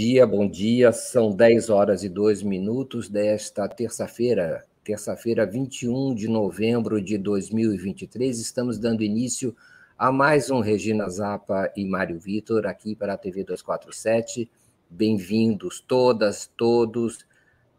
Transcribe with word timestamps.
Dia, 0.00 0.24
bom 0.24 0.48
dia. 0.48 0.92
São 0.92 1.34
10 1.34 1.70
horas 1.70 2.04
e 2.04 2.08
2 2.08 2.44
minutos 2.44 3.08
desta 3.08 3.66
terça-feira, 3.66 4.64
terça-feira, 4.84 5.44
21 5.44 6.14
de 6.14 6.28
novembro 6.28 7.02
de 7.02 7.18
2023. 7.18 8.38
Estamos 8.38 8.78
dando 8.78 9.02
início 9.02 9.56
a 9.98 10.12
mais 10.12 10.52
um 10.52 10.60
Regina 10.60 11.08
Zapa 11.08 11.72
e 11.76 11.84
Mário 11.84 12.16
Vitor 12.16 12.64
aqui 12.64 12.94
para 12.94 13.14
a 13.14 13.18
TV 13.18 13.42
247. 13.42 14.48
Bem-vindos 14.88 15.80
todas, 15.80 16.48
todos. 16.56 17.26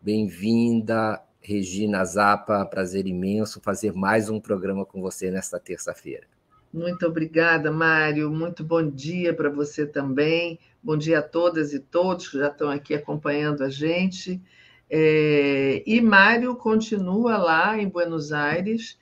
Bem-vinda, 0.02 1.24
Regina 1.40 2.04
Zapa. 2.04 2.66
Prazer 2.66 3.08
imenso 3.08 3.62
fazer 3.62 3.94
mais 3.94 4.30
um 4.30 4.42
programa 4.42 4.86
com 4.86 5.00
você 5.00 5.32
nesta 5.32 5.58
terça-feira. 5.58 6.28
Muito 6.74 7.08
obrigada, 7.08 7.72
Mário. 7.72 8.30
Muito 8.30 8.62
bom 8.62 8.86
dia 8.86 9.34
para 9.34 9.50
você 9.50 9.86
também. 9.88 10.60
Bom 10.82 10.98
dia 10.98 11.20
a 11.20 11.22
todas 11.22 11.74
e 11.74 11.80
todos 11.80 12.30
que 12.30 12.38
já 12.38 12.48
estão 12.48 12.70
aqui 12.70 12.94
acompanhando 12.94 13.64
a 13.64 13.70
gente. 13.70 14.42
É... 14.90 15.84
E 15.86 16.00
Mário 16.00 16.56
continua 16.56 17.38
lá 17.38 17.78
em 17.78 17.88
Buenos 17.88 18.32
Aires, 18.32 18.98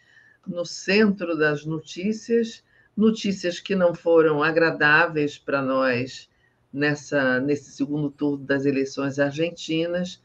no 0.46 0.66
centro 0.66 1.38
das 1.38 1.66
notícias, 1.66 2.64
notícias 2.96 3.60
que 3.60 3.76
não 3.76 3.94
foram 3.94 4.42
agradáveis 4.42 5.38
para 5.38 5.62
nós 5.62 6.30
nessa, 6.74 7.40
nesse 7.40 7.72
segundo 7.72 8.10
turno 8.10 8.44
das 8.46 8.66
eleições 8.66 9.20
argentinas. 9.20 10.22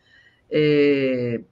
É... 0.51 1.43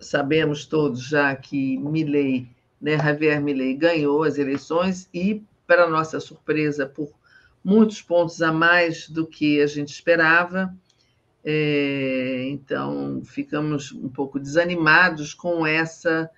Sabemos 0.00 0.66
todos 0.66 1.06
já 1.06 1.36
que 1.36 1.78
Milley 1.78 2.48
né, 2.82 2.98
Javier 2.98 3.40
Milei 3.40 3.76
ganhou 3.76 4.24
as 4.24 4.38
eleições 4.38 5.08
e, 5.14 5.40
para 5.68 5.88
nossa 5.88 6.18
surpresa, 6.18 6.84
por 6.84 7.12
muitos 7.64 8.02
pontos 8.02 8.42
a 8.42 8.52
mais 8.52 9.08
do 9.08 9.26
que 9.26 9.60
a 9.60 9.66
gente 9.66 9.92
esperava. 9.92 10.74
É, 11.44 12.46
então, 12.48 13.22
ficamos 13.24 13.92
um 13.92 14.08
pouco 14.08 14.38
desanimados 14.38 15.34
com 15.34 15.66
essa, 15.66 16.30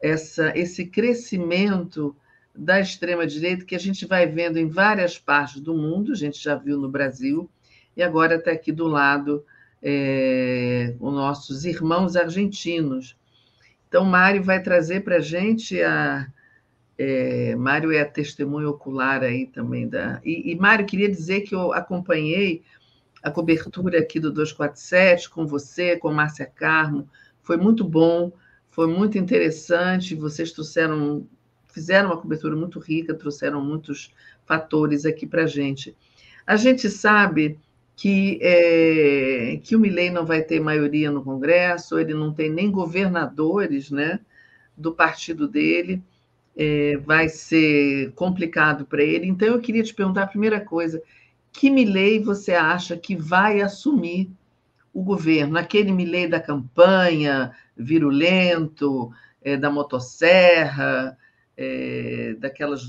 essa, 0.00 0.52
esse 0.56 0.86
crescimento 0.86 2.16
da 2.54 2.80
extrema-direita 2.80 3.64
que 3.64 3.74
a 3.74 3.80
gente 3.80 4.06
vai 4.06 4.26
vendo 4.26 4.58
em 4.58 4.68
várias 4.68 5.18
partes 5.18 5.60
do 5.60 5.74
mundo, 5.74 6.12
a 6.12 6.16
gente 6.16 6.42
já 6.42 6.54
viu 6.54 6.78
no 6.78 6.88
Brasil, 6.88 7.50
e 7.96 8.02
agora 8.02 8.36
está 8.36 8.52
aqui 8.52 8.70
do 8.70 8.86
lado 8.86 9.44
é, 9.82 10.94
os 11.00 11.12
nossos 11.12 11.64
irmãos 11.64 12.16
argentinos, 12.16 13.16
então, 13.94 14.04
Mário 14.04 14.42
vai 14.42 14.60
trazer 14.60 15.04
para 15.04 15.18
a 15.18 15.20
gente 15.20 15.80
a. 15.80 16.26
É, 16.96 17.56
Mário 17.56 17.92
é 17.92 18.00
a 18.00 18.08
testemunha 18.08 18.68
ocular 18.68 19.22
aí 19.22 19.46
também 19.46 19.88
da. 19.88 20.20
E, 20.24 20.52
e 20.52 20.56
Mário, 20.56 20.86
queria 20.86 21.08
dizer 21.08 21.42
que 21.42 21.54
eu 21.54 21.72
acompanhei 21.72 22.62
a 23.22 23.30
cobertura 23.30 23.98
aqui 23.98 24.20
do 24.20 24.30
247 24.30 25.30
com 25.30 25.46
você, 25.46 25.96
com 25.96 26.12
Márcia 26.12 26.46
Carmo. 26.46 27.08
Foi 27.42 27.56
muito 27.56 27.82
bom, 27.82 28.32
foi 28.70 28.86
muito 28.86 29.18
interessante. 29.18 30.14
Vocês 30.14 30.52
trouxeram, 30.52 31.26
fizeram 31.72 32.10
uma 32.10 32.20
cobertura 32.20 32.54
muito 32.54 32.78
rica, 32.78 33.14
trouxeram 33.14 33.60
muitos 33.60 34.12
fatores 34.44 35.04
aqui 35.04 35.26
para 35.26 35.44
a 35.44 35.46
gente. 35.46 35.96
A 36.46 36.56
gente 36.56 36.90
sabe 36.90 37.58
que, 37.96 38.38
é, 38.42 39.58
que 39.62 39.74
o 39.74 39.78
Milley 39.80 40.10
não 40.10 40.26
vai 40.26 40.42
ter 40.42 40.60
maioria 40.60 41.10
no 41.10 41.22
Congresso, 41.22 41.98
ele 41.98 42.12
não 42.12 42.32
tem 42.32 42.50
nem 42.50 42.70
governadores 42.70 43.90
né, 43.90 44.20
do 44.76 44.92
partido 44.92 45.48
dele, 45.48 46.02
é, 46.56 46.96
vai 46.98 47.28
ser 47.28 48.12
complicado 48.12 48.86
para 48.86 49.02
ele. 49.02 49.26
Então, 49.26 49.48
eu 49.48 49.60
queria 49.60 49.82
te 49.82 49.94
perguntar 49.94 50.22
a 50.22 50.28
primeira 50.28 50.60
coisa: 50.60 51.02
que 51.52 51.70
Milley 51.70 52.20
você 52.20 52.52
acha 52.52 52.96
que 52.96 53.16
vai 53.16 53.60
assumir 53.60 54.30
o 54.92 55.02
governo? 55.02 55.58
Aquele 55.58 55.92
Milley 55.92 56.28
da 56.28 56.40
campanha, 56.40 57.52
virulento, 57.76 59.12
é, 59.42 59.56
da 59.56 59.70
motosserra, 59.70 61.16
é, 61.56 62.34
daquelas 62.38 62.82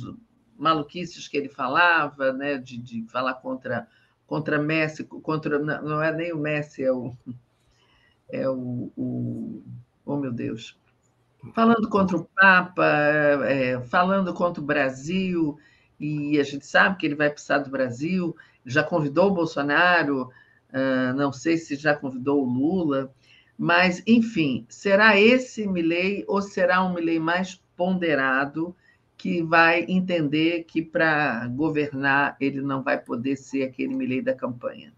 maluquices 0.58 1.28
que 1.28 1.38
ele 1.38 1.50
falava, 1.50 2.32
né, 2.32 2.58
de, 2.58 2.78
de 2.78 3.04
falar 3.08 3.36
contra 3.36 3.88
contra 4.26 4.58
Messi, 4.58 5.04
contra 5.04 5.60
não 5.60 6.02
é 6.02 6.12
nem 6.12 6.34
o 6.34 6.38
Messi, 6.38 6.84
é 6.84 6.92
o 6.92 7.16
é 8.28 8.50
o, 8.50 8.92
o 8.98 9.64
oh 10.04 10.18
meu 10.18 10.32
Deus, 10.32 10.76
falando 11.54 11.90
contra 11.90 12.18
o 12.18 12.26
Papa, 12.26 12.86
é, 13.46 13.80
falando 13.82 14.34
contra 14.34 14.62
o 14.62 14.66
Brasil 14.66 15.58
e 16.00 16.40
a 16.40 16.44
gente 16.44 16.66
sabe 16.66 16.98
que 16.98 17.06
ele 17.06 17.16
vai 17.16 17.30
precisar 17.30 17.60
do 17.60 17.70
Brasil, 17.70 18.36
já 18.66 18.84
convidou 18.84 19.28
o 19.28 19.34
Bolsonaro, 19.34 20.30
uh, 20.70 21.14
não 21.16 21.32
sei 21.32 21.58
se 21.58 21.76
já 21.76 21.96
convidou 21.96 22.44
o 22.44 22.50
Lula, 22.50 23.14
mas 23.58 24.04
enfim, 24.06 24.66
será 24.68 25.18
esse 25.20 25.66
Milley 25.66 26.26
ou 26.28 26.42
será 26.42 26.84
um 26.84 26.94
Milley 26.94 27.20
mais 27.20 27.62
ponderado? 27.78 28.76
que 29.18 29.42
vai 29.42 29.86
entender 29.88 30.64
que 30.64 30.82
para 30.82 31.48
governar 31.48 32.36
ele 32.40 32.62
não 32.62 32.84
vai 32.84 33.00
poder 33.00 33.36
ser 33.38 33.64
aquele 33.64 33.96
Milley 33.96 34.22
da 34.22 34.34
campanha? 34.34 34.94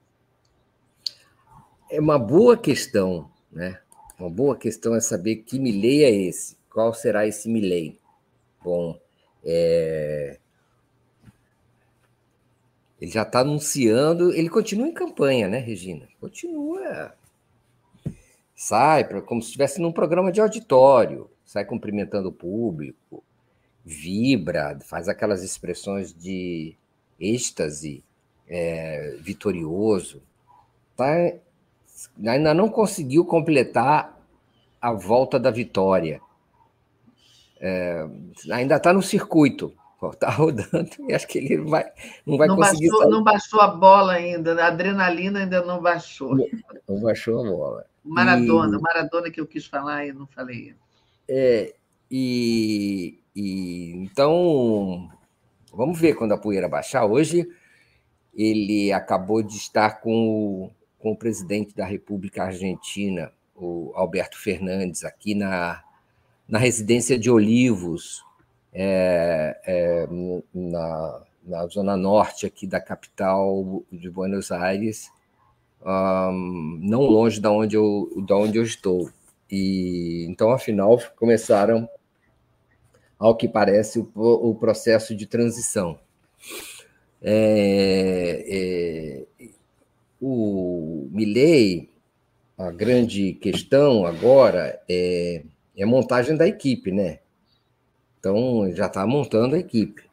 É 1.90 2.00
uma 2.00 2.20
boa 2.20 2.58
questão, 2.58 3.32
né? 3.52 3.80
Uma 4.20 4.30
boa 4.30 4.58
questão 4.58 4.96
é 4.96 5.00
saber 5.00 5.38
que 5.38 5.60
Milley 5.60 6.04
é 6.04 6.12
esse, 6.12 6.58
qual 6.70 6.94
será 6.94 7.28
esse 7.28 7.48
Milley. 7.48 8.00
Bom, 8.64 9.00
é... 9.44 10.40
ele 13.00 13.12
já 13.12 13.22
está 13.22 13.42
anunciando, 13.42 14.34
ele 14.34 14.50
continua 14.50 14.88
em 14.88 14.94
campanha, 14.94 15.48
né, 15.48 15.60
Regina? 15.60 16.08
Continua. 16.20 17.14
Sai 18.56 19.04
como 19.22 19.42
se 19.42 19.50
estivesse 19.50 19.80
num 19.80 19.92
programa 19.92 20.32
de 20.32 20.42
auditório, 20.42 21.30
sai 21.46 21.64
cumprimentando 21.64 22.30
o 22.30 22.34
público, 22.34 23.24
vibra, 23.86 24.80
faz 24.84 25.08
aquelas 25.08 25.44
expressões 25.44 26.12
de 26.12 26.76
êxtase 27.20 28.04
é, 28.48 29.16
vitorioso. 29.22 30.24
Tá, 30.96 31.34
ainda 32.26 32.54
não 32.54 32.70
conseguiu 32.70 33.26
completar 33.26 34.18
a 34.82 34.92
volta 34.92 35.40
da 35.40 35.52
vitória. 35.52 36.22
É, 37.60 38.08
ainda 38.52 38.76
está 38.76 38.94
no 38.94 39.02
circuito, 39.02 39.74
está 40.14 40.30
rodando 40.32 40.90
e 41.10 41.14
acho 41.14 41.28
que 41.28 41.40
ele 41.40 41.58
vai, 41.58 41.86
não 42.26 42.38
vai 42.38 42.48
não 42.48 42.56
conseguir. 42.56 42.90
Baixou, 42.90 43.10
não 43.10 43.24
baixou 43.24 43.62
a 43.62 43.68
bola 43.68 44.14
ainda, 44.14 44.64
a 44.64 44.68
adrenalina 44.68 45.40
ainda 45.40 45.64
não 45.64 45.82
baixou. 45.82 46.36
Não, 46.36 46.46
não 46.88 47.02
baixou 47.02 47.40
a 47.40 47.50
bola. 47.50 47.86
Maradona, 48.04 48.78
e, 48.78 48.82
Maradona 48.82 49.32
que 49.32 49.42
eu 49.42 49.48
quis 49.48 49.66
falar 49.66 50.06
e 50.06 50.14
não 50.14 50.28
falei. 50.28 50.76
É, 51.28 51.74
e, 52.10 53.20
e 53.36 53.92
então, 53.96 55.10
vamos 55.74 56.00
ver 56.00 56.14
quando 56.14 56.34
a 56.34 56.38
poeira 56.38 56.70
baixar. 56.70 57.06
Hoje 57.06 57.48
ele 58.34 58.94
acabou 58.94 59.42
de 59.42 59.58
estar 59.58 60.00
com 60.00 60.12
o, 60.66 60.72
com 61.00 61.12
o 61.12 61.18
presidente 61.18 61.76
da 61.76 61.86
República 61.86 62.44
Argentina, 62.44 63.32
o 63.56 63.92
Alberto 63.96 64.38
Fernandes, 64.38 65.04
aqui 65.04 65.34
na, 65.36 65.84
na 66.48 66.60
residência 66.60 67.18
de 67.18 67.30
Olivos, 67.30 68.24
é, 68.74 69.60
é, 69.66 70.08
na, 70.54 71.22
na 71.44 71.68
zona 71.68 71.98
norte 71.98 72.46
aqui 72.46 72.68
da 72.68 72.80
capital 72.80 73.84
de 73.92 74.10
Buenos 74.10 74.52
Aires, 74.52 75.12
um, 75.82 76.80
não 76.82 77.02
longe 77.02 77.40
da 77.40 77.52
onde 77.52 77.76
eu, 77.76 78.10
da 78.28 78.36
onde 78.36 78.58
eu 78.58 78.64
estou. 78.64 79.10
E 79.50 80.26
então, 80.30 80.52
afinal, 80.52 81.00
começaram 81.16 81.90
ao 83.18 83.36
que 83.36 83.48
parece, 83.48 84.00
o, 84.00 84.50
o 84.50 84.56
processo 84.56 85.16
de 85.16 85.26
transição. 85.26 85.98
É, 87.22 88.46
é, 88.48 89.27
o 90.22 91.08
Milley, 91.12 91.90
a 92.58 92.72
grande 92.72 93.34
questão 93.34 94.06
agora 94.06 94.80
é, 94.90 95.44
é 95.76 95.84
a 95.84 95.88
montagem 95.88 96.36
da 96.36 96.48
equipe, 96.48 96.92
né? 96.92 97.20
Então, 98.20 98.70
já 98.74 98.88
está 98.88 99.06
montando 99.06 99.56
a 99.56 99.60
equipe. 99.60 100.04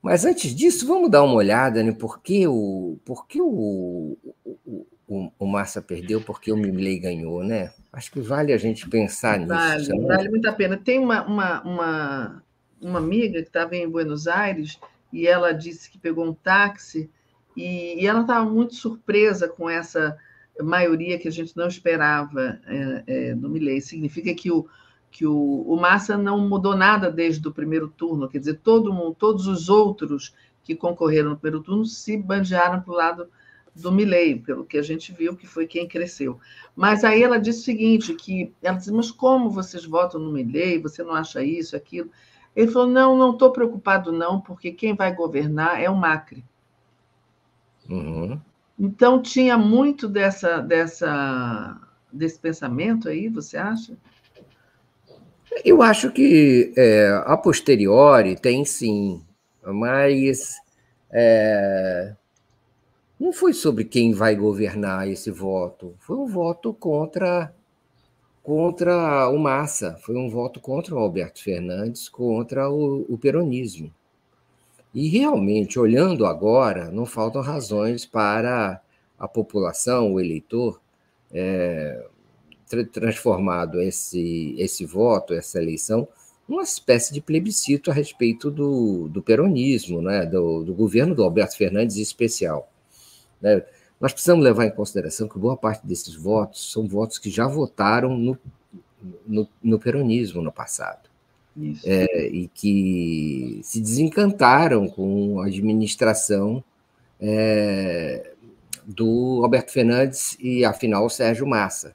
Mas 0.00 0.24
antes 0.24 0.54
disso, 0.54 0.86
vamos 0.86 1.10
dar 1.10 1.22
uma 1.22 1.34
olhada, 1.34 1.82
né? 1.82 1.92
Por 1.92 2.20
que 2.20 2.46
o, 2.46 2.98
por 3.04 3.26
que 3.26 3.40
o, 3.40 4.16
o, 4.44 4.86
o, 5.08 5.32
o 5.38 5.46
Massa 5.46 5.82
perdeu, 5.82 6.20
por 6.20 6.40
que 6.40 6.50
o 6.50 6.56
Milley 6.56 6.98
ganhou, 6.98 7.44
né? 7.44 7.72
Acho 7.92 8.10
que 8.10 8.20
vale 8.20 8.52
a 8.52 8.58
gente 8.58 8.88
pensar 8.88 9.38
nisso. 9.38 9.48
Vale, 9.48 10.06
vale 10.06 10.28
muito 10.28 10.48
a 10.48 10.52
pena. 10.52 10.76
Tem 10.76 10.98
uma, 10.98 11.24
uma, 11.24 11.62
uma, 11.62 12.42
uma 12.80 12.98
amiga 12.98 13.40
que 13.42 13.48
estava 13.48 13.76
em 13.76 13.88
Buenos 13.88 14.26
Aires 14.26 14.78
e 15.12 15.26
ela 15.26 15.52
disse 15.52 15.90
que 15.90 15.98
pegou 15.98 16.24
um 16.24 16.32
táxi 16.32 17.10
e, 17.56 18.02
e 18.02 18.06
ela 18.06 18.22
estava 18.22 18.48
muito 18.48 18.74
surpresa 18.74 19.48
com 19.48 19.68
essa 19.68 20.16
maioria 20.60 21.18
que 21.18 21.28
a 21.28 21.32
gente 21.32 21.56
não 21.56 21.66
esperava 21.66 22.60
é, 22.66 23.04
é, 23.06 23.34
no 23.34 23.48
Milley. 23.48 23.80
Significa 23.80 24.34
que 24.34 24.50
o, 24.50 24.66
que 25.10 25.26
o, 25.26 25.62
o 25.62 25.76
Massa 25.76 26.16
não 26.16 26.48
mudou 26.48 26.76
nada 26.76 27.10
desde 27.10 27.46
o 27.46 27.52
primeiro 27.52 27.88
turno, 27.88 28.28
quer 28.28 28.38
dizer, 28.38 28.60
todo 28.62 28.92
mundo, 28.92 29.14
todos 29.18 29.46
os 29.46 29.68
outros 29.68 30.34
que 30.64 30.74
concorreram 30.74 31.30
no 31.30 31.36
primeiro 31.36 31.62
turno 31.62 31.84
se 31.84 32.16
bandearam 32.16 32.80
para 32.80 32.92
o 32.92 32.96
lado 32.96 33.28
do 33.74 33.90
Milley, 33.90 34.38
pelo 34.38 34.64
que 34.64 34.76
a 34.76 34.82
gente 34.82 35.12
viu, 35.12 35.34
que 35.34 35.46
foi 35.46 35.66
quem 35.66 35.88
cresceu. 35.88 36.38
Mas 36.76 37.04
aí 37.04 37.22
ela 37.22 37.38
disse 37.38 37.60
o 37.60 37.64
seguinte, 37.64 38.14
que 38.14 38.52
ela 38.62 38.76
disse, 38.76 38.92
mas 38.92 39.10
como 39.10 39.50
vocês 39.50 39.84
votam 39.84 40.20
no 40.20 40.32
Milley? 40.32 40.78
Você 40.78 41.02
não 41.02 41.14
acha 41.14 41.42
isso, 41.42 41.74
aquilo? 41.74 42.10
Ele 42.54 42.70
falou, 42.70 42.88
não, 42.88 43.16
não 43.16 43.32
estou 43.32 43.50
preocupado 43.50 44.12
não, 44.12 44.40
porque 44.40 44.72
quem 44.72 44.94
vai 44.94 45.14
governar 45.14 45.80
é 45.80 45.88
o 45.88 45.96
Macri. 45.96 46.44
Uhum. 47.92 48.40
Então 48.78 49.20
tinha 49.20 49.58
muito 49.58 50.08
dessa, 50.08 50.60
dessa, 50.60 51.78
desse 52.12 52.38
pensamento 52.38 53.08
aí, 53.08 53.28
você 53.28 53.56
acha? 53.56 53.96
Eu 55.64 55.82
acho 55.82 56.10
que 56.10 56.72
é, 56.76 57.22
a 57.26 57.36
posteriori 57.36 58.34
tem 58.34 58.64
sim, 58.64 59.22
mas 59.62 60.56
é, 61.10 62.14
não 63.20 63.32
foi 63.32 63.52
sobre 63.52 63.84
quem 63.84 64.14
vai 64.14 64.34
governar 64.34 65.06
esse 65.06 65.30
voto, 65.30 65.94
foi 65.98 66.16
um 66.16 66.26
voto 66.26 66.72
contra 66.72 67.54
contra 68.42 69.28
o 69.28 69.38
Massa, 69.38 69.96
foi 70.02 70.16
um 70.16 70.28
voto 70.28 70.58
contra 70.58 70.94
o 70.96 70.98
Alberto 70.98 71.40
Fernandes, 71.40 72.08
contra 72.08 72.68
o, 72.68 73.06
o 73.08 73.16
peronismo. 73.16 73.92
E 74.94 75.08
realmente, 75.08 75.78
olhando 75.78 76.26
agora, 76.26 76.90
não 76.90 77.06
faltam 77.06 77.40
razões 77.40 78.04
para 78.04 78.80
a 79.18 79.26
população, 79.26 80.12
o 80.12 80.20
eleitor, 80.20 80.80
é, 81.32 82.06
transformado 82.92 83.80
esse, 83.80 84.54
esse 84.58 84.84
voto, 84.84 85.34
essa 85.34 85.60
eleição, 85.60 86.06
numa 86.48 86.62
espécie 86.62 87.12
de 87.12 87.20
plebiscito 87.20 87.90
a 87.90 87.94
respeito 87.94 88.50
do, 88.50 89.08
do 89.08 89.22
peronismo, 89.22 90.02
né, 90.02 90.26
do, 90.26 90.64
do 90.64 90.74
governo 90.74 91.14
do 91.14 91.22
Alberto 91.22 91.56
Fernandes 91.56 91.96
em 91.96 92.02
especial. 92.02 92.70
Né? 93.40 93.64
Nós 94.00 94.12
precisamos 94.12 94.42
levar 94.42 94.66
em 94.66 94.70
consideração 94.70 95.28
que 95.28 95.38
boa 95.38 95.56
parte 95.56 95.86
desses 95.86 96.14
votos 96.14 96.72
são 96.72 96.86
votos 96.88 97.18
que 97.18 97.30
já 97.30 97.46
votaram 97.46 98.16
no, 98.16 98.38
no, 99.26 99.48
no 99.62 99.78
peronismo 99.78 100.42
no 100.42 100.52
passado. 100.52 101.11
É, 101.84 102.28
e 102.28 102.48
que 102.48 103.60
se 103.62 103.78
desencantaram 103.78 104.88
com 104.88 105.40
a 105.42 105.46
administração 105.46 106.64
é, 107.20 108.32
do 108.86 109.40
Alberto 109.42 109.70
Fernandes 109.70 110.36
e, 110.40 110.64
afinal, 110.64 111.10
Sérgio 111.10 111.46
Massa, 111.46 111.94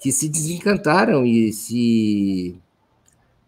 que 0.00 0.10
se 0.10 0.28
desencantaram 0.28 1.24
e 1.24 1.52
se 1.52 2.58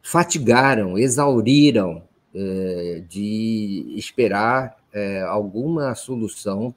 fatigaram, 0.01 0.97
exauriram 0.97 2.03
é, 2.33 3.03
de 3.09 3.93
esperar 3.97 4.77
é, 4.93 5.23
alguma 5.23 5.95
solução, 5.95 6.73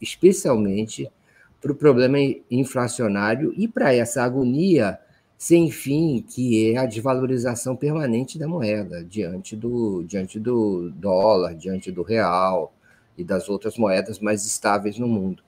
especialmente 0.00 1.10
para 1.60 1.72
o 1.72 1.74
problema 1.74 2.18
inflacionário 2.50 3.52
e 3.56 3.68
para 3.68 3.92
essa 3.92 4.22
agonia 4.22 4.98
sem 5.38 5.70
fim, 5.70 6.20
que 6.28 6.72
é 6.72 6.78
a 6.78 6.84
desvalorização 6.84 7.76
permanente 7.76 8.36
da 8.36 8.48
moeda 8.48 9.04
diante 9.04 9.54
do, 9.54 10.02
diante 10.02 10.40
do 10.40 10.90
dólar, 10.90 11.54
diante 11.54 11.92
do 11.92 12.02
real 12.02 12.74
e 13.16 13.22
das 13.22 13.48
outras 13.48 13.78
moedas 13.78 14.18
mais 14.18 14.44
estáveis 14.44 14.98
no 14.98 15.06
mundo. 15.06 15.40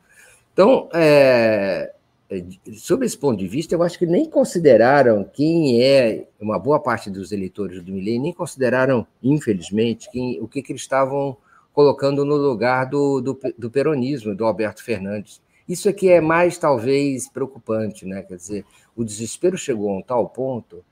Então, 0.53 0.89
é, 0.95 1.93
é 2.31 2.45
sob 2.75 3.05
esse 3.05 3.19
ponto 3.19 3.41
de 3.41 3.49
vista, 3.49 3.75
eu 3.75 3.83
acho 3.83 3.99
que 3.99 4.07
nem 4.07 4.31
consideraram 4.31 5.25
quem 5.25 5.83
é 5.83 6.29
uma 6.41 6.59
boa 6.59 6.79
parte 6.79 7.11
dos 7.11 7.33
eleitores 7.33 7.83
do 7.83 7.93
Milley, 7.93 8.21
nem 8.21 8.33
consideraram, 8.33 9.05
infelizmente, 9.21 10.09
quem, 10.13 10.41
o 10.41 10.47
que, 10.47 10.63
que 10.63 10.71
eles 10.71 10.83
estavam 10.83 11.37
colocando 11.73 12.25
no 12.25 12.37
lugar 12.37 12.85
do, 12.85 13.21
do, 13.21 13.41
do 13.59 13.69
peronismo, 13.69 14.37
do 14.37 14.45
Alberto 14.45 14.85
Fernandes 14.85 15.41
isso 15.71 15.89
aqui 15.89 16.09
é 16.09 16.21
mais, 16.21 16.59
talvez, 16.59 17.29
preocupante, 17.29 18.05
né? 18.05 18.23
Quer 18.23 18.37
dizer, 18.37 18.65
o 18.97 19.05
desespero 19.05 19.57
chegou 19.57 19.91
a 19.91 19.99
um 19.99 20.03
tal 20.03 20.29
ponto 20.29 20.85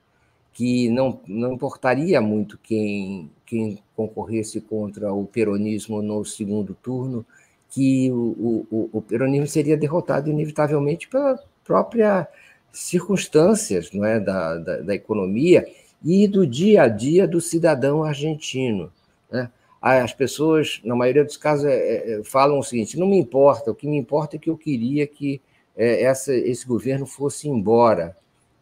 que 0.53 0.89
não, 0.91 1.21
não 1.27 1.53
importaria 1.53 2.21
muito 2.21 2.59
quem, 2.59 3.31
quem 3.45 3.83
concorresse 3.97 4.61
contra 4.61 5.13
o 5.13 5.27
peronismo 5.27 6.01
no 6.01 6.25
segundo 6.25 6.75
turno, 6.81 7.27
que 7.71 8.11
o, 8.13 8.67
o, 8.71 8.91
o 8.93 9.03
peronismo 9.03 9.47
seria 9.47 9.77
derrotado 9.77 10.31
inevitavelmente 10.31 11.09
pelas 11.09 11.41
próprias 11.65 12.27
circunstâncias 12.73 13.91
não 13.93 14.05
é, 14.05 14.21
da, 14.21 14.57
da, 14.59 14.77
da 14.79 14.95
economia 14.95 15.67
e 16.05 16.29
do 16.29 16.47
dia 16.47 16.83
a 16.83 16.89
dia 16.89 17.27
do 17.27 17.41
cidadão 17.41 18.05
argentino. 18.05 18.93
Né? 19.31 19.51
As 19.81 20.13
pessoas, 20.13 20.81
na 20.85 20.97
maioria 20.97 21.25
dos 21.25 21.37
casos, 21.37 21.67
é, 21.67 22.19
é, 22.19 22.25
falam 22.25 22.59
o 22.59 22.63
seguinte: 22.63 22.99
não 22.99 23.07
me 23.07 23.17
importa, 23.17 23.71
o 23.71 23.75
que 23.75 23.87
me 23.87 23.97
importa 23.97 24.37
é 24.37 24.39
que 24.39 24.51
eu 24.51 24.57
queria 24.57 25.07
que 25.07 25.41
é, 25.77 26.03
essa, 26.03 26.35
esse 26.35 26.67
governo 26.67 27.07
fosse 27.07 27.49
embora. 27.49 28.17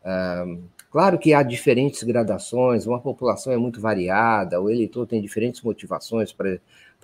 Ah, 0.05 0.45
claro 0.91 1.19
que 1.19 1.33
há 1.33 1.43
diferentes 1.43 2.03
gradações, 2.03 2.87
uma 2.87 3.01
população 3.01 3.53
é 3.53 3.57
muito 3.57 3.81
variada, 3.81 4.61
o 4.61 4.71
eleitor 4.71 5.07
tem 5.07 5.21
diferentes 5.23 5.63
motivações 5.63 6.33
para, 6.33 6.61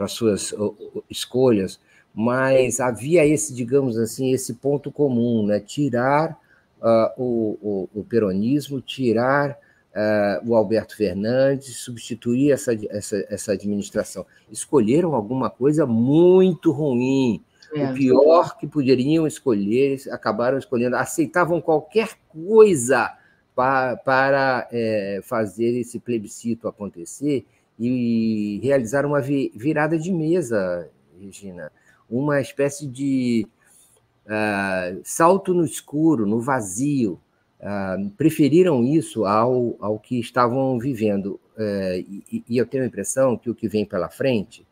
suas 0.09 0.55
escolhas, 1.09 1.81
mas 2.15 2.81
havia 2.81 3.27
esse, 3.27 3.55
digamos 3.55 3.97
assim, 3.97 4.33
esse 4.33 4.55
ponto 4.55 4.91
comum, 4.91 5.47
né? 5.47 5.61
tirar 5.61 6.39
uh, 6.81 7.23
o, 7.23 7.89
o, 7.95 8.01
o 8.01 8.05
peronismo, 8.05 8.81
tirar 8.81 9.59
uh, 9.95 10.49
o 10.49 10.55
Alberto 10.55 10.97
Fernandes, 10.97 11.77
substituir 11.77 12.53
essa, 12.53 12.73
essa, 12.91 13.25
essa 13.29 13.53
administração. 13.53 14.27
Escolheram 14.51 15.15
alguma 15.15 15.51
coisa 15.51 15.87
muito 15.87 16.71
ruim. 16.71 17.43
É. 17.75 17.91
O 17.91 17.95
pior 17.95 18.59
que 18.59 18.67
poderiam 18.67 19.27
escolher, 19.27 19.99
acabaram 20.11 20.59
escolhendo, 20.59 20.97
aceitavam 20.97 21.61
qualquer 21.61 22.11
coisa 22.29 23.17
para, 23.55 23.97
para 23.97 24.69
é, 24.71 25.21
fazer 25.23 25.79
esse 25.79 25.99
plebiscito 25.99 26.69
acontecer 26.69 27.47
e 27.79 28.61
realizar 28.63 29.07
uma 29.07 29.21
virada 29.21 29.99
de 29.99 30.13
mesa, 30.13 30.89
Regina, 31.19 31.73
uma 32.09 32.41
espécie 32.41 32.87
de 32.87 33.47
uh, 34.27 35.01
salto 35.03 35.55
no 35.55 35.65
escuro, 35.65 36.27
no 36.27 36.41
vazio, 36.41 37.19
uh, 37.63 38.11
preferiram 38.11 38.85
isso 38.85 39.25
ao, 39.25 39.77
ao 39.81 39.99
que 39.99 40.19
estavam 40.19 40.79
vivendo. 40.79 41.41
Uh, 41.57 42.23
e, 42.31 42.45
e, 42.49 42.59
eu 42.59 42.67
tenho 42.67 42.83
a 42.83 42.87
impressão 42.87 43.37
que 43.37 43.49
o 43.49 43.55
que 43.55 43.69
vem 43.69 43.85
pela 43.85 44.09
frente 44.09 44.67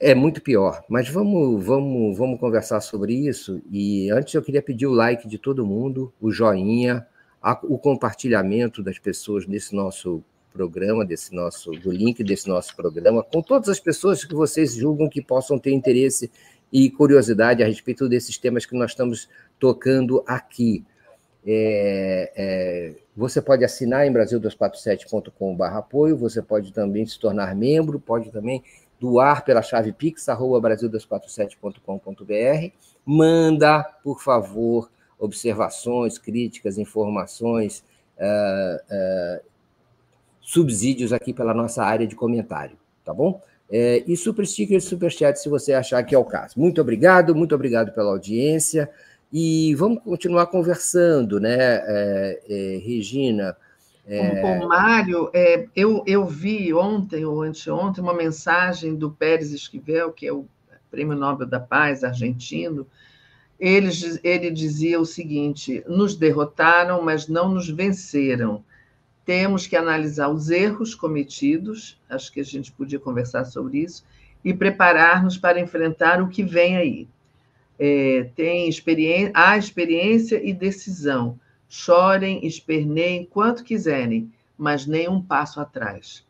é 0.00 0.14
muito 0.14 0.42
pior. 0.42 0.82
Mas 0.88 1.08
vamos, 1.08 1.64
vamos, 1.64 2.18
vamos 2.18 2.40
conversar 2.40 2.80
sobre 2.80 3.14
isso. 3.14 3.62
E 3.70 4.10
antes 4.10 4.34
eu 4.34 4.42
queria 4.42 4.62
pedir 4.62 4.86
o 4.86 4.92
like 4.92 5.28
de 5.28 5.38
todo 5.38 5.64
mundo, 5.64 6.12
o 6.20 6.32
joinha, 6.32 7.06
a, 7.40 7.58
o 7.62 7.78
compartilhamento 7.78 8.82
das 8.82 8.98
pessoas 8.98 9.46
nesse 9.46 9.74
nosso 9.74 10.22
programa, 10.52 11.04
desse 11.04 11.34
nosso, 11.34 11.70
do 11.70 11.90
link 11.90 12.22
desse 12.22 12.48
nosso 12.48 12.76
programa, 12.76 13.22
com 13.22 13.40
todas 13.40 13.68
as 13.68 13.80
pessoas 13.80 14.24
que 14.24 14.34
vocês 14.34 14.74
julgam 14.74 15.08
que 15.08 15.22
possam 15.22 15.58
ter 15.58 15.72
interesse 15.72 16.30
e 16.70 16.90
curiosidade 16.90 17.62
a 17.62 17.66
respeito 17.66 18.08
desses 18.08 18.36
temas 18.38 18.66
que 18.66 18.76
nós 18.76 18.90
estamos 18.90 19.28
tocando 19.58 20.22
aqui. 20.26 20.84
É, 21.44 22.32
é, 22.36 22.94
você 23.16 23.42
pode 23.42 23.64
assinar 23.64 24.06
em 24.06 24.12
brasil247.com.br 24.12 25.64
apoio, 25.64 26.16
você 26.16 26.40
pode 26.40 26.72
também 26.72 27.04
se 27.04 27.18
tornar 27.18 27.52
membro, 27.54 27.98
pode 27.98 28.30
também 28.30 28.62
doar 29.00 29.44
pela 29.44 29.62
chave 29.62 29.92
pix, 29.92 30.28
arroba 30.28 30.68
brasil247.com.br. 30.68 32.72
Manda, 33.04 33.82
por 34.04 34.22
favor, 34.22 34.88
observações, 35.18 36.18
críticas, 36.18 36.78
informações, 36.78 37.82
uh, 38.16 38.76
uh, 38.76 39.40
subsídios 40.40 41.12
aqui 41.12 41.32
pela 41.32 41.52
nossa 41.52 41.82
área 41.82 42.06
de 42.06 42.14
comentário, 42.14 42.76
tá 43.04 43.12
bom? 43.12 43.40
É, 43.74 44.04
e 44.06 44.14
super 44.18 44.46
sticker 44.46 44.82
super 44.82 45.10
chat 45.10 45.34
se 45.36 45.48
você 45.48 45.72
achar 45.72 46.02
que 46.02 46.14
é 46.14 46.18
o 46.18 46.24
caso. 46.24 46.60
Muito 46.60 46.80
obrigado, 46.80 47.34
muito 47.34 47.54
obrigado 47.54 47.90
pela 47.92 48.10
audiência. 48.10 48.88
E 49.32 49.74
vamos 49.76 50.02
continuar 50.02 50.46
conversando, 50.48 51.40
né, 51.40 51.56
é, 51.56 52.42
é, 52.46 52.78
Regina? 52.84 53.56
É... 54.06 54.42
Com 54.42 54.58
o 54.58 54.68
Mário, 54.68 55.30
é, 55.32 55.66
eu, 55.74 56.04
eu 56.06 56.26
vi 56.26 56.74
ontem 56.74 57.24
ou 57.24 57.42
anteontem 57.42 58.02
uma 58.02 58.12
mensagem 58.12 58.94
do 58.94 59.10
Pérez 59.10 59.50
Esquivel, 59.50 60.12
que 60.12 60.26
é 60.26 60.32
o 60.32 60.44
Prêmio 60.90 61.16
Nobel 61.16 61.46
da 61.46 61.58
Paz 61.58 62.04
argentino. 62.04 62.86
Ele, 63.58 63.88
ele 64.22 64.50
dizia 64.50 65.00
o 65.00 65.06
seguinte: 65.06 65.82
nos 65.88 66.14
derrotaram, 66.14 67.00
mas 67.00 67.26
não 67.26 67.48
nos 67.48 67.70
venceram. 67.70 68.62
Temos 69.24 69.66
que 69.66 69.76
analisar 69.76 70.28
os 70.28 70.50
erros 70.50 70.94
cometidos, 70.94 71.98
acho 72.10 72.30
que 72.30 72.40
a 72.40 72.44
gente 72.44 72.70
podia 72.70 72.98
conversar 72.98 73.46
sobre 73.46 73.78
isso, 73.78 74.04
e 74.44 74.52
preparar-nos 74.52 75.38
para 75.38 75.60
enfrentar 75.60 76.20
o 76.20 76.28
que 76.28 76.42
vem 76.42 76.76
aí 76.76 77.08
é, 77.78 78.28
tem 78.36 78.68
experiência, 78.68 79.32
há 79.34 79.56
experiência 79.56 80.40
e 80.42 80.52
decisão. 80.52 81.38
Chorem, 81.68 82.46
esperneiem 82.46 83.24
quanto 83.24 83.64
quiserem, 83.64 84.30
mas 84.58 84.86
nem 84.86 85.08
um 85.08 85.22
passo 85.22 85.58
atrás. 85.58 86.24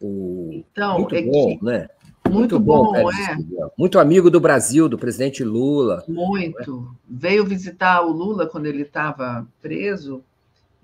O... 0.00 0.50
Então, 0.52 1.00
Muito 1.00 1.14
é 1.14 1.22
bom, 1.22 1.58
que... 1.58 1.64
né? 1.64 1.88
Muito, 2.28 2.38
Muito 2.38 2.60
bom, 2.60 2.92
bom 2.92 3.10
é. 3.10 3.36
Muito 3.76 3.98
amigo 3.98 4.30
do 4.30 4.38
Brasil, 4.40 4.88
do 4.88 4.96
presidente 4.96 5.42
Lula. 5.42 6.04
Muito. 6.06 6.94
Veio 7.08 7.44
visitar 7.44 8.02
o 8.02 8.12
Lula 8.12 8.46
quando 8.46 8.66
ele 8.66 8.82
estava 8.82 9.46
preso, 9.60 10.22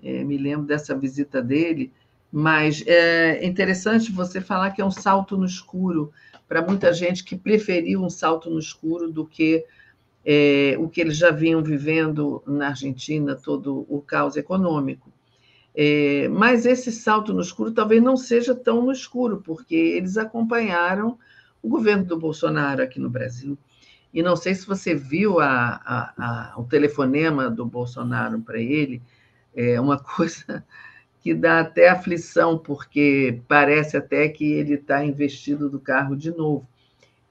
é, 0.03 0.23
me 0.23 0.37
lembro 0.37 0.65
dessa 0.65 0.93
visita 0.93 1.41
dele, 1.41 1.91
mas 2.31 2.83
é 2.85 3.45
interessante 3.45 4.11
você 4.11 4.41
falar 4.41 4.71
que 4.71 4.81
é 4.81 4.85
um 4.85 4.91
salto 4.91 5.37
no 5.37 5.45
escuro 5.45 6.11
para 6.47 6.61
muita 6.61 6.93
gente 6.93 7.23
que 7.23 7.35
preferiu 7.35 8.01
um 8.03 8.09
salto 8.09 8.49
no 8.49 8.59
escuro 8.59 9.11
do 9.11 9.25
que 9.25 9.65
é, 10.25 10.75
o 10.77 10.89
que 10.89 10.99
eles 10.99 11.17
já 11.17 11.31
vinham 11.31 11.63
vivendo 11.63 12.43
na 12.45 12.69
Argentina, 12.69 13.35
todo 13.35 13.85
o 13.87 14.01
caos 14.01 14.35
econômico. 14.35 15.11
É, 15.73 16.27
mas 16.29 16.65
esse 16.65 16.91
salto 16.91 17.33
no 17.33 17.41
escuro 17.41 17.71
talvez 17.71 18.01
não 18.01 18.17
seja 18.17 18.55
tão 18.55 18.83
no 18.83 18.91
escuro, 18.91 19.41
porque 19.41 19.75
eles 19.75 20.17
acompanharam 20.17 21.17
o 21.61 21.69
governo 21.69 22.03
do 22.03 22.17
Bolsonaro 22.17 22.81
aqui 22.81 22.99
no 22.99 23.09
Brasil. 23.09 23.57
E 24.13 24.23
não 24.23 24.35
sei 24.35 24.55
se 24.55 24.65
você 24.65 24.95
viu 24.95 25.39
a, 25.39 25.79
a, 25.85 26.13
a, 26.17 26.59
o 26.59 26.63
telefonema 26.63 27.49
do 27.49 27.65
Bolsonaro 27.65 28.41
para 28.41 28.59
ele, 28.59 29.01
é 29.55 29.79
uma 29.79 29.99
coisa 30.01 30.65
que 31.27 31.33
dá 31.33 31.59
até 31.59 31.89
aflição, 31.89 32.57
porque 32.57 33.41
parece 33.49 33.97
até 33.97 34.29
que 34.29 34.45
ele 34.45 34.75
está 34.75 35.03
investido 35.03 35.69
do 35.69 35.77
carro 35.77 36.15
de 36.15 36.31
novo. 36.31 36.65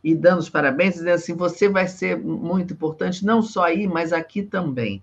E 0.04 0.14
dando 0.14 0.40
os 0.40 0.50
parabéns, 0.50 0.96
dizendo 0.96 1.14
assim: 1.14 1.34
você 1.34 1.66
vai 1.66 1.88
ser 1.88 2.18
muito 2.18 2.74
importante, 2.74 3.24
não 3.24 3.40
só 3.40 3.64
aí, 3.64 3.86
mas 3.86 4.12
aqui 4.12 4.42
também. 4.42 5.02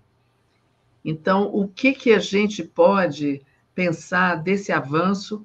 Então, 1.04 1.50
o 1.52 1.66
que, 1.66 1.92
que 1.92 2.12
a 2.12 2.20
gente 2.20 2.62
pode 2.62 3.42
pensar 3.74 4.36
desse 4.36 4.70
avanço? 4.70 5.44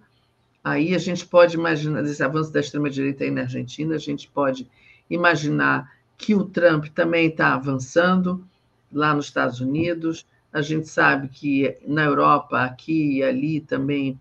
Aí 0.63 0.93
a 0.93 0.99
gente 0.99 1.25
pode 1.25 1.55
imaginar, 1.55 2.03
desse 2.03 2.21
avanço 2.21 2.53
da 2.53 2.59
extrema-direita 2.59 3.23
aí 3.23 3.31
na 3.31 3.41
Argentina, 3.41 3.95
a 3.95 3.99
gente 3.99 4.29
pode 4.29 4.69
imaginar 5.09 5.91
que 6.19 6.35
o 6.35 6.45
Trump 6.45 6.85
também 6.89 7.29
está 7.29 7.55
avançando 7.55 8.45
lá 8.93 9.11
nos 9.15 9.25
Estados 9.25 9.59
Unidos. 9.59 10.27
A 10.51 10.61
gente 10.61 10.87
sabe 10.87 11.27
que 11.27 11.77
na 11.85 12.03
Europa, 12.03 12.61
aqui 12.63 13.17
e 13.17 13.23
ali 13.23 13.61
também, 13.61 14.19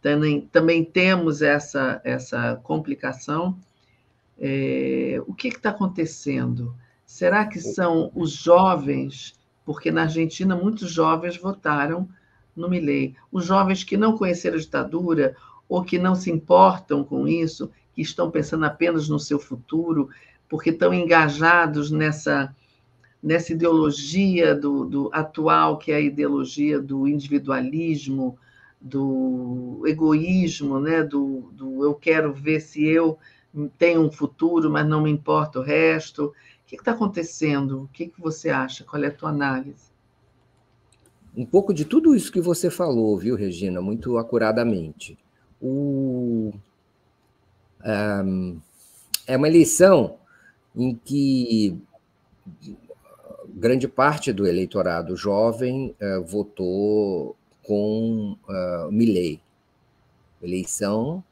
também, 0.00 0.40
também 0.52 0.84
temos 0.84 1.42
essa, 1.42 2.00
essa 2.04 2.56
complicação. 2.62 3.58
É, 4.38 5.20
o 5.26 5.34
que 5.34 5.48
está 5.48 5.70
acontecendo? 5.70 6.74
Será 7.04 7.46
que 7.46 7.60
são 7.60 8.10
os 8.14 8.30
jovens 8.32 9.36
porque 9.66 9.90
na 9.90 10.02
Argentina 10.02 10.54
muitos 10.54 10.92
jovens 10.92 11.36
votaram 11.36 12.08
no 12.54 12.70
Milei. 12.70 13.16
Os 13.32 13.44
jovens 13.44 13.82
que 13.82 13.96
não 13.96 14.16
conheceram 14.16 14.56
a 14.56 14.60
ditadura 14.60 15.36
ou 15.68 15.82
que 15.82 15.98
não 15.98 16.14
se 16.14 16.30
importam 16.30 17.02
com 17.02 17.26
isso, 17.26 17.68
que 17.92 18.00
estão 18.00 18.30
pensando 18.30 18.64
apenas 18.64 19.08
no 19.08 19.18
seu 19.18 19.40
futuro, 19.40 20.08
porque 20.48 20.70
estão 20.70 20.94
engajados 20.94 21.90
nessa 21.90 22.54
nessa 23.22 23.52
ideologia 23.52 24.54
do, 24.54 24.84
do 24.84 25.10
atual, 25.12 25.78
que 25.78 25.92
é 25.92 25.96
a 25.96 26.00
ideologia 26.00 26.80
do 26.80 27.06
individualismo, 27.08 28.38
do 28.80 29.82
egoísmo, 29.86 30.78
né? 30.78 31.02
do, 31.02 31.50
do 31.52 31.84
eu 31.84 31.94
quero 31.94 32.32
ver 32.32 32.60
se 32.60 32.84
eu 32.84 33.18
tenho 33.78 34.02
um 34.02 34.10
futuro, 34.10 34.70
mas 34.70 34.86
não 34.86 35.02
me 35.02 35.10
importa 35.10 35.58
o 35.58 35.62
resto. 35.62 36.26
O 36.26 36.32
que 36.66 36.76
está 36.76 36.92
acontecendo? 36.92 37.82
O 37.82 37.88
que, 37.88 38.06
que 38.06 38.20
você 38.20 38.50
acha? 38.50 38.84
Qual 38.84 39.02
é 39.02 39.06
a 39.06 39.14
tua 39.14 39.30
análise? 39.30 39.86
Um 41.36 41.44
pouco 41.44 41.72
de 41.72 41.84
tudo 41.84 42.14
isso 42.14 42.32
que 42.32 42.40
você 42.40 42.70
falou, 42.70 43.16
viu, 43.18 43.36
Regina, 43.36 43.80
muito 43.80 44.16
acuradamente. 44.16 45.18
O, 45.60 46.52
um, 47.84 48.60
é 49.26 49.36
uma 49.36 49.48
eleição 49.48 50.18
em 50.74 50.94
que 50.94 51.78
grande 53.56 53.88
parte 53.88 54.32
do 54.34 54.46
eleitorado 54.46 55.16
jovem 55.16 55.96
uh, 56.00 56.22
votou 56.22 57.34
com 57.62 58.36
uh, 58.46 58.92
Milley. 58.92 59.40
Eleição 60.42 61.24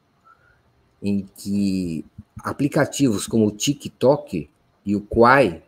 em 1.01 1.23
que 1.37 2.03
aplicativos 2.39 3.27
como 3.27 3.45
o 3.45 3.51
TikTok 3.51 4.49
e 4.83 4.95
o 4.95 5.01
Quai, 5.01 5.61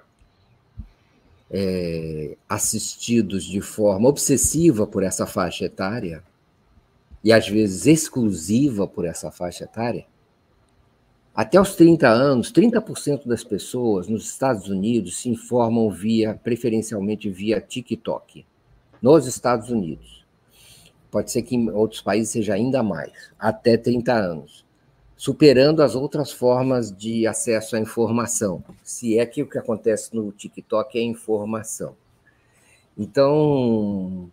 é, 1.50 2.36
assistidos 2.50 3.46
de 3.46 3.62
forma 3.62 4.10
obsessiva 4.10 4.86
por 4.88 5.04
essa 5.04 5.26
faixa 5.28 5.66
etária, 5.66 6.24
e 7.24 7.32
às 7.32 7.48
vezes 7.48 7.86
exclusiva 7.86 8.88
por 8.88 9.06
essa 9.06 9.32
faixa 9.32 9.64
etária, 9.64 10.06
até 11.38 11.62
os 11.62 11.76
30 11.76 12.10
anos, 12.10 12.52
30% 12.52 13.28
das 13.28 13.44
pessoas 13.44 14.08
nos 14.08 14.28
Estados 14.28 14.68
Unidos 14.68 15.22
se 15.22 15.30
informam 15.30 15.90
via, 15.92 16.34
preferencialmente 16.34 17.30
via 17.30 17.62
TikTok, 17.62 18.44
nos 19.00 19.28
Estados 19.28 19.70
Unidos. 19.70 20.26
Pode 21.12 21.32
ser 21.32 21.44
que 21.44 21.56
em 21.56 21.70
outros 21.70 22.02
países 22.02 22.32
seja 22.32 22.56
ainda 22.56 22.82
mais, 22.82 23.32
até 23.40 23.78
30 23.78 24.14
anos 24.14 24.66
superando 25.18 25.82
as 25.82 25.96
outras 25.96 26.32
formas 26.32 26.96
de 26.96 27.26
acesso 27.26 27.76
à 27.76 27.80
informação, 27.80 28.64
se 28.84 29.18
é 29.18 29.26
que 29.26 29.42
o 29.42 29.50
que 29.50 29.58
acontece 29.58 30.16
no 30.16 30.32
TikTok 30.32 30.98
é 30.98 31.02
informação. 31.02 31.96
Então, 32.96 34.32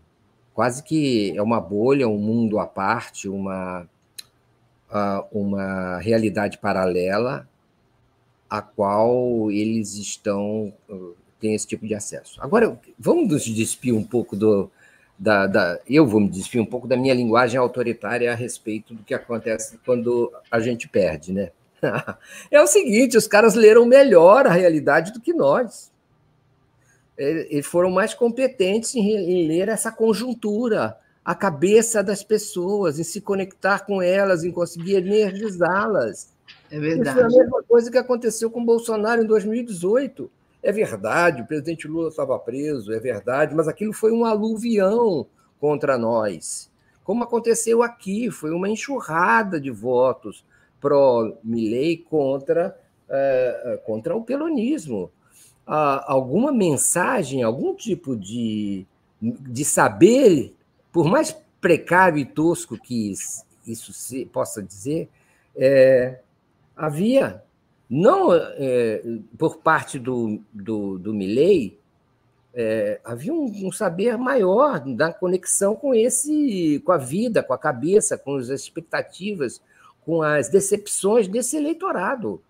quase 0.53 0.83
que 0.83 1.35
é 1.35 1.43
uma 1.43 1.59
bolha, 1.59 2.07
um 2.07 2.19
mundo 2.19 2.59
à 2.59 2.67
parte, 2.67 3.29
uma, 3.29 3.89
uma 5.33 5.99
realidade 5.99 6.59
paralela 6.59 7.49
a 8.49 8.63
qual 8.63 9.51
eles 9.51 9.95
estão 9.95 10.73
têm 11.41 11.55
esse 11.55 11.67
tipo 11.67 11.87
de 11.87 11.95
acesso. 11.95 12.41
Agora, 12.41 12.79
vamos 12.99 13.29
nos 13.29 13.45
despir 13.45 13.95
um 13.95 14.03
pouco 14.03 14.35
do, 14.35 14.71
da, 15.19 15.47
da, 15.47 15.81
eu 15.89 16.07
vou 16.07 16.21
me 16.21 16.29
desfiar 16.29 16.63
um 16.63 16.67
pouco 16.67 16.89
da 16.89 16.97
minha 16.97 17.13
linguagem 17.13 17.59
autoritária 17.59 18.33
a 18.33 18.35
respeito 18.35 18.95
do 18.95 19.03
que 19.03 19.13
acontece 19.13 19.79
quando 19.85 20.33
a 20.51 20.59
gente 20.59 20.89
perde, 20.89 21.33
né? 21.33 21.51
é 22.51 22.61
o 22.61 22.67
seguinte, 22.67 23.17
os 23.17 23.27
caras 23.27 23.55
leram 23.55 23.85
melhor 23.85 24.47
a 24.47 24.53
realidade 24.53 25.13
do 25.13 25.21
que 25.21 25.35
nós. 25.35 25.93
Eles 27.17 27.67
foram 27.67 27.91
mais 27.91 28.13
competentes 28.13 28.95
em 28.95 29.47
ler 29.47 29.69
essa 29.69 29.93
conjuntura, 29.93 30.97
a 31.25 31.35
cabeça 31.35 32.03
das 32.03 32.23
pessoas, 32.23 32.99
em 32.99 33.05
se 33.05 33.21
conectar 33.21 33.87
com 33.87 34.03
elas, 34.03 34.45
em 34.45 34.53
conseguir 34.53 34.97
energizá-las. 34.97 36.35
É 36.71 36.79
verdade. 36.79 37.09
Isso 37.09 37.19
é 37.19 37.23
a 37.23 37.43
mesma 37.43 37.63
coisa 37.63 37.91
que 37.91 37.99
aconteceu 37.99 38.51
com 38.51 38.65
Bolsonaro 38.65 39.23
em 39.23 39.27
2018 39.27 40.31
é 40.65 40.73
verdade, 40.73 41.43
o 41.43 41.47
presidente 41.47 41.87
Lula 41.87 42.09
estava 42.09 42.39
preso, 42.39 42.91
é 42.91 42.99
verdade, 42.99 43.55
mas 43.55 43.69
aquilo 43.69 43.93
foi 43.93 44.11
um 44.11 44.25
aluvião 44.25 45.27
contra 45.61 45.99
nós. 45.99 46.71
Como 47.05 47.23
aconteceu 47.23 47.83
aqui, 47.83 48.31
foi 48.31 48.51
uma 48.51 48.67
enxurrada 48.67 49.61
de 49.61 49.71
votos 49.71 50.43
pró-Milley 50.81 51.99
contra, 51.99 52.75
é, 53.07 53.79
contra 53.85 54.17
o 54.17 54.25
pelonismo. 54.25 55.11
Ah, 55.67 56.03
alguma 56.11 56.51
mensagem, 56.51 57.43
algum 57.43 57.75
tipo 57.75 58.17
de, 58.17 58.87
de 59.21 59.65
saber, 59.67 60.55
por 60.95 61.07
mais 61.07 61.37
precário 61.61 62.19
e 62.19 62.25
tosco 62.25 62.79
que 62.79 63.13
isso 63.67 63.93
se, 63.93 64.25
possa 64.27 64.63
dizer, 64.63 65.09
é, 65.57 66.21
havia 66.77 67.43
não 67.91 68.33
é, 68.33 69.03
por 69.37 69.57
parte 69.57 69.99
do, 69.99 70.41
do, 70.53 70.97
do 70.97 71.13
Milley, 71.13 71.77
é, 72.55 73.01
havia 73.05 73.35
um, 73.35 73.67
um, 73.67 73.73
saber 73.73 74.17
maior 74.17 74.79
da 74.95 75.13
conexão 75.13 75.75
com 75.75 75.93
esse, 75.93 76.81
com 76.85 76.93
a 76.93 76.97
vida, 76.97 77.43
com 77.43 77.53
a 77.53 77.59
cabeça, 77.59 78.17
com 78.17 78.37
as 78.37 78.49
expectativas, 78.49 79.61
com 80.07 80.23
as 80.23 80.49
decepções 80.49 81.27
desse 81.27 81.57
eleitorado. 81.57 82.41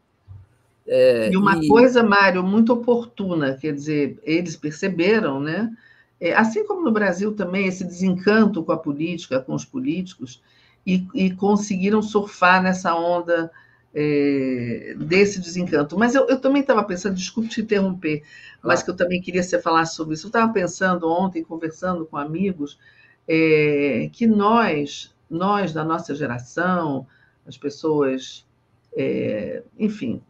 É, 0.86 1.30
e 1.32 1.36
uma 1.36 1.56
e... 1.56 1.66
coisa, 1.66 2.02
Mário, 2.02 2.42
muito 2.42 2.74
oportuna, 2.74 3.56
quer 3.56 3.72
dizer, 3.72 4.18
eles 4.22 4.54
perceberam, 4.54 5.40
né? 5.40 5.74
É, 6.24 6.32
assim 6.34 6.66
como 6.66 6.80
no 6.80 6.90
Brasil 6.90 7.34
também, 7.34 7.66
esse 7.66 7.84
desencanto 7.84 8.64
com 8.64 8.72
a 8.72 8.78
política, 8.78 9.40
com 9.40 9.54
os 9.54 9.62
políticos, 9.62 10.42
e, 10.86 11.06
e 11.14 11.30
conseguiram 11.34 12.00
surfar 12.00 12.62
nessa 12.62 12.94
onda 12.94 13.50
é, 13.94 14.94
desse 15.00 15.38
desencanto. 15.38 15.98
Mas 15.98 16.14
eu, 16.14 16.26
eu 16.26 16.40
também 16.40 16.62
estava 16.62 16.82
pensando, 16.82 17.14
desculpe 17.14 17.50
te 17.50 17.60
interromper, 17.60 18.22
mas 18.62 18.82
que 18.82 18.88
eu 18.88 18.96
também 18.96 19.20
queria 19.20 19.42
que 19.42 19.48
você 19.48 19.60
falasse 19.60 19.96
sobre 19.96 20.14
isso. 20.14 20.24
Eu 20.24 20.30
estava 20.30 20.50
pensando 20.50 21.06
ontem, 21.12 21.44
conversando 21.44 22.06
com 22.06 22.16
amigos, 22.16 22.78
é, 23.28 24.08
que 24.10 24.26
nós, 24.26 25.14
nós 25.28 25.74
da 25.74 25.84
nossa 25.84 26.14
geração, 26.14 27.06
as 27.46 27.58
pessoas, 27.58 28.46
é, 28.96 29.62
enfim, 29.78 30.22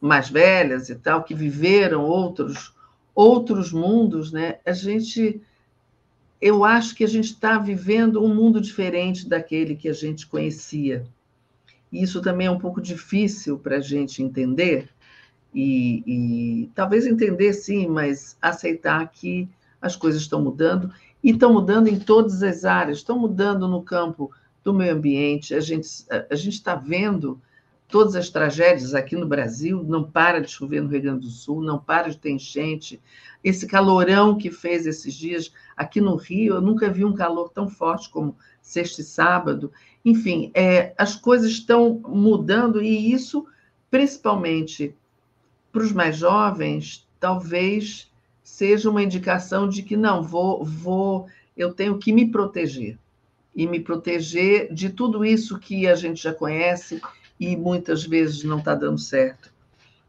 mais 0.00 0.30
velhas 0.30 0.88
e 0.88 0.94
tal, 0.94 1.22
que 1.22 1.34
viveram 1.34 2.02
outros 2.02 2.73
outros 3.14 3.72
mundos, 3.72 4.32
né? 4.32 4.58
A 4.64 4.72
gente, 4.72 5.40
eu 6.40 6.64
acho 6.64 6.94
que 6.94 7.04
a 7.04 7.08
gente 7.08 7.26
está 7.26 7.58
vivendo 7.58 8.22
um 8.22 8.34
mundo 8.34 8.60
diferente 8.60 9.28
daquele 9.28 9.76
que 9.76 9.88
a 9.88 9.92
gente 9.92 10.26
conhecia. 10.26 11.04
e 11.92 12.02
isso 12.02 12.20
também 12.20 12.46
é 12.48 12.50
um 12.50 12.58
pouco 12.58 12.80
difícil 12.80 13.58
para 13.58 13.76
a 13.76 13.80
gente 13.80 14.22
entender, 14.22 14.88
e, 15.54 16.02
e, 16.04 16.70
talvez 16.74 17.06
entender 17.06 17.52
sim, 17.52 17.86
mas 17.86 18.36
aceitar 18.42 19.06
que 19.12 19.48
as 19.80 19.94
coisas 19.94 20.22
estão 20.22 20.42
mudando 20.42 20.92
e 21.22 21.30
estão 21.30 21.52
mudando 21.52 21.86
em 21.86 21.98
todas 21.98 22.42
as 22.42 22.64
áreas, 22.64 22.98
estão 22.98 23.16
mudando 23.18 23.68
no 23.68 23.80
campo 23.80 24.32
do 24.64 24.74
meio 24.74 24.94
ambiente. 24.94 25.54
A 25.54 25.60
gente 25.60 25.88
a 26.08 26.34
gente 26.34 26.54
está 26.54 26.74
vendo 26.74 27.40
todas 27.88 28.16
as 28.16 28.28
tragédias 28.28 28.94
aqui 28.94 29.14
no 29.14 29.26
Brasil, 29.26 29.82
não 29.84 30.02
para 30.02 30.40
de 30.40 30.50
chover 30.50 30.82
no 30.82 30.88
Rio 30.88 31.02
Grande 31.02 31.26
do 31.26 31.30
Sul, 31.30 31.62
não 31.62 31.78
para 31.78 32.10
de 32.10 32.18
ter 32.18 32.30
enchente. 32.30 33.00
Esse 33.42 33.66
calorão 33.66 34.36
que 34.36 34.50
fez 34.50 34.86
esses 34.86 35.14
dias 35.14 35.52
aqui 35.76 36.00
no 36.00 36.16
Rio, 36.16 36.54
eu 36.54 36.60
nunca 36.60 36.90
vi 36.90 37.04
um 37.04 37.14
calor 37.14 37.50
tão 37.50 37.68
forte 37.68 38.10
como 38.10 38.36
sexta 38.60 39.00
e 39.00 39.04
sábado. 39.04 39.70
Enfim, 40.04 40.50
é, 40.54 40.94
as 40.98 41.14
coisas 41.14 41.50
estão 41.50 42.00
mudando 42.06 42.82
e 42.82 43.12
isso, 43.12 43.46
principalmente 43.90 44.94
para 45.70 45.82
os 45.82 45.92
mais 45.92 46.16
jovens, 46.16 47.06
talvez 47.18 48.10
seja 48.42 48.90
uma 48.90 49.02
indicação 49.02 49.68
de 49.68 49.82
que 49.82 49.96
não 49.96 50.22
vou, 50.22 50.64
vou, 50.64 51.26
eu 51.56 51.72
tenho 51.72 51.98
que 51.98 52.12
me 52.12 52.30
proteger 52.30 52.98
e 53.54 53.66
me 53.66 53.80
proteger 53.80 54.72
de 54.72 54.90
tudo 54.90 55.24
isso 55.24 55.58
que 55.58 55.86
a 55.86 55.94
gente 55.94 56.22
já 56.22 56.34
conhece 56.34 57.00
e 57.38 57.56
muitas 57.56 58.04
vezes 58.04 58.44
não 58.44 58.58
está 58.58 58.74
dando 58.74 58.98
certo. 58.98 59.52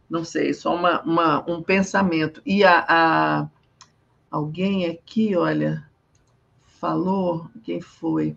Não 0.09 0.23
sei, 0.23 0.53
só 0.53 0.75
uma, 0.75 1.01
uma 1.01 1.49
um 1.49 1.61
pensamento. 1.61 2.41
E 2.45 2.63
a, 2.63 2.85
a, 2.87 3.49
alguém 4.29 4.85
aqui, 4.85 5.35
olha, 5.35 5.83
falou, 6.79 7.49
quem 7.63 7.81
foi? 7.81 8.35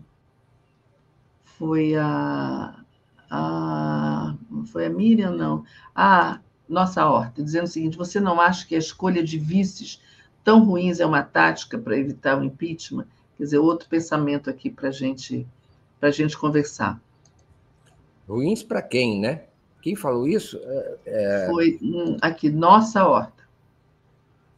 Foi 1.43 1.95
a, 1.95 2.75
a 3.29 4.35
foi 4.71 4.85
a 4.85 4.89
Miriam, 4.89 5.31
não. 5.31 5.63
Ah, 5.93 6.39
nossa 6.67 7.05
horta, 7.07 7.43
dizendo 7.43 7.65
o 7.65 7.67
seguinte: 7.67 7.97
você 7.97 8.19
não 8.19 8.39
acha 8.39 8.65
que 8.65 8.75
a 8.75 8.79
escolha 8.79 9.23
de 9.23 9.37
vices 9.37 10.01
tão 10.43 10.63
ruins 10.63 10.99
é 10.99 11.05
uma 11.05 11.23
tática 11.23 11.77
para 11.77 11.97
evitar 11.97 12.39
o 12.39 12.43
impeachment? 12.43 13.05
Quer 13.37 13.43
dizer, 13.43 13.57
outro 13.59 13.87
pensamento 13.87 14.49
aqui 14.49 14.69
para 14.69 14.91
gente, 14.91 15.47
a 16.01 16.11
gente 16.11 16.37
conversar. 16.37 16.99
Ruins 18.29 18.61
para 18.61 18.81
quem, 18.81 19.19
né? 19.19 19.41
Quem 19.81 19.95
falou 19.95 20.27
isso? 20.27 20.59
É... 20.63 20.97
é 21.05 21.47
Foi 21.49 21.79
aqui, 22.21 22.49
nossa 22.49 23.05
horta. 23.07 23.43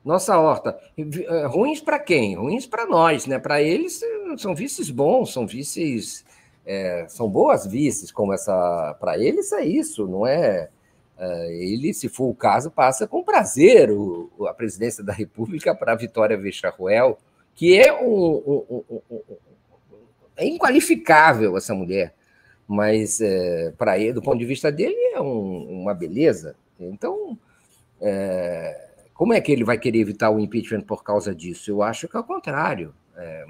Nossa 0.04 0.38
horta. 0.38 0.78
É, 0.98 1.46
ruins 1.46 1.80
para 1.80 2.00
quem? 2.00 2.36
Ruins 2.36 2.66
para 2.66 2.86
nós, 2.86 3.28
né? 3.28 3.40
Para 3.40 3.62
eles 3.62 4.02
são 4.38 4.54
vices 4.56 4.90
bons, 4.90 5.32
são 5.32 5.46
vices. 5.46 6.26
É, 6.66 7.06
são 7.08 7.30
boas 7.30 7.66
vices, 7.66 8.12
como 8.12 8.34
essa. 8.34 8.96
Para 9.00 9.18
eles 9.18 9.52
é 9.52 9.64
isso, 9.64 10.08
não 10.08 10.26
é 10.26 10.70
é, 11.22 11.54
ele, 11.54 11.94
se 11.94 12.10
for 12.10 12.30
o 12.30 12.34
caso, 12.34 12.72
passa 12.72 13.08
com 13.08 13.24
prazer 13.24 13.92
o, 13.92 14.32
a 14.48 14.54
presidência 14.56 15.04
da 15.04 15.14
República 15.14 15.76
para 15.76 15.94
a 15.94 15.96
Vitória 15.96 16.36
Vecharruel, 16.36 17.20
que 17.54 17.80
é 17.80 17.94
um, 17.94 18.66
um, 18.72 18.84
um, 18.90 19.02
é 20.36 20.48
inqualificável 20.48 21.56
essa 21.56 21.76
mulher, 21.76 22.16
mas 22.72 23.20
é, 23.20 23.74
para 23.78 24.00
ele, 24.00 24.14
do 24.14 24.22
ponto 24.22 24.40
de 24.40 24.46
vista 24.46 24.72
dele, 24.72 24.96
é 25.14 25.20
uma 25.20 25.94
beleza. 25.94 26.56
Então, 26.80 27.38
é, 28.00 28.92
como 29.14 29.34
é 29.34 29.42
que 29.42 29.52
ele 29.52 29.66
vai 29.66 29.78
querer 29.78 30.00
evitar 30.00 30.30
o 30.30 30.40
impeachment 30.40 30.84
por 30.84 31.04
causa 31.04 31.36
disso? 31.36 31.70
Eu 31.70 31.84
acho 31.84 32.08
que 32.08 32.16
é 32.16 32.20
o 32.22 32.24
contrário. 32.24 32.96
É, 33.18 33.46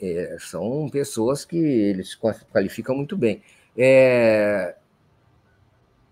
é, 0.00 0.36
são 0.38 0.88
pessoas 0.88 1.44
que 1.44 1.56
eles 1.56 2.16
qualificam 2.52 2.94
muito 2.94 3.16
bem. 3.16 3.42
É, 3.76 4.76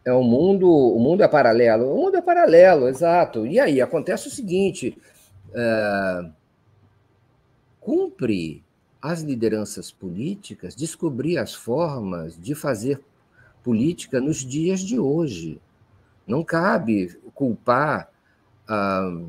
é 0.05 0.13
o 0.13 0.25
mundo, 0.25 0.69
o 0.69 0.99
mundo 0.99 1.23
é 1.23 1.29
paralelo. 1.29 1.93
O 1.93 1.97
mundo 1.97 2.17
é 2.17 2.23
paralelo, 2.23 2.89
exato. 2.89 3.47
E 3.47 3.61
aí 3.61 3.81
acontece 3.81 4.27
o 4.27 4.33
seguinte: 4.33 4.99
é, 5.55 6.29
cumpre 7.81 8.64
as 9.05 9.21
lideranças 9.21 9.93
políticas 9.93 10.75
descobrir 10.75 11.37
as 11.37 11.53
formas 11.53 12.41
de 12.41 12.55
fazer 12.55 13.03
política 13.63 14.19
nos 14.19 14.39
dias 14.39 14.81
de 14.81 14.99
hoje. 14.99 15.61
Não 16.27 16.43
cabe 16.43 17.15
culpar 17.35 18.11
ah, 18.67 19.21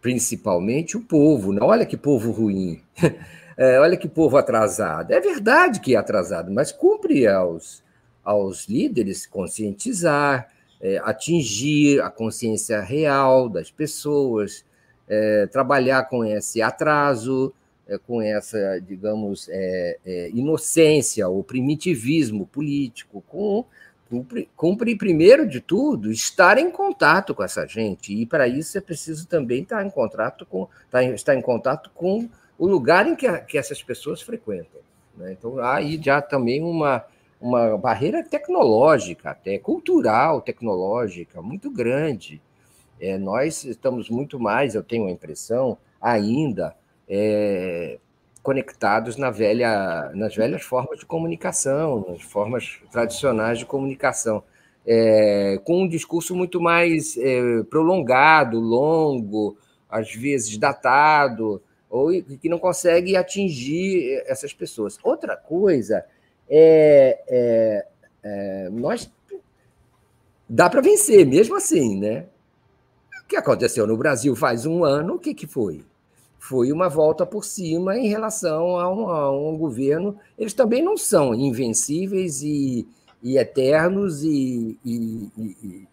principalmente 0.00 0.96
o 0.96 1.02
povo. 1.02 1.52
Não, 1.52 1.66
olha 1.66 1.84
que 1.84 1.98
povo 1.98 2.30
ruim, 2.30 2.80
é, 3.58 3.78
olha 3.78 3.98
que 3.98 4.08
povo 4.08 4.38
atrasado. 4.38 5.10
É 5.10 5.20
verdade 5.20 5.80
que 5.80 5.94
é 5.94 5.98
atrasado, 5.98 6.50
mas 6.50 6.72
cumpre 6.72 7.26
aos 7.26 7.82
aos 8.24 8.68
líderes 8.68 9.26
conscientizar, 9.26 10.48
é, 10.80 10.98
atingir 11.04 12.00
a 12.00 12.10
consciência 12.10 12.80
real 12.80 13.50
das 13.50 13.70
pessoas, 13.70 14.64
é, 15.10 15.46
trabalhar 15.48 16.04
com 16.04 16.24
esse 16.24 16.62
atraso, 16.62 17.52
é, 17.88 17.98
com 17.98 18.22
essa, 18.22 18.78
digamos, 18.80 19.48
é, 19.50 19.98
é, 20.06 20.30
inocência 20.30 21.28
ou 21.28 21.42
primitivismo 21.42 22.46
político, 22.46 23.22
com 23.28 23.64
cumpre, 24.08 24.48
cumpre, 24.56 24.96
primeiro 24.96 25.48
de 25.48 25.60
tudo, 25.60 26.10
estar 26.10 26.58
em 26.58 26.70
contato 26.70 27.34
com 27.34 27.42
essa 27.42 27.66
gente. 27.66 28.12
E 28.12 28.24
para 28.24 28.46
isso 28.46 28.78
é 28.78 28.80
preciso 28.80 29.26
também 29.26 29.62
estar 29.62 29.84
em 29.84 29.90
contato 29.90 30.46
com, 30.46 30.68
estar, 30.84 31.02
estar 31.02 31.34
em 31.34 31.42
contato 31.42 31.90
com 31.94 32.28
o 32.56 32.66
lugar 32.66 33.06
em 33.06 33.16
que, 33.16 33.26
a, 33.26 33.38
que 33.38 33.58
essas 33.58 33.82
pessoas 33.82 34.22
frequentam. 34.22 34.80
Né? 35.16 35.32
Então, 35.32 35.58
aí 35.60 36.00
já 36.02 36.22
também 36.22 36.62
uma, 36.62 37.04
uma 37.40 37.76
barreira 37.76 38.22
tecnológica, 38.22 39.30
até 39.30 39.58
cultural, 39.58 40.40
tecnológica, 40.40 41.42
muito 41.42 41.70
grande. 41.70 42.40
É, 43.00 43.16
nós 43.16 43.64
estamos 43.64 44.10
muito 44.10 44.38
mais, 44.38 44.74
eu 44.74 44.82
tenho 44.82 45.06
a 45.06 45.10
impressão, 45.10 45.78
ainda 46.00 46.76
é, 47.08 47.98
conectados 48.42 49.16
na 49.16 49.30
velha, 49.30 50.10
nas 50.14 50.34
velhas 50.34 50.62
formas 50.62 50.98
de 50.98 51.06
comunicação, 51.06 52.04
nas 52.08 52.22
formas 52.22 52.78
tradicionais 52.92 53.58
de 53.58 53.66
comunicação, 53.66 54.42
é, 54.86 55.60
com 55.64 55.82
um 55.82 55.88
discurso 55.88 56.34
muito 56.34 56.60
mais 56.60 57.16
é, 57.16 57.62
prolongado, 57.64 58.58
longo, 58.58 59.56
às 59.88 60.14
vezes 60.14 60.56
datado, 60.56 61.62
ou 61.88 62.10
que 62.40 62.48
não 62.48 62.58
consegue 62.58 63.16
atingir 63.16 64.22
essas 64.26 64.52
pessoas. 64.52 64.98
Outra 65.02 65.36
coisa 65.36 66.04
é, 66.48 67.20
é, 67.28 67.86
é, 68.22 68.68
nós 68.70 69.10
dá 70.48 70.70
para 70.70 70.80
vencer, 70.80 71.26
mesmo 71.26 71.56
assim, 71.56 71.98
né? 71.98 72.26
Que 73.30 73.36
aconteceu 73.36 73.86
no 73.86 73.96
Brasil 73.96 74.34
faz 74.34 74.66
um 74.66 74.82
ano, 74.82 75.14
o 75.14 75.18
que, 75.20 75.32
que 75.32 75.46
foi? 75.46 75.84
Foi 76.36 76.72
uma 76.72 76.88
volta 76.88 77.24
por 77.24 77.44
cima 77.44 77.96
em 77.96 78.08
relação 78.08 78.76
a 78.76 78.92
um, 78.92 79.08
a 79.08 79.30
um 79.30 79.56
governo. 79.56 80.18
Eles 80.36 80.52
também 80.52 80.82
não 80.82 80.96
são 80.96 81.32
invencíveis 81.32 82.42
e, 82.42 82.84
e 83.22 83.38
eternos 83.38 84.24
e, 84.24 84.76
e, 84.84 85.28
e, 85.38 85.86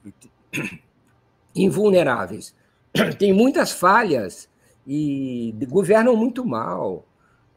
invulneráveis. 1.56 2.56
Tem 3.20 3.32
muitas 3.32 3.72
falhas 3.72 4.50
e 4.88 5.54
governam 5.70 6.16
muito 6.16 6.44
mal 6.44 7.06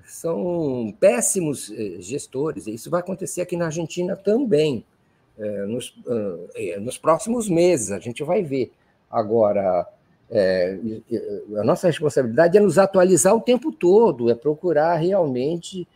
são 0.05 0.95
péssimos 1.01 1.71
eh, 1.71 2.03
gestores. 2.03 2.67
Isso 2.67 2.91
vai 2.91 3.01
acontecer 3.01 3.41
aqui 3.41 3.57
na 3.57 3.67
Argentina 3.67 4.15
também. 4.15 4.85
É, 5.39 5.65
nos, 5.65 5.95
é, 6.55 6.79
nos, 6.81 6.99
próximos 6.99 7.49
meses, 7.49 7.93
a 7.93 7.99
gente 7.99 8.23
vai 8.23 8.43
ver. 8.43 8.73
Agora, 9.11 9.87
é, 10.31 10.79
a 11.59 11.65
nossa 11.65 11.87
responsabilidade 11.87 12.57
é 12.57 12.61
nos 12.61 12.79
atualizar 12.79 13.35
o 13.35 13.41
tempo 13.41 13.73
todo, 13.73 14.31
é 14.31 14.35
procurar 14.35 14.97
realmente 14.97 15.87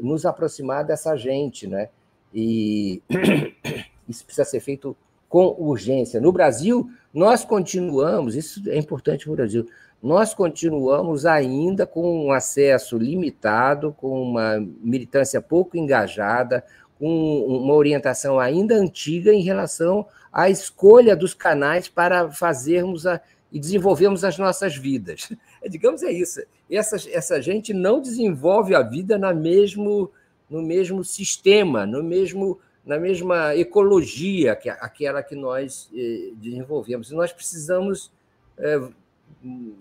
nos 0.00 0.24
aproximar 0.24 0.86
dessa 0.86 1.14
gente, 1.14 1.66
né? 1.66 1.90
E 2.32 3.02
isso 4.08 4.24
precisa 4.24 4.44
ser 4.46 4.60
feito 4.60 4.96
com 5.28 5.54
urgência. 5.58 6.20
No 6.20 6.32
Brasil, 6.32 6.88
nós 7.12 7.44
continuamos, 7.44 8.34
isso 8.34 8.62
é 8.68 8.78
importante 8.78 9.24
para 9.24 9.32
o 9.32 9.36
Brasil, 9.36 9.66
nós 10.02 10.32
continuamos 10.32 11.26
ainda 11.26 11.86
com 11.86 12.26
um 12.26 12.32
acesso 12.32 12.96
limitado, 12.96 13.92
com 13.98 14.22
uma 14.22 14.58
militância 14.80 15.40
pouco 15.42 15.76
engajada, 15.76 16.64
com 16.98 17.40
uma 17.44 17.74
orientação 17.74 18.38
ainda 18.38 18.74
antiga 18.74 19.32
em 19.32 19.42
relação 19.42 20.06
à 20.38 20.48
escolha 20.48 21.16
dos 21.16 21.34
canais 21.34 21.88
para 21.88 22.30
fazermos 22.30 23.08
a, 23.08 23.20
e 23.50 23.58
desenvolvermos 23.58 24.22
as 24.22 24.38
nossas 24.38 24.76
vidas. 24.76 25.32
Digamos, 25.68 26.04
é 26.04 26.12
isso. 26.12 26.40
Essa, 26.70 26.96
essa 27.10 27.42
gente 27.42 27.74
não 27.74 28.00
desenvolve 28.00 28.72
a 28.72 28.80
vida 28.80 29.18
na 29.18 29.34
mesmo, 29.34 30.12
no 30.48 30.62
mesmo 30.62 31.02
sistema, 31.02 31.84
no 31.84 32.04
mesmo, 32.04 32.60
na 32.86 33.00
mesma 33.00 33.56
ecologia 33.56 34.54
que 34.54 34.70
aquela 34.70 35.24
que 35.24 35.34
nós 35.34 35.90
eh, 35.92 36.30
desenvolvemos. 36.36 37.10
Nós 37.10 37.32
precisamos 37.32 38.12
eh, 38.58 38.80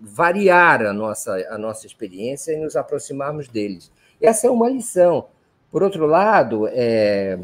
variar 0.01 0.81
a 0.87 0.91
nossa, 0.91 1.35
a 1.51 1.57
nossa 1.59 1.85
experiência 1.85 2.51
e 2.51 2.57
nos 2.57 2.75
aproximarmos 2.75 3.47
deles. 3.47 3.91
Essa 4.19 4.47
é 4.47 4.49
uma 4.49 4.71
lição. 4.71 5.27
Por 5.69 5.83
outro 5.83 6.07
lado, 6.07 6.67
é, 6.69 7.37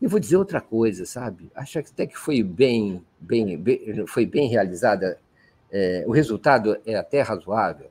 eu 0.00 0.08
vou 0.08 0.20
dizer 0.20 0.36
outra 0.36 0.60
coisa, 0.60 1.04
sabe? 1.04 1.50
Acho 1.54 1.78
até 1.78 2.06
que 2.06 2.16
foi 2.16 2.42
bem, 2.42 3.02
bem, 3.20 3.56
bem 3.56 4.06
foi 4.06 4.24
bem 4.24 4.48
realizada. 4.48 5.18
É, 5.70 6.04
o 6.06 6.12
resultado 6.12 6.78
é 6.86 6.94
até 6.94 7.20
razoável, 7.20 7.90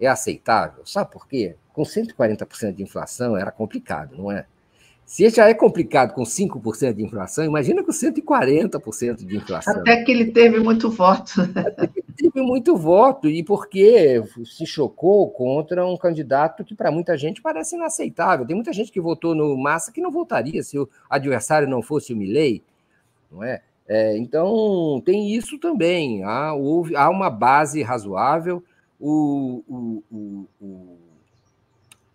é 0.00 0.06
aceitável. 0.06 0.84
Sabe 0.84 1.10
por 1.10 1.26
quê? 1.26 1.56
Com 1.72 1.82
140% 1.82 2.74
de 2.74 2.82
inflação 2.82 3.36
era 3.36 3.50
complicado, 3.50 4.16
não 4.16 4.30
é? 4.30 4.46
Se 5.06 5.28
já 5.28 5.48
é 5.48 5.54
complicado 5.54 6.14
com 6.14 6.22
5% 6.22 6.94
de 6.94 7.02
inflação, 7.04 7.44
imagina 7.44 7.84
com 7.84 7.92
140% 7.92 9.24
de 9.24 9.36
inflação. 9.36 9.74
Até 9.74 10.02
que 10.02 10.10
ele 10.10 10.32
teve 10.32 10.58
muito 10.60 10.90
voto. 10.90 11.42
Até 11.54 11.86
que 11.86 12.03
teve 12.16 12.42
muito 12.42 12.76
voto, 12.76 13.28
e 13.28 13.42
porque 13.42 14.22
se 14.44 14.66
chocou 14.66 15.30
contra 15.30 15.86
um 15.86 15.96
candidato 15.96 16.64
que 16.64 16.74
para 16.74 16.90
muita 16.90 17.16
gente 17.16 17.42
parece 17.42 17.76
inaceitável. 17.76 18.46
Tem 18.46 18.54
muita 18.54 18.72
gente 18.72 18.92
que 18.92 19.00
votou 19.00 19.34
no 19.34 19.56
Massa 19.56 19.92
que 19.92 20.00
não 20.00 20.10
votaria 20.10 20.62
se 20.62 20.78
o 20.78 20.88
adversário 21.08 21.68
não 21.68 21.82
fosse 21.82 22.12
o 22.12 22.16
Milley, 22.16 22.62
não 23.30 23.42
é? 23.42 23.62
é 23.86 24.16
então, 24.16 25.02
tem 25.04 25.34
isso 25.34 25.58
também. 25.58 26.22
Há, 26.24 26.54
houve, 26.54 26.96
há 26.96 27.08
uma 27.10 27.30
base 27.30 27.82
razoável. 27.82 28.62
o, 28.98 29.62
o, 29.68 30.02
o, 30.10 30.48
o 30.60 30.98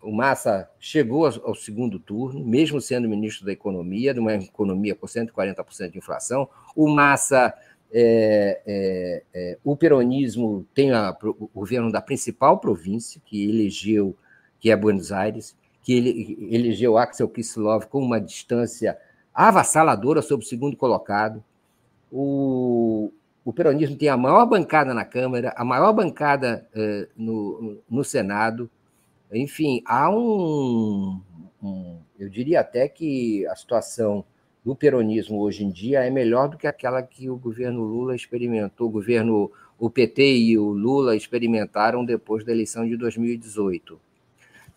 o 0.01 0.11
Massa 0.11 0.69
chegou 0.79 1.25
ao 1.25 1.53
segundo 1.53 1.99
turno, 1.99 2.45
mesmo 2.45 2.79
sendo 2.79 3.09
ministro 3.09 3.45
da 3.45 3.51
Economia, 3.51 4.13
de 4.13 4.19
uma 4.19 4.33
economia 4.33 4.95
com 4.95 5.05
140% 5.05 5.91
de 5.91 5.97
inflação. 5.97 6.47
O 6.75 6.87
Massa, 6.87 7.53
é, 7.91 8.61
é, 8.65 9.23
é, 9.33 9.57
o 9.63 9.75
peronismo 9.75 10.65
tem 10.73 10.91
a, 10.91 11.15
o 11.21 11.49
governo 11.53 11.91
da 11.91 12.01
principal 12.01 12.59
província, 12.59 13.21
que 13.25 13.49
elegeu, 13.49 14.15
que 14.59 14.69
é 14.69 14.75
Buenos 14.75 15.11
Aires, 15.11 15.55
que 15.81 15.93
ele, 15.93 16.37
elegeu 16.51 16.97
Axel 16.97 17.27
Kicillof 17.29 17.87
com 17.87 17.99
uma 18.01 18.19
distância 18.19 18.97
avassaladora 19.33 20.21
sobre 20.21 20.45
o 20.45 20.49
segundo 20.49 20.77
colocado. 20.77 21.43
O, 22.11 23.11
o 23.43 23.53
peronismo 23.53 23.95
tem 23.95 24.09
a 24.09 24.17
maior 24.17 24.45
bancada 24.45 24.93
na 24.93 25.05
Câmara, 25.05 25.53
a 25.55 25.63
maior 25.63 25.93
bancada 25.93 26.67
é, 26.75 27.07
no, 27.15 27.81
no 27.89 28.03
Senado, 28.03 28.69
enfim, 29.31 29.81
há 29.85 30.09
um, 30.09 31.21
um, 31.61 31.99
Eu 32.17 32.29
diria 32.29 32.61
até 32.61 32.87
que 32.87 33.45
a 33.47 33.55
situação 33.55 34.25
do 34.69 34.75
peronismo 34.75 35.39
hoje 35.39 35.63
em 35.63 35.71
dia 35.71 36.05
é 36.05 36.11
melhor 36.11 36.47
do 36.47 36.55
que 36.55 36.67
aquela 36.67 37.01
que 37.01 37.27
o 37.27 37.35
governo 37.35 37.81
Lula 37.81 38.15
experimentou, 38.15 38.87
o 38.87 38.91
governo, 38.91 39.51
o 39.79 39.89
PT 39.89 40.37
e 40.37 40.57
o 40.59 40.65
Lula 40.65 41.15
experimentaram 41.15 42.05
depois 42.05 42.45
da 42.45 42.51
eleição 42.51 42.87
de 42.87 42.95
2018. 42.95 43.99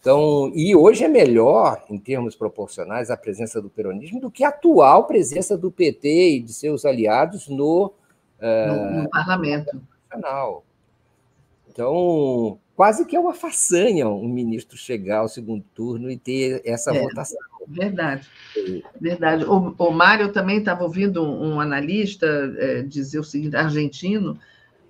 Então, 0.00 0.50
e 0.54 0.74
hoje 0.74 1.04
é 1.04 1.08
melhor, 1.08 1.84
em 1.90 1.98
termos 1.98 2.34
proporcionais, 2.34 3.10
a 3.10 3.18
presença 3.18 3.60
do 3.60 3.68
peronismo 3.68 4.18
do 4.18 4.30
que 4.30 4.42
a 4.42 4.48
atual 4.48 5.04
presença 5.06 5.58
do 5.58 5.70
PT 5.70 6.36
e 6.36 6.40
de 6.40 6.54
seus 6.54 6.86
aliados 6.86 7.46
no, 7.48 7.92
no, 8.40 8.90
no 8.92 9.04
uh, 9.04 9.10
parlamento. 9.10 9.78
Nacional. 10.10 10.64
Então, 11.68 12.58
quase 12.76 13.04
que 13.04 13.16
é 13.16 13.20
uma 13.20 13.34
façanha 13.34 14.08
um 14.08 14.28
ministro 14.28 14.76
chegar 14.76 15.18
ao 15.18 15.28
segundo 15.28 15.64
turno 15.74 16.10
e 16.10 16.16
ter 16.16 16.62
essa 16.64 16.94
é, 16.94 17.00
votação. 17.00 17.38
Verdade, 17.68 18.28
verdade. 19.00 19.44
O, 19.44 19.74
o 19.78 19.90
Mário 19.90 20.32
também 20.32 20.58
estava 20.58 20.82
ouvindo 20.82 21.22
um, 21.22 21.54
um 21.54 21.60
analista 21.60 22.26
é, 22.58 22.82
dizer 22.82 23.18
o 23.18 23.24
seguinte, 23.24 23.56
argentino, 23.56 24.38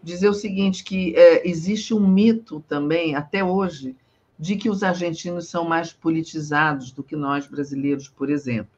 dizer 0.03 0.29
o 0.29 0.35
seguinte, 0.35 0.83
que 0.83 1.15
é, 1.17 1.49
existe 1.49 1.95
um 1.95 2.07
mito 2.07 2.65
também, 2.69 3.15
até 3.15 3.45
hoje, 3.45 3.95
de 4.39 4.57
que 4.57 4.69
os 4.69 4.83
argentinos 4.83 5.49
são 5.49 5.65
mais 5.65 5.93
politizados 5.93 6.91
do 6.91 7.03
que 7.03 7.15
nós 7.15 7.47
brasileiros, 7.47 8.09
por 8.09 8.31
exemplo. 8.31 8.73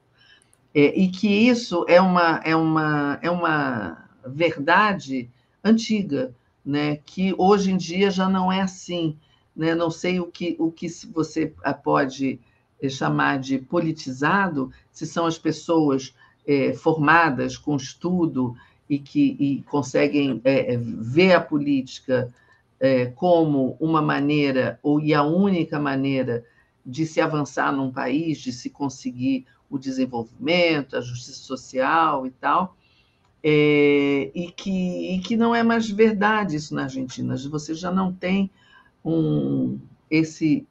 É, 0.74 0.98
e 0.98 1.08
que 1.08 1.28
isso 1.28 1.84
é 1.88 2.00
uma, 2.00 2.40
é 2.44 2.54
uma, 2.54 3.18
é 3.22 3.30
uma 3.30 4.08
verdade 4.26 5.30
antiga, 5.62 6.34
né, 6.64 6.96
que 6.96 7.34
hoje 7.36 7.70
em 7.70 7.76
dia 7.76 8.10
já 8.10 8.28
não 8.28 8.50
é 8.50 8.62
assim. 8.62 9.16
Né? 9.54 9.74
Não 9.74 9.90
sei 9.90 10.20
o 10.20 10.26
que, 10.26 10.56
o 10.58 10.70
que 10.70 10.88
você 11.12 11.52
pode 11.82 12.40
eh, 12.80 12.88
chamar 12.88 13.38
de 13.38 13.58
politizado, 13.58 14.70
se 14.90 15.06
são 15.06 15.26
as 15.26 15.38
pessoas 15.38 16.14
é, 16.46 16.72
formadas 16.72 17.56
com 17.56 17.76
estudo 17.76 18.54
e 18.88 18.98
que 18.98 19.36
e 19.38 19.62
conseguem 19.62 20.40
é, 20.44 20.76
ver 20.76 21.32
a 21.32 21.40
política 21.40 22.32
é, 22.78 23.06
como 23.06 23.76
uma 23.80 24.02
maneira, 24.02 24.78
ou 24.82 25.00
e 25.00 25.14
a 25.14 25.22
única 25.22 25.78
maneira 25.78 26.44
de 26.84 27.06
se 27.06 27.20
avançar 27.20 27.72
num 27.72 27.90
país, 27.90 28.38
de 28.38 28.52
se 28.52 28.68
conseguir 28.68 29.46
o 29.70 29.78
desenvolvimento, 29.78 30.96
a 30.96 31.00
justiça 31.00 31.38
social 31.38 32.26
e 32.26 32.30
tal, 32.30 32.76
é, 33.46 34.30
e, 34.34 34.50
que, 34.56 35.14
e 35.14 35.18
que 35.18 35.36
não 35.36 35.54
é 35.54 35.62
mais 35.62 35.90
verdade 35.90 36.56
isso 36.56 36.74
na 36.74 36.84
Argentina. 36.84 37.36
Você 37.36 37.74
já 37.74 37.90
não 37.90 38.10
tem 38.10 38.50
um, 39.04 39.78
esse 40.10 40.66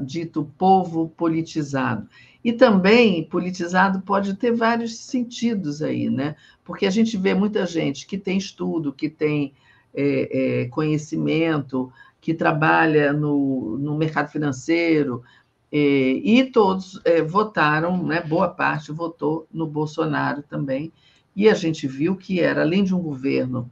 dito 0.00 0.50
povo 0.58 1.08
politizado. 1.16 2.08
E 2.42 2.52
também, 2.52 3.22
politizado 3.24 4.00
pode 4.00 4.34
ter 4.34 4.50
vários 4.50 4.98
sentidos 4.98 5.80
aí, 5.80 6.10
né? 6.10 6.34
Porque 6.64 6.86
a 6.86 6.90
gente 6.90 7.16
vê 7.16 7.34
muita 7.34 7.64
gente 7.66 8.04
que 8.04 8.18
tem 8.18 8.36
estudo, 8.36 8.92
que 8.92 9.08
tem 9.08 9.52
é, 9.94 10.62
é, 10.62 10.68
conhecimento, 10.68 11.92
que 12.20 12.34
trabalha 12.34 13.12
no, 13.12 13.78
no 13.78 13.96
mercado 13.96 14.30
financeiro, 14.32 15.22
é, 15.70 15.78
e 15.78 16.50
todos 16.50 17.00
é, 17.04 17.22
votaram, 17.22 18.02
né? 18.02 18.20
boa 18.22 18.48
parte 18.48 18.90
votou 18.90 19.46
no 19.52 19.66
Bolsonaro 19.66 20.42
também, 20.42 20.92
e 21.36 21.50
a 21.50 21.54
gente 21.54 21.86
viu 21.86 22.16
que 22.16 22.40
era, 22.40 22.62
além 22.62 22.82
de 22.82 22.94
um 22.94 23.00
governo 23.00 23.70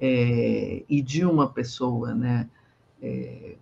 é, 0.00 0.82
e 0.88 1.02
de 1.02 1.26
uma 1.26 1.46
pessoa, 1.46 2.14
né, 2.14 2.48
é, 3.02 3.56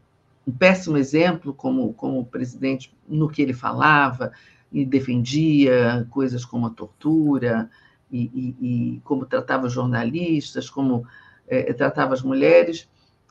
um 0.47 0.53
péssimo 0.53 0.97
exemplo 0.97 1.53
como, 1.53 1.93
como 1.95 2.25
presidente 2.25 2.95
no 3.09 3.29
que 3.29 3.43
ele 3.43 3.53
falava 3.53 4.33
e 4.73 4.87
defendia 4.87 6.07
coisas 6.11 6.45
como 6.45 6.67
a 6.67 6.71
tortura 6.71 7.69
e, 8.11 8.23
e, 8.33 8.95
e 8.95 9.01
como 9.01 9.27
tratava 9.27 9.69
jornalistas, 9.69 10.71
como 10.71 11.05
é, 11.49 11.73
tratava 11.73 12.15
as 12.15 12.23
mulheres, 12.23 12.89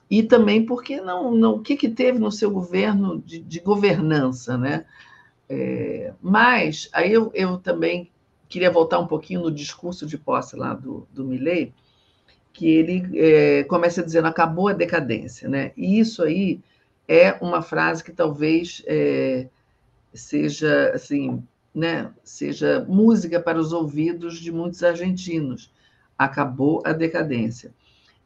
e 0.10 0.22
também 0.22 0.66
porque 0.66 1.00
não, 1.00 1.32
não 1.32 1.56
o 1.56 1.62
que, 1.62 1.78
que 1.78 1.88
teve 1.88 2.20
no 2.20 2.32
seu 2.32 2.52
governo 2.52 3.22
de, 3.22 3.40
de 3.40 3.60
governança, 3.60 4.58
né? 4.58 4.86
É, 5.48 6.14
mas 6.22 6.90
aí 6.92 7.12
eu, 7.14 7.32
eu 7.34 7.58
também 7.58 8.12
queria 8.50 8.72
voltar 8.72 9.00
um 9.00 9.08
pouquinho 9.08 9.42
no 9.42 9.52
discurso 9.52 10.06
de 10.06 10.18
posse 10.18 10.56
lá 10.56 10.74
do, 10.74 11.08
do 11.14 11.24
Milley, 11.24 11.72
que 12.52 12.68
ele 12.68 13.08
é, 13.18 13.64
começa 13.66 14.04
dizendo 14.04 14.28
acabou 14.28 14.68
a 14.68 14.74
decadência, 14.74 15.48
né? 15.48 15.72
E 15.78 16.00
isso 16.00 16.24
aí 16.24 16.60
é 17.08 17.34
uma 17.42 17.62
frase 17.62 18.04
que 18.04 18.12
talvez 18.12 18.84
é, 18.88 19.48
seja 20.14 20.92
assim, 20.94 21.44
né? 21.74 22.12
Seja 22.24 22.86
música 22.90 23.40
para 23.40 23.60
os 23.60 23.72
ouvidos 23.72 24.40
de 24.40 24.52
muitos 24.52 24.84
argentinos. 24.84 25.72
Acabou 26.18 26.82
a 26.86 26.92
decadência. 26.92 27.72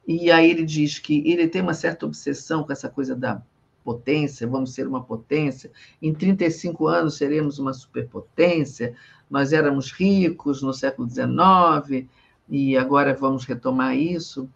E 0.08 0.32
aí 0.32 0.50
ele 0.50 0.66
diz 0.66 1.00
que 1.00 1.22
ele 1.30 1.48
tem 1.48 1.62
uma 1.62 1.74
certa 1.74 2.06
obsessão 2.06 2.64
com 2.64 2.74
essa 2.74 2.90
coisa 2.90 3.16
da 3.16 3.42
potência, 3.84 4.48
vamos 4.48 4.74
ser 4.74 4.88
uma 4.88 5.04
potência, 5.04 5.72
em 6.02 6.14
35 6.14 6.88
anos 6.88 7.18
seremos 7.18 7.60
uma 7.60 7.74
superpotência, 7.74 8.96
nós 9.30 9.52
éramos 9.52 9.92
ricos 9.92 10.62
no 10.62 10.74
século 10.74 11.10
XIX 11.10 12.08
e 12.50 12.78
agora 12.78 13.14
vamos 13.14 13.46
retomar 13.46 13.96
isso. 13.96 14.50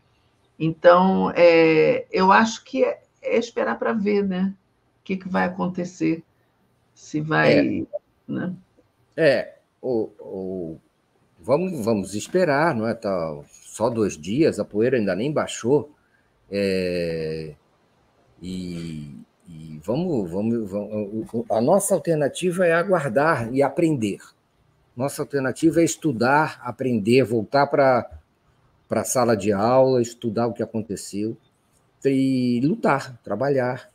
Então, 0.59 1.31
é, 1.35 2.05
eu 2.11 2.31
acho 2.31 2.63
que 2.63 2.83
é, 2.83 3.01
é 3.21 3.37
esperar 3.37 3.77
para 3.77 3.93
ver, 3.93 4.23
né? 4.23 4.53
O 4.99 5.03
que, 5.03 5.17
que 5.17 5.29
vai 5.29 5.45
acontecer, 5.45 6.23
se 6.93 7.21
vai. 7.21 7.53
É, 7.53 7.85
né? 8.27 8.53
é 9.15 9.57
o, 9.81 10.09
o, 10.19 10.77
vamos, 11.39 11.83
vamos 11.83 12.13
esperar, 12.13 12.75
não 12.75 12.87
é? 12.87 12.93
Tá 12.93 13.39
só 13.49 13.89
dois 13.89 14.17
dias, 14.17 14.59
a 14.59 14.65
poeira 14.65 14.97
ainda 14.97 15.15
nem 15.15 15.31
baixou. 15.31 15.91
É, 16.49 17.53
e, 18.41 19.15
e 19.47 19.79
vamos, 19.83 20.29
vamos, 20.29 20.69
vamos, 20.69 21.45
a 21.49 21.61
nossa 21.61 21.93
alternativa 21.93 22.65
é 22.65 22.73
aguardar 22.73 23.53
e 23.53 23.61
aprender. 23.61 24.19
Nossa 24.95 25.21
alternativa 25.21 25.81
é 25.81 25.83
estudar, 25.83 26.59
aprender, 26.63 27.23
voltar 27.23 27.67
para 27.67 28.09
a 28.89 29.03
sala 29.03 29.37
de 29.37 29.51
aula, 29.51 30.01
estudar 30.01 30.47
o 30.47 30.53
que 30.53 30.63
aconteceu 30.63 31.37
e 32.03 32.61
lutar, 32.63 33.19
trabalhar, 33.23 33.89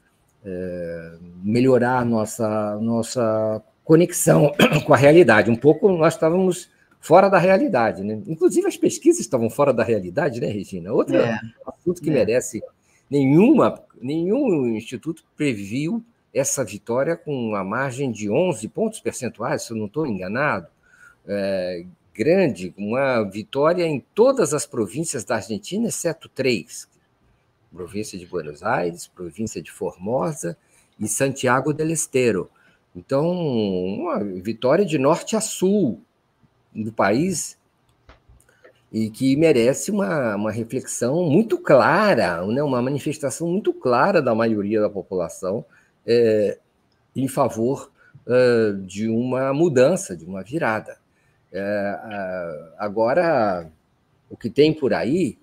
é, 0.45 1.13
melhorar 1.43 2.05
nossa, 2.05 2.79
nossa 2.81 3.63
conexão 3.85 4.53
com 4.87 4.95
a 4.95 4.97
realidade. 4.97 5.51
Um 5.51 5.57
pouco 5.57 5.89
nós 5.91 6.15
estávamos 6.15 6.71
fora 7.01 7.29
da 7.29 7.39
realidade, 7.39 8.05
né? 8.05 8.23
Inclusive 8.27 8.67
as 8.69 8.77
pesquisas 8.77 9.21
estavam 9.21 9.51
fora 9.51 9.73
da 9.73 9.83
realidade, 9.83 10.41
né, 10.41 10.47
Regina? 10.47 10.93
Outro 10.93 11.17
é, 11.17 11.39
assunto 11.67 12.01
que 12.01 12.11
é. 12.11 12.13
merece 12.13 12.63
nenhuma, 13.11 13.83
nenhum 14.03 14.69
instituto 14.77 15.25
previu 15.37 16.05
essa 16.35 16.65
vitória 16.65 17.17
com 17.17 17.35
uma 17.35 17.63
margem 17.63 18.11
de 18.11 18.31
11 18.31 18.67
pontos 18.69 19.01
percentuais, 19.01 19.63
se 19.63 19.73
eu 19.73 19.77
não 19.77 19.87
estou 19.87 20.07
enganado, 20.07 20.67
é, 21.27 21.85
grande, 22.15 22.75
uma 22.77 23.23
vitória 23.23 23.85
em 23.85 24.01
todas 24.15 24.53
as 24.53 24.67
províncias 24.67 25.25
da 25.25 25.37
Argentina, 25.37 25.89
exceto 25.89 26.29
três: 26.29 26.89
província 27.73 28.19
de 28.19 28.27
Buenos 28.27 28.63
Aires, 28.63 29.07
província 29.07 29.63
de 29.63 29.71
Formosa 29.71 30.57
e 30.99 31.07
Santiago 31.07 31.73
del 31.73 31.91
Estero. 31.91 32.51
Então, 32.95 33.31
uma 33.31 34.19
vitória 34.23 34.85
de 34.85 34.99
norte 34.99 35.35
a 35.35 35.41
sul 35.41 36.03
do 36.75 36.93
país 36.93 37.59
e 38.93 39.09
que 39.09 39.35
merece 39.37 39.91
uma, 39.91 40.37
uma 40.37 40.53
reflexão 40.53 41.25
muito 41.25 41.57
clara, 41.57 42.45
né, 42.47 42.63
uma 42.63 42.83
manifestação 42.83 43.49
muito 43.49 43.73
clara 43.73 44.21
da 44.21 44.35
maioria 44.35 44.83
da 44.83 44.91
população 44.91 45.65
é, 46.07 46.59
em 47.17 47.27
favor 47.27 47.91
é, 48.27 48.75
de 48.85 49.09
uma 49.09 49.55
mudança, 49.55 50.15
de 50.15 50.27
uma 50.27 50.43
virada. 50.43 50.99
É, 51.51 52.69
agora, 52.79 53.67
o 54.29 54.37
que 54.37 54.51
tem 54.51 54.75
por 54.75 54.93
aí 54.93 55.39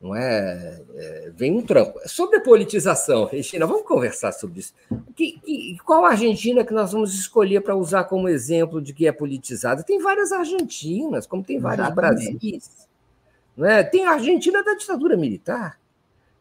não 0.00 0.14
é, 0.14 0.82
é, 0.94 1.32
vem 1.34 1.56
um 1.56 1.62
tranco. 1.62 2.00
Sobre 2.06 2.36
a 2.36 2.40
politização, 2.42 3.26
Regina, 3.26 3.66
vamos 3.66 3.86
conversar 3.86 4.32
sobre 4.32 4.60
isso. 4.60 4.74
Que, 5.14 5.38
que, 5.40 5.76
qual 5.84 6.04
Argentina 6.04 6.64
que 6.64 6.72
nós 6.72 6.92
vamos 6.92 7.14
escolher 7.14 7.60
para 7.60 7.76
usar 7.76 8.04
como 8.04 8.28
exemplo 8.28 8.80
de 8.80 8.94
que 8.94 9.06
é 9.06 9.12
politizada? 9.12 9.82
Tem 9.82 9.98
várias 10.00 10.32
Argentinas, 10.32 11.26
como 11.26 11.42
tem 11.42 11.58
vários 11.58 11.90
Brasis. 11.90 12.89
Não 13.60 13.68
é? 13.68 13.84
Tem 13.84 14.06
a 14.06 14.12
Argentina 14.12 14.64
da 14.64 14.72
ditadura 14.72 15.18
militar. 15.18 15.78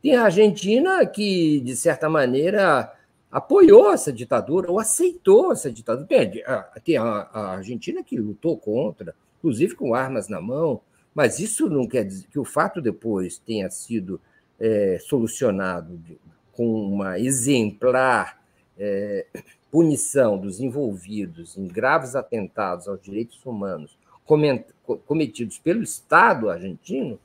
Tem 0.01 0.15
a 0.15 0.23
Argentina 0.23 1.05
que, 1.05 1.59
de 1.59 1.75
certa 1.75 2.07
maneira, 2.07 2.95
apoiou 3.29 3.91
essa 3.91 4.09
ditadura 4.13 4.71
ou 4.71 4.79
aceitou 4.79 5.51
essa 5.51 5.69
ditadura. 5.69 6.07
Tem 6.81 6.95
a, 6.95 7.03
a 7.03 7.55
Argentina 7.57 8.01
que 8.01 8.17
lutou 8.17 8.57
contra, 8.57 9.13
inclusive 9.37 9.75
com 9.75 9.93
armas 9.93 10.29
na 10.29 10.39
mão, 10.39 10.79
mas 11.13 11.39
isso 11.39 11.69
não 11.69 11.85
quer 11.85 12.05
dizer 12.05 12.25
que 12.31 12.39
o 12.39 12.45
fato 12.45 12.79
depois 12.81 13.37
tenha 13.37 13.69
sido 13.69 14.21
é, 14.57 14.97
solucionado 15.01 15.99
com 16.53 16.71
uma 16.85 17.19
exemplar 17.19 18.39
é, 18.77 19.25
punição 19.69 20.37
dos 20.37 20.61
envolvidos 20.61 21.57
em 21.57 21.67
graves 21.67 22.15
atentados 22.15 22.87
aos 22.87 23.01
direitos 23.01 23.45
humanos 23.45 23.98
cometidos 25.05 25.57
pelo 25.57 25.81
Estado 25.81 26.49
argentino, 26.49 27.19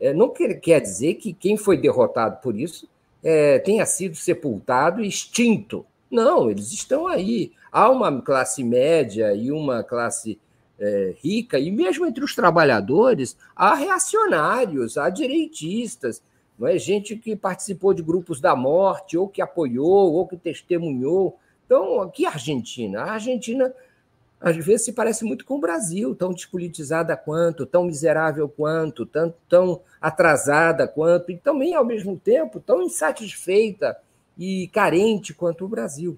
é, 0.00 0.12
não 0.12 0.30
quer, 0.30 0.80
dizer 0.80 1.14
que 1.14 1.32
quem 1.32 1.56
foi 1.56 1.76
derrotado 1.76 2.40
por 2.40 2.58
isso 2.58 2.88
é, 3.22 3.58
tenha 3.58 3.84
sido 3.84 4.16
sepultado 4.16 5.02
e 5.02 5.08
extinto. 5.08 5.84
Não, 6.10 6.50
eles 6.50 6.72
estão 6.72 7.06
aí. 7.06 7.52
Há 7.70 7.90
uma 7.90 8.22
classe 8.22 8.64
média 8.64 9.34
e 9.34 9.50
uma 9.50 9.82
classe 9.82 10.38
é, 10.78 11.14
rica, 11.22 11.58
e 11.58 11.70
mesmo 11.70 12.06
entre 12.06 12.24
os 12.24 12.34
trabalhadores, 12.34 13.36
há 13.54 13.74
reacionários, 13.74 14.96
há 14.96 15.10
direitistas, 15.10 16.22
não 16.58 16.66
é 16.66 16.76
gente 16.76 17.14
que 17.16 17.36
participou 17.36 17.94
de 17.94 18.02
grupos 18.02 18.40
da 18.40 18.56
morte, 18.56 19.16
ou 19.16 19.28
que 19.28 19.40
apoiou, 19.40 20.12
ou 20.14 20.26
que 20.26 20.36
testemunhou. 20.36 21.38
Então, 21.64 22.00
aqui 22.00 22.26
a 22.26 22.30
Argentina. 22.30 23.02
A 23.02 23.12
Argentina, 23.12 23.72
às 24.40 24.56
vezes, 24.56 24.84
se 24.84 24.92
parece 24.92 25.24
muito 25.24 25.44
com 25.44 25.56
o 25.56 25.60
Brasil, 25.60 26.14
tão 26.14 26.32
despolitizada 26.32 27.16
quanto, 27.16 27.66
tão 27.66 27.84
miserável 27.84 28.48
quanto, 28.48 29.04
tão, 29.04 29.34
tão 29.48 29.80
atrasada 30.00 30.86
quanto, 30.86 31.32
e 31.32 31.36
também, 31.36 31.74
ao 31.74 31.84
mesmo 31.84 32.16
tempo, 32.16 32.60
tão 32.60 32.80
insatisfeita 32.82 33.96
e 34.38 34.68
carente 34.68 35.34
quanto 35.34 35.64
o 35.64 35.68
Brasil. 35.68 36.16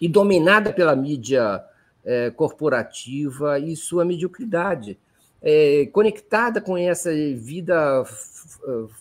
E 0.00 0.08
dominada 0.08 0.72
pela 0.72 0.94
mídia 0.94 1.64
é, 2.04 2.30
corporativa 2.30 3.58
e 3.58 3.74
sua 3.76 4.04
mediocridade, 4.04 4.98
é, 5.40 5.86
conectada 5.86 6.60
com 6.60 6.76
essa 6.76 7.10
vida 7.10 8.04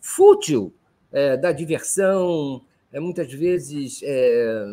fútil 0.01 0.73
é, 1.11 1.35
da 1.35 1.51
diversão, 1.51 2.61
é, 2.93 2.99
muitas 2.99 3.31
vezes 3.31 4.01
é, 4.03 4.65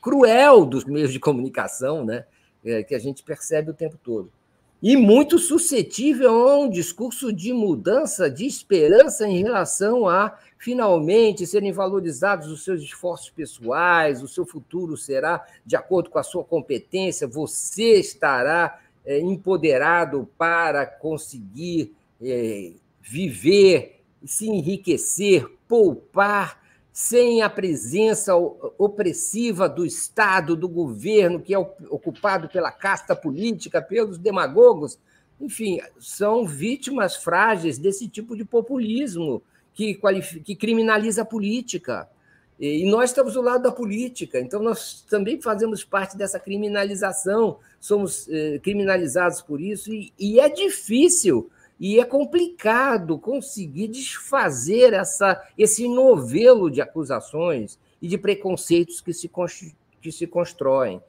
cruel 0.00 0.64
dos 0.64 0.84
meios 0.84 1.12
de 1.12 1.20
comunicação, 1.20 2.04
né, 2.04 2.24
é, 2.64 2.82
que 2.82 2.94
a 2.94 2.98
gente 2.98 3.22
percebe 3.22 3.70
o 3.70 3.74
tempo 3.74 3.98
todo. 4.02 4.30
E 4.82 4.96
muito 4.96 5.38
suscetível 5.38 6.48
a 6.48 6.58
um 6.58 6.68
discurso 6.68 7.32
de 7.32 7.52
mudança, 7.52 8.28
de 8.28 8.44
esperança 8.44 9.26
em 9.26 9.42
relação 9.42 10.06
a 10.06 10.36
finalmente 10.58 11.46
serem 11.46 11.72
valorizados 11.72 12.48
os 12.48 12.64
seus 12.64 12.82
esforços 12.82 13.30
pessoais, 13.30 14.22
o 14.22 14.28
seu 14.28 14.44
futuro 14.44 14.96
será 14.96 15.46
de 15.64 15.74
acordo 15.74 16.10
com 16.10 16.18
a 16.18 16.22
sua 16.22 16.44
competência, 16.44 17.26
você 17.26 17.98
estará 17.98 18.78
é, 19.06 19.18
empoderado 19.18 20.28
para 20.36 20.84
conseguir 20.84 21.94
é, 22.22 22.72
viver, 23.00 24.00
se 24.24 24.48
enriquecer, 24.48 25.46
poupar 25.68 26.62
sem 26.94 27.42
a 27.42 27.50
presença 27.50 28.36
opressiva 28.36 29.68
do 29.68 29.84
Estado, 29.84 30.54
do 30.54 30.68
governo, 30.68 31.40
que 31.40 31.52
é 31.52 31.58
ocupado 31.58 32.48
pela 32.48 32.70
casta 32.70 33.16
política, 33.16 33.82
pelos 33.82 34.16
demagogos. 34.16 34.96
Enfim, 35.40 35.80
são 35.98 36.46
vítimas 36.46 37.16
frágeis 37.16 37.78
desse 37.78 38.06
tipo 38.08 38.36
de 38.36 38.44
populismo 38.44 39.42
que, 39.72 39.98
que 40.44 40.54
criminaliza 40.54 41.22
a 41.22 41.24
política. 41.24 42.08
E 42.60 42.88
nós 42.88 43.10
estamos 43.10 43.34
do 43.34 43.42
lado 43.42 43.64
da 43.64 43.72
política, 43.72 44.38
então 44.38 44.62
nós 44.62 45.04
também 45.10 45.42
fazemos 45.42 45.82
parte 45.82 46.16
dessa 46.16 46.38
criminalização, 46.38 47.58
somos 47.80 48.28
eh, 48.28 48.60
criminalizados 48.62 49.42
por 49.42 49.60
isso, 49.60 49.92
e, 49.92 50.12
e 50.16 50.38
é 50.38 50.48
difícil 50.48 51.50
e 51.84 52.00
é 52.00 52.04
complicado 52.06 53.18
conseguir 53.18 53.88
desfazer 53.88 54.94
essa, 54.94 55.46
esse 55.58 55.86
novelo 55.86 56.70
de 56.70 56.80
acusações 56.80 57.78
e 58.00 58.08
de 58.08 58.16
preconceitos 58.16 59.02
que 59.02 59.12
se, 59.12 59.30
que 60.00 60.10
se 60.10 60.26
constroem. 60.26 61.02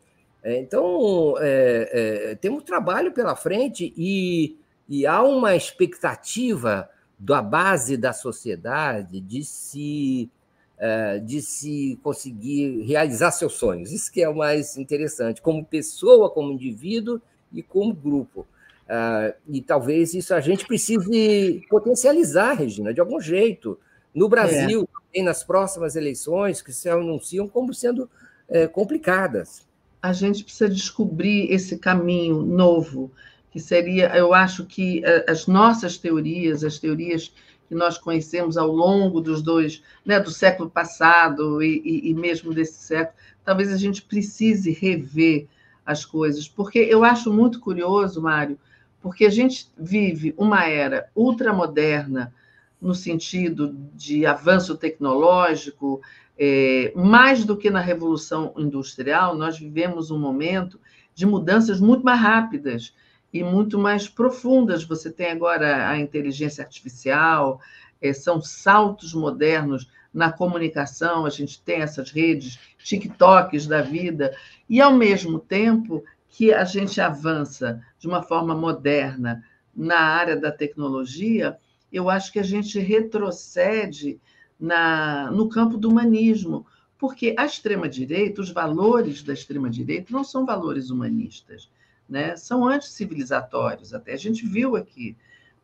É, 0.43 0.59
então, 0.59 1.35
é, 1.39 2.31
é, 2.31 2.35
temos 2.35 2.65
trabalho 2.65 3.13
pela 3.13 3.37
frente 3.37 3.93
e, 3.95 4.57
e 4.89 5.07
há 5.07 5.23
uma 5.23 5.55
expectativa 5.55 6.89
da 7.17 7.41
base 7.41 7.95
da 7.95 8.11
sociedade 8.11 9.21
de 9.21 9.45
se, 9.45 10.29
é, 10.77 11.19
de 11.19 11.41
se 11.41 11.97
conseguir 12.03 12.81
realizar 12.81 13.31
seus 13.31 13.53
sonhos. 13.53 13.93
Isso 13.93 14.11
que 14.11 14.21
é 14.21 14.27
o 14.27 14.35
mais 14.35 14.75
interessante, 14.75 15.41
como 15.41 15.63
pessoa, 15.63 16.29
como 16.29 16.51
indivíduo 16.51 17.21
e 17.53 17.63
como 17.63 17.93
grupo. 17.93 18.45
Uh, 18.85 19.33
e 19.47 19.61
talvez 19.61 20.13
isso 20.13 20.33
a 20.33 20.39
gente 20.39 20.65
precise 20.65 21.65
potencializar, 21.69 22.53
Regina, 22.53 22.93
de 22.93 22.99
algum 22.99 23.19
jeito. 23.19 23.79
No 24.13 24.29
Brasil, 24.29 24.87
é. 25.13 25.23
nas 25.23 25.43
próximas 25.43 25.95
eleições, 25.95 26.61
que 26.61 26.71
se 26.71 26.87
anunciam 26.87 27.47
como 27.47 27.73
sendo 27.73 28.09
é, 28.47 28.67
complicadas. 28.67 29.67
A 30.01 30.13
gente 30.13 30.43
precisa 30.43 30.69
descobrir 30.69 31.51
esse 31.51 31.77
caminho 31.77 32.41
novo, 32.43 33.11
que 33.51 33.59
seria, 33.59 34.15
eu 34.15 34.33
acho 34.33 34.65
que 34.65 35.03
é, 35.03 35.29
as 35.29 35.47
nossas 35.47 35.97
teorias, 35.97 36.63
as 36.63 36.79
teorias 36.79 37.33
que 37.67 37.75
nós 37.75 37.97
conhecemos 37.97 38.57
ao 38.57 38.67
longo 38.67 39.19
dos 39.19 39.41
dois, 39.41 39.81
né, 40.05 40.19
do 40.19 40.29
século 40.29 40.69
passado 40.69 41.61
e, 41.63 41.81
e, 41.83 42.09
e 42.11 42.13
mesmo 42.13 42.53
desse 42.53 42.83
século, 42.83 43.17
talvez 43.43 43.73
a 43.73 43.77
gente 43.77 44.01
precise 44.01 44.71
rever 44.71 45.47
as 45.85 46.05
coisas, 46.05 46.47
porque 46.47 46.79
eu 46.79 47.03
acho 47.03 47.33
muito 47.33 47.59
curioso, 47.59 48.21
Mário, 48.21 48.57
porque 49.05 49.23
a 49.23 49.29
gente 49.29 49.69
vive 49.77 50.33
uma 50.35 50.65
era 50.65 51.11
ultramoderna 51.15 52.33
no 52.81 52.95
sentido 52.95 53.71
de 53.93 54.25
avanço 54.25 54.75
tecnológico, 54.75 56.01
é, 56.35 56.91
mais 56.95 57.45
do 57.45 57.55
que 57.55 57.69
na 57.69 57.81
Revolução 57.81 58.51
Industrial, 58.57 59.37
nós 59.37 59.59
vivemos 59.59 60.09
um 60.09 60.17
momento 60.17 60.79
de 61.13 61.23
mudanças 61.23 61.79
muito 61.79 62.03
mais 62.03 62.19
rápidas 62.19 62.95
e 63.31 63.43
muito 63.43 63.77
mais 63.77 64.09
profundas. 64.09 64.83
Você 64.83 65.11
tem 65.11 65.29
agora 65.29 65.87
a 65.87 65.99
inteligência 65.99 66.63
artificial, 66.63 67.61
é, 68.01 68.11
são 68.11 68.41
saltos 68.41 69.13
modernos 69.13 69.87
na 70.11 70.31
comunicação, 70.31 71.27
a 71.27 71.29
gente 71.29 71.61
tem 71.61 71.81
essas 71.81 72.09
redes, 72.09 72.57
TikToks 72.79 73.67
da 73.67 73.83
vida, 73.83 74.35
e 74.67 74.81
ao 74.81 74.93
mesmo 74.93 75.37
tempo 75.37 76.03
que 76.35 76.53
a 76.53 76.65
gente 76.65 76.99
avança 76.99 77.81
de 77.97 78.07
uma 78.07 78.21
forma 78.21 78.53
moderna 78.53 79.41
na 79.73 79.99
área 79.99 80.35
da 80.35 80.51
tecnologia, 80.51 81.57
eu 81.89 82.09
acho 82.09 82.29
que 82.29 82.39
a 82.39 82.43
gente 82.43 82.77
retrocede 82.77 84.19
na, 84.59 85.31
no 85.31 85.47
campo 85.47 85.77
do 85.77 85.87
humanismo, 85.87 86.65
porque 86.97 87.33
a 87.37 87.45
extrema-direita, 87.45 88.41
os 88.41 88.51
valores 88.51 89.23
da 89.23 89.31
extrema-direita 89.31 90.11
não 90.11 90.25
são 90.25 90.45
valores 90.45 90.89
humanistas, 90.89 91.71
né? 92.07 92.35
são 92.35 92.67
anticivilizatórios 92.67 93.93
até. 93.93 94.11
A 94.11 94.17
gente 94.17 94.45
viu 94.45 94.75
aqui 94.75 95.15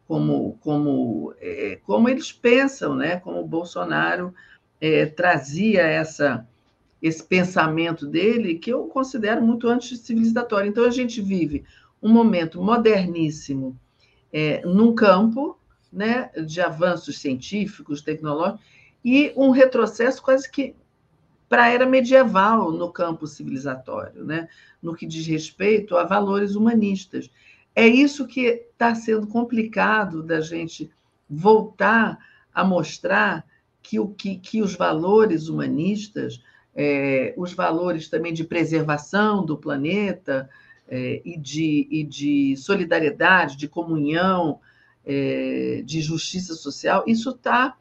como, 0.08 0.58
como, 0.62 1.34
é, 1.42 1.82
como 1.84 2.08
eles 2.08 2.32
pensam, 2.32 2.96
né? 2.96 3.20
como 3.20 3.42
o 3.42 3.48
Bolsonaro 3.48 4.34
é, 4.80 5.06
trazia 5.06 5.82
essa 5.82 6.48
esse 7.02 7.24
pensamento 7.24 8.06
dele, 8.06 8.56
que 8.56 8.72
eu 8.72 8.86
considero 8.86 9.42
muito 9.42 9.68
anticivilizatório. 9.68 10.70
Então, 10.70 10.86
a 10.86 10.92
gente 10.92 11.22
vive 11.22 11.64
um 12.02 12.10
momento 12.10 12.62
moderníssimo 12.62 13.78
é, 14.32 14.62
num 14.66 14.94
campo 14.94 15.58
né, 15.92 16.30
de 16.46 16.62
avanços 16.62 17.20
científicos, 17.20 18.02
tecnológicos, 18.02 18.62
e 19.04 19.34
um 19.36 19.50
retrocesso 19.50 20.22
quase 20.22 20.50
que 20.50 20.76
para 21.50 21.66
a 21.66 21.70
era 21.70 21.86
medieval 21.86 22.72
no 22.72 22.90
campo 22.90 23.28
civilizatório, 23.28 24.24
né? 24.24 24.48
no 24.82 24.96
que 24.96 25.06
diz 25.06 25.28
respeito 25.28 25.98
a 25.98 26.06
valores 26.06 26.56
humanistas. 26.56 27.30
É 27.76 27.86
isso 27.86 28.26
que 28.26 28.42
está 28.72 28.96
sendo 28.96 29.28
complicado 29.28 30.24
da 30.24 30.40
gente 30.40 30.90
voltar 31.30 32.18
a 32.54 32.64
mostrar 32.64 33.46
que, 33.82 34.00
o, 34.00 34.08
que, 34.08 34.38
que 34.38 34.62
os 34.62 34.76
valores 34.76 35.50
humanistas, 35.50 36.42
é, 36.76 37.34
os 37.38 37.54
valores 37.54 38.08
também 38.10 38.34
de 38.34 38.44
preservação 38.44 39.46
do 39.46 39.58
planeta 39.58 40.50
é, 40.88 41.22
e, 41.24 41.38
de, 41.38 41.88
e 41.90 42.04
de 42.04 42.56
solidariedade, 42.58 43.58
de 43.58 43.68
comunhão, 43.68 44.60
é, 45.06 45.82
de 45.86 46.02
justiça 46.02 46.54
social, 46.54 47.04
isso 47.08 47.32
está 47.32 47.76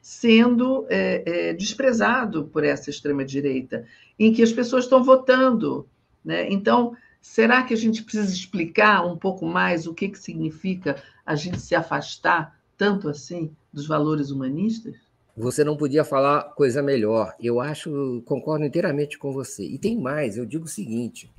sendo 0.00 0.86
é, 0.88 1.48
é, 1.48 1.52
desprezado 1.52 2.44
por 2.44 2.62
essa 2.62 2.90
extrema-direita, 2.90 3.84
em 4.18 4.32
que 4.32 4.42
as 4.42 4.52
pessoas 4.52 4.84
estão 4.84 5.02
votando. 5.02 5.88
Né? 6.24 6.48
Então, 6.48 6.96
será 7.20 7.64
que 7.64 7.74
a 7.74 7.76
gente 7.76 8.04
precisa 8.04 8.32
explicar 8.32 9.04
um 9.04 9.16
pouco 9.16 9.44
mais 9.44 9.86
o 9.86 9.94
que, 9.94 10.08
que 10.08 10.18
significa 10.18 11.02
a 11.24 11.34
gente 11.34 11.60
se 11.60 11.74
afastar 11.74 12.56
tanto 12.76 13.08
assim 13.08 13.50
dos 13.72 13.86
valores 13.86 14.30
humanistas? 14.30 14.94
Você 15.36 15.62
não 15.62 15.76
podia 15.76 16.02
falar 16.02 16.54
coisa 16.54 16.82
melhor. 16.82 17.34
Eu 17.38 17.60
acho, 17.60 18.22
concordo 18.24 18.64
inteiramente 18.64 19.18
com 19.18 19.32
você. 19.32 19.64
E 19.64 19.78
tem 19.78 20.00
mais, 20.00 20.38
eu 20.38 20.46
digo 20.46 20.64
o 20.64 20.68
seguinte: 20.68 21.30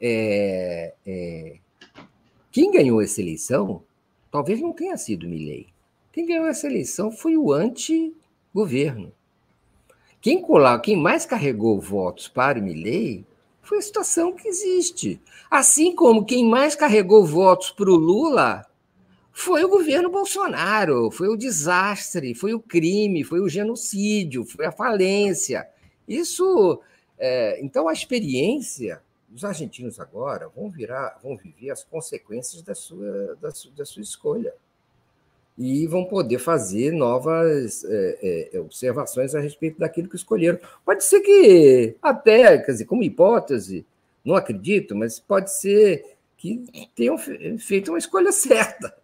é, 0.00 0.92
é, 1.06 1.56
quem 2.52 2.70
ganhou 2.70 3.00
essa 3.00 3.20
eleição 3.20 3.82
talvez 4.30 4.60
não 4.60 4.72
tenha 4.72 4.96
sido 4.96 5.26
Milley. 5.26 5.68
Quem 6.12 6.26
ganhou 6.26 6.46
essa 6.46 6.66
eleição 6.66 7.10
foi 7.10 7.36
o 7.36 7.52
anti-governo. 7.52 9.12
Quem, 10.20 10.42
colar, 10.42 10.78
quem 10.80 10.96
mais 10.96 11.24
carregou 11.24 11.80
votos 11.80 12.28
para 12.28 12.58
o 12.58 12.62
Milley 12.62 13.24
foi 13.62 13.78
a 13.78 13.82
situação 13.82 14.32
que 14.32 14.48
existe. 14.48 15.20
Assim 15.50 15.94
como 15.94 16.24
quem 16.24 16.44
mais 16.44 16.74
carregou 16.74 17.24
votos 17.24 17.70
para 17.70 17.90
o 17.90 17.96
Lula 17.96 18.66
foi 19.38 19.64
o 19.64 19.68
governo 19.68 20.10
Bolsonaro, 20.10 21.10
foi 21.10 21.28
o 21.28 21.36
desastre, 21.36 22.34
foi 22.34 22.54
o 22.54 22.60
crime, 22.60 23.22
foi 23.22 23.40
o 23.40 23.48
genocídio, 23.48 24.44
foi 24.44 24.66
a 24.66 24.72
falência. 24.72 25.68
Isso. 26.06 26.80
É, 27.18 27.58
então, 27.62 27.88
a 27.88 27.92
experiência 27.92 29.00
os 29.34 29.44
argentinos 29.44 30.00
agora 30.00 30.48
vão 30.48 30.70
virar, 30.70 31.18
vão 31.22 31.36
viver 31.36 31.70
as 31.70 31.84
consequências 31.84 32.62
da 32.62 32.74
sua, 32.74 33.36
da, 33.40 33.50
sua, 33.50 33.70
da 33.72 33.84
sua 33.84 34.02
escolha 34.02 34.54
e 35.56 35.86
vão 35.86 36.04
poder 36.04 36.38
fazer 36.38 36.92
novas 36.92 37.84
é, 37.84 38.50
é, 38.52 38.60
observações 38.60 39.34
a 39.34 39.40
respeito 39.40 39.78
daquilo 39.78 40.08
que 40.08 40.16
escolheram. 40.16 40.58
Pode 40.84 41.04
ser 41.04 41.20
que, 41.20 41.96
até, 42.00 42.58
quer 42.58 42.72
dizer, 42.72 42.84
como 42.84 43.02
hipótese, 43.02 43.84
não 44.24 44.34
acredito, 44.34 44.96
mas 44.96 45.18
pode 45.18 45.52
ser 45.52 46.16
que 46.36 46.64
tenham 46.94 47.18
feito 47.58 47.90
uma 47.90 47.98
escolha 47.98 48.30
certa. 48.32 48.96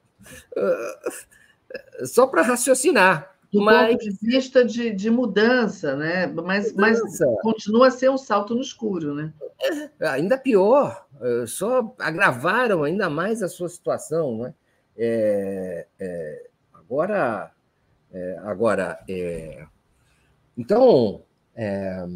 Uh, 0.56 2.06
só 2.06 2.26
para 2.26 2.42
raciocinar. 2.42 3.34
Do 3.52 3.62
mas... 3.62 3.92
ponto 3.92 4.04
de 4.04 4.18
vista 4.20 4.64
de, 4.64 4.90
de 4.90 5.10
mudança, 5.10 5.94
né? 5.96 6.26
Mas, 6.26 6.72
mudança. 6.72 7.26
mas 7.26 7.40
continua 7.40 7.88
a 7.88 7.90
ser 7.90 8.10
um 8.10 8.18
salto 8.18 8.54
no 8.54 8.60
escuro, 8.60 9.14
né? 9.14 9.32
É, 10.00 10.08
ainda 10.08 10.36
pior, 10.36 11.06
só 11.46 11.94
agravaram 11.98 12.82
ainda 12.82 13.08
mais 13.08 13.42
a 13.42 13.48
sua 13.48 13.68
situação, 13.68 14.38
não 14.38 14.46
é? 14.46 14.54
É, 14.96 15.86
é, 15.98 16.46
agora, 16.72 17.50
é, 18.12 18.38
agora 18.44 18.98
é, 19.08 19.66
então, 20.56 21.22
é, 21.56 22.06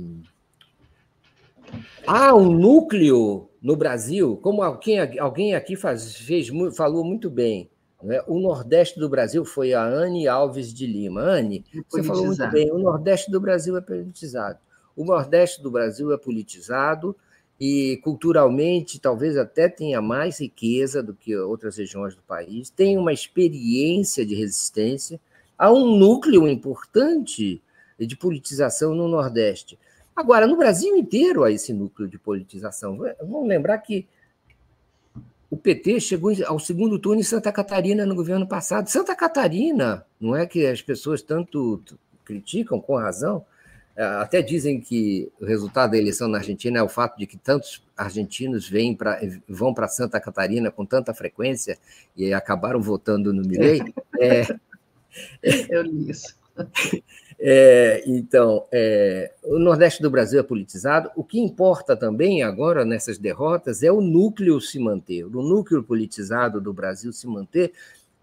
há 2.07 2.35
um 2.35 2.53
núcleo 2.53 3.51
no 3.61 3.75
Brasil, 3.75 4.37
como 4.37 4.62
alguém, 4.62 5.18
alguém 5.18 5.55
aqui 5.55 5.75
faz, 5.75 6.16
fez, 6.16 6.49
falou 6.77 7.05
muito 7.05 7.29
bem, 7.29 7.68
né? 8.03 8.23
o 8.27 8.39
Nordeste 8.39 8.99
do 8.99 9.09
Brasil 9.09 9.45
foi 9.45 9.75
a 9.75 9.83
Anne 9.83 10.29
Alves 10.29 10.73
de 10.73 10.87
Lima. 10.87 11.21
Anne, 11.21 11.65
você 11.89 12.03
falou 12.03 12.27
muito 12.27 12.51
bem, 12.51 12.71
o 12.71 12.79
Nordeste 12.79 13.31
do 13.31 13.41
Brasil 13.41 13.77
é 13.77 13.81
politizado. 13.81 14.59
O 14.97 15.05
Nordeste 15.05 15.63
do 15.63 15.71
Brasil 15.71 16.13
é 16.13 16.19
politizado, 16.19 17.17
e 17.61 17.99
culturalmente 18.05 19.01
talvez 19.01 19.37
até 19.37 19.69
tenha 19.69 20.01
mais 20.01 20.41
riqueza 20.41 21.03
do 21.03 21.13
que 21.13 21.37
outras 21.37 21.77
regiões 21.77 22.15
do 22.15 22.23
país, 22.23 22.71
tem 22.71 22.97
uma 22.97 23.13
experiência 23.13 24.25
de 24.25 24.35
resistência, 24.35 25.21
há 25.57 25.73
um 25.73 25.97
núcleo 25.97 26.47
importante 26.47 27.61
de 27.99 28.17
politização 28.17 28.95
no 28.95 29.09
Nordeste. 29.09 29.79
Agora, 30.15 30.47
no 30.47 30.57
Brasil 30.57 30.97
inteiro 30.97 31.43
há 31.43 31.51
esse 31.51 31.73
núcleo 31.73 32.09
de 32.09 32.19
politização. 32.19 32.99
Vamos 33.21 33.49
lembrar 33.49 33.79
que 33.79 34.07
o 35.51 35.57
PT 35.57 36.01
chegou 36.01 36.33
ao 36.47 36.59
segundo 36.59 36.99
turno 36.99 37.21
em 37.21 37.25
Santa 37.25 37.51
Catarina 37.51 38.05
no 38.05 38.15
governo 38.15 38.47
passado. 38.47 38.89
Santa 38.89 39.15
Catarina, 39.15 40.05
não 40.21 40.37
é 40.37 40.47
que 40.47 40.67
as 40.67 40.83
pessoas 40.83 41.23
tanto 41.23 41.83
criticam 42.25 42.81
com 42.81 42.97
razão, 42.97 43.45
é, 43.97 44.05
até 44.05 44.43
dizem 44.43 44.81
que 44.81 45.29
o 45.41 45.45
resultado 45.45 45.93
da 45.93 45.99
eleição 45.99 46.29
na 46.29 46.39
Argentina 46.39 46.79
é 46.79 46.83
o 46.83 46.89
fato 46.89 47.19
de 47.19 47.27
que 47.27 47.37
tantos 47.37 47.83
argentinos 47.97 48.69
vêm 48.69 48.95
pra, 48.95 49.19
vão 49.49 49.75
para 49.75 49.89
Santa 49.89 50.21
Catarina 50.21 50.71
com 50.71 50.85
tanta 50.85 51.13
frequência 51.13 51.79
e 52.17 52.33
acabaram 52.33 52.81
votando 52.81 53.33
no 53.33 53.43
Milei. 53.43 53.83
É, 54.21 54.47
Eu 55.71 55.83
li 55.83 56.11
isso. 56.11 56.37
É, 57.40 58.03
então, 58.07 58.66
é, 58.72 59.33
o 59.44 59.59
Nordeste 59.59 60.03
do 60.03 60.11
Brasil 60.11 60.40
é 60.40 60.42
politizado. 60.42 61.11
O 61.14 61.22
que 61.22 61.38
importa 61.38 61.96
também 61.96 62.42
agora 62.42 62.85
nessas 62.85 63.16
derrotas 63.18 63.83
é 63.83 63.92
o 63.92 64.01
núcleo 64.01 64.61
se 64.61 64.79
manter, 64.79 65.24
o 65.24 65.42
núcleo 65.42 65.83
politizado 65.83 66.61
do 66.61 66.72
Brasil 66.72 67.12
se 67.12 67.27
manter 67.27 67.72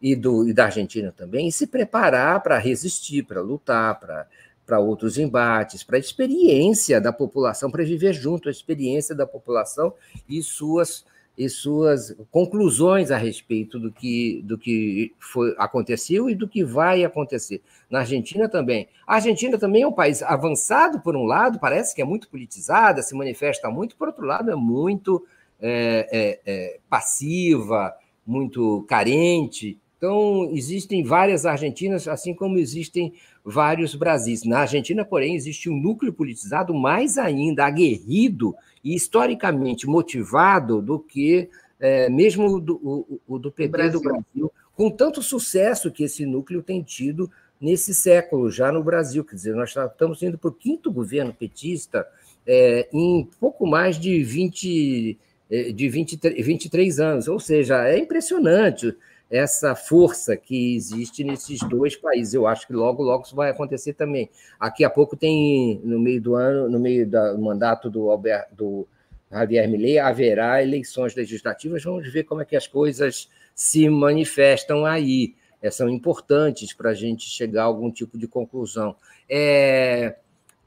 e, 0.01 0.15
do, 0.15 0.47
e 0.47 0.53
da 0.53 0.65
Argentina 0.65 1.13
também, 1.15 1.47
e 1.47 1.51
se 1.51 1.65
preparar 1.65 2.43
para 2.43 2.57
resistir, 2.57 3.23
para 3.23 3.41
lutar, 3.41 3.99
para 3.99 4.27
para 4.65 4.79
outros 4.79 5.17
embates, 5.17 5.83
para 5.83 5.97
a 5.97 5.99
experiência 5.99 6.99
da 6.99 7.13
população, 7.13 7.69
para 7.69 7.83
viver 7.83 8.13
junto 8.13 8.49
a 8.49 8.51
experiência 8.51 9.13
da 9.13 9.27
população 9.27 9.93
e 10.27 10.41
suas, 10.41 11.05
e 11.37 11.49
suas 11.49 12.15
conclusões 12.31 13.11
a 13.11 13.17
respeito 13.17 13.77
do 13.77 13.91
que, 13.91 14.41
do 14.43 14.57
que 14.57 15.13
foi, 15.19 15.53
aconteceu 15.57 16.29
e 16.29 16.35
do 16.35 16.47
que 16.47 16.63
vai 16.63 17.03
acontecer. 17.03 17.61
Na 17.89 17.99
Argentina 17.99 18.47
também. 18.47 18.87
A 19.05 19.15
Argentina 19.15 19.57
também 19.57 19.81
é 19.81 19.87
um 19.87 19.91
país 19.91 20.23
avançado, 20.23 21.01
por 21.01 21.15
um 21.15 21.23
lado, 21.23 21.59
parece 21.59 21.93
que 21.93 22.01
é 22.01 22.05
muito 22.05 22.29
politizada, 22.29 23.01
se 23.01 23.15
manifesta 23.15 23.69
muito, 23.69 23.95
por 23.97 24.07
outro 24.07 24.25
lado, 24.25 24.49
é 24.49 24.55
muito 24.55 25.25
é, 25.59 26.07
é, 26.11 26.39
é, 26.45 26.79
passiva, 26.89 27.93
muito 28.25 28.85
carente. 28.87 29.77
Então, 29.97 30.49
existem 30.51 31.03
várias 31.03 31.45
Argentinas, 31.45 32.07
assim 32.07 32.33
como 32.33 32.57
existem 32.57 33.13
vários 33.45 33.93
Brasis. 33.93 34.43
Na 34.43 34.61
Argentina, 34.61 35.05
porém, 35.05 35.35
existe 35.35 35.69
um 35.69 35.79
núcleo 35.79 36.11
politizado 36.11 36.73
mais 36.73 37.17
ainda 37.17 37.65
aguerrido 37.65 38.55
e 38.83 38.95
historicamente 38.95 39.85
motivado 39.85 40.81
do 40.81 40.99
que 40.99 41.49
é, 41.79 42.09
mesmo 42.09 42.59
do, 42.59 42.75
o, 42.75 43.21
o 43.27 43.37
do 43.37 43.51
PT 43.51 43.69
Brasil. 43.69 43.99
do 43.99 44.01
Brasil, 44.01 44.51
com 44.75 44.89
tanto 44.89 45.21
sucesso 45.21 45.91
que 45.91 46.03
esse 46.03 46.25
núcleo 46.25 46.63
tem 46.63 46.81
tido 46.81 47.29
nesse 47.61 47.93
século, 47.93 48.49
já 48.49 48.71
no 48.71 48.83
Brasil. 48.83 49.23
Quer 49.23 49.35
dizer, 49.35 49.55
nós 49.55 49.75
estamos 49.75 50.23
indo 50.23 50.37
para 50.37 50.49
o 50.49 50.53
quinto 50.53 50.91
governo 50.91 51.33
petista 51.33 52.07
é, 52.47 52.87
em 52.91 53.29
pouco 53.39 53.67
mais 53.67 53.99
de 53.99 54.23
20, 54.23 55.17
é, 55.49 55.71
de 55.71 55.89
20, 55.89 56.19
23 56.41 56.99
anos. 56.99 57.27
Ou 57.27 57.39
seja, 57.39 57.87
é 57.87 57.97
impressionante 57.99 58.95
essa 59.29 59.75
força 59.75 60.37
que 60.37 60.75
existe 60.75 61.23
nesses 61.23 61.59
dois 61.61 61.95
países. 61.95 62.33
Eu 62.33 62.47
acho 62.47 62.67
que 62.67 62.73
logo, 62.73 63.03
logo 63.03 63.23
isso 63.23 63.35
vai 63.35 63.49
acontecer 63.49 63.93
também. 63.93 64.29
Aqui 64.59 64.83
a 64.83 64.89
pouco 64.89 65.15
tem, 65.15 65.81
no 65.83 65.99
meio 65.99 66.21
do 66.21 66.35
ano, 66.35 66.69
no 66.69 66.79
meio 66.79 67.09
do 67.09 67.37
mandato 67.39 67.89
do, 67.89 68.09
Albert, 68.09 68.47
do 68.51 68.87
Javier 69.31 69.67
Milei, 69.67 69.99
haverá 69.99 70.61
eleições 70.61 71.15
legislativas. 71.15 71.83
Vamos 71.83 72.11
ver 72.11 72.23
como 72.23 72.41
é 72.41 72.45
que 72.45 72.55
as 72.55 72.67
coisas 72.67 73.29
se 73.53 73.89
manifestam 73.89 74.85
aí. 74.85 75.35
É, 75.61 75.71
são 75.71 75.89
importantes 75.89 76.73
para 76.73 76.91
a 76.91 76.93
gente 76.93 77.27
chegar 77.27 77.63
a 77.63 77.65
algum 77.65 77.89
tipo 77.89 78.17
de 78.17 78.27
conclusão. 78.27 78.95
É, 79.27 80.15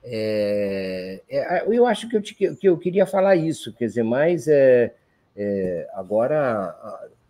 é, 0.02 1.20
é, 1.28 1.64
eu 1.68 1.86
acho 1.86 2.08
que 2.08 2.16
eu, 2.16 2.22
que 2.56 2.68
eu 2.68 2.78
queria 2.78 3.06
falar 3.06 3.36
isso, 3.36 3.72
quer 3.74 3.86
dizer, 3.86 4.02
mas 4.02 4.48
é, 4.48 4.92
é 5.36 5.88
agora 5.92 6.74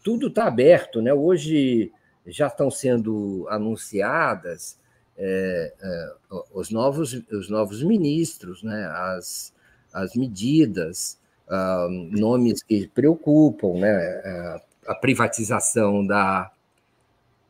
tudo 0.09 0.29
está 0.29 0.47
aberto, 0.47 1.03
né? 1.03 1.13
Hoje 1.13 1.93
já 2.27 2.47
estão 2.47 2.71
sendo 2.71 3.47
anunciadas 3.51 4.79
é, 5.19 5.75
é, 5.79 6.13
os, 6.51 6.71
novos, 6.71 7.13
os 7.31 7.51
novos 7.51 7.83
ministros, 7.83 8.63
né? 8.63 8.87
as, 8.87 9.53
as 9.93 10.15
medidas, 10.15 11.21
uh, 11.47 11.91
nomes 12.19 12.63
que 12.63 12.89
preocupam, 12.89 13.75
né? 13.75 13.91
É, 13.91 14.63
a 14.87 14.95
privatização 14.95 16.07
da, 16.07 16.51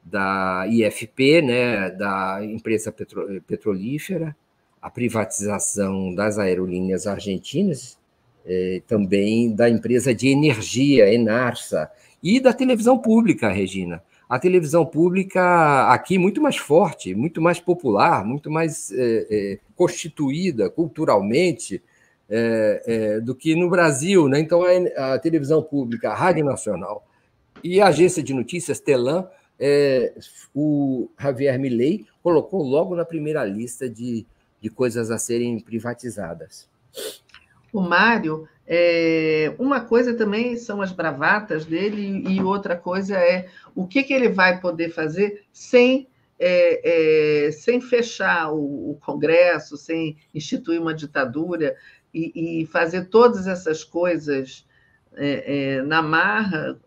da 0.03 0.67
IFP, 0.67 1.43
né? 1.43 1.91
da 1.93 2.45
empresa 2.45 2.91
petro, 2.91 3.41
petrolífera, 3.43 4.37
a 4.83 4.91
privatização 4.91 6.13
das 6.13 6.41
aerolíneas 6.41 7.07
argentinas, 7.07 7.97
eh, 8.49 8.83
também 8.87 9.55
da 9.55 9.69
empresa 9.69 10.15
de 10.15 10.29
energia, 10.29 11.13
Enarsa, 11.13 11.91
e 12.23 12.41
da 12.41 12.53
televisão 12.53 12.99
pública, 12.99 13.49
Regina 13.49 14.03
a 14.29 14.39
televisão 14.39 14.85
pública 14.85 15.91
aqui 15.91 16.19
muito 16.19 16.41
mais 16.43 16.57
forte, 16.57 17.15
muito 17.15 17.41
mais 17.41 17.59
popular, 17.59 18.25
muito 18.25 18.51
mais 18.51 18.93
é, 18.93 19.27
é, 19.31 19.59
constituída 19.75 20.69
culturalmente 20.69 21.83
é, 22.29 22.83
é 22.87 23.21
do 23.21 23.35
que 23.35 23.57
no 23.57 23.71
Brasil. 23.71 24.29
Né? 24.29 24.41
Então, 24.41 24.63
a, 24.97 25.19
televisão 25.19 25.63
pública, 25.63 26.11
a 26.11 26.15
Rádio 26.15 26.45
Nacional 26.45 27.07
e 27.65 27.81
a 27.81 27.87
agência 27.87 28.23
de 28.23 28.35
notícias, 28.35 28.81
Telam, 28.81 29.27
é, 29.59 30.13
o 30.55 31.09
Javier 31.19 31.59
Milei 31.59 32.05
colocou 32.23 32.63
logo 32.63 32.95
na 32.95 33.07
primeira 33.07 33.43
lista 33.45 33.89
de, 33.89 34.27
de 34.61 34.69
coisas 34.69 35.11
a 35.11 35.17
serem 35.17 35.59
privatizadas. 35.59 36.69
O 37.73 37.81
Mário, 37.81 38.49
é, 38.67 39.55
uma 39.59 39.81
coisa 39.81 40.15
também 40.15 40.57
são 40.57 40.83
as 40.83 40.93
bravatas 40.93 41.65
dele, 41.65 42.23
e 42.29 42.43
outra 42.43 42.77
coisa 42.77 43.17
é 43.17 43.49
o 43.75 43.87
que, 43.87 44.03
que 44.03 44.13
ele 44.13 44.29
vai 44.29 44.61
poder 44.61 44.91
fazer 44.91 45.45
sem, 45.53 46.09
é, 46.39 47.47
é, 47.47 47.51
sem 47.51 47.81
fechar 47.81 48.53
o, 48.53 48.91
o, 48.91 48.99
Congresso, 49.01 49.77
sem 49.77 50.17
instituir 50.35 50.81
uma 50.81 50.95
ditadura 50.95 51.77
e, 52.13 52.63
e 52.63 52.67
fazer 52.67 53.07
todas 53.07 53.47
essas 53.47 53.85
coisas 53.85 54.67
é, 55.17 55.77
é, 55.77 55.83
na 55.83 56.03
marra 56.03 56.79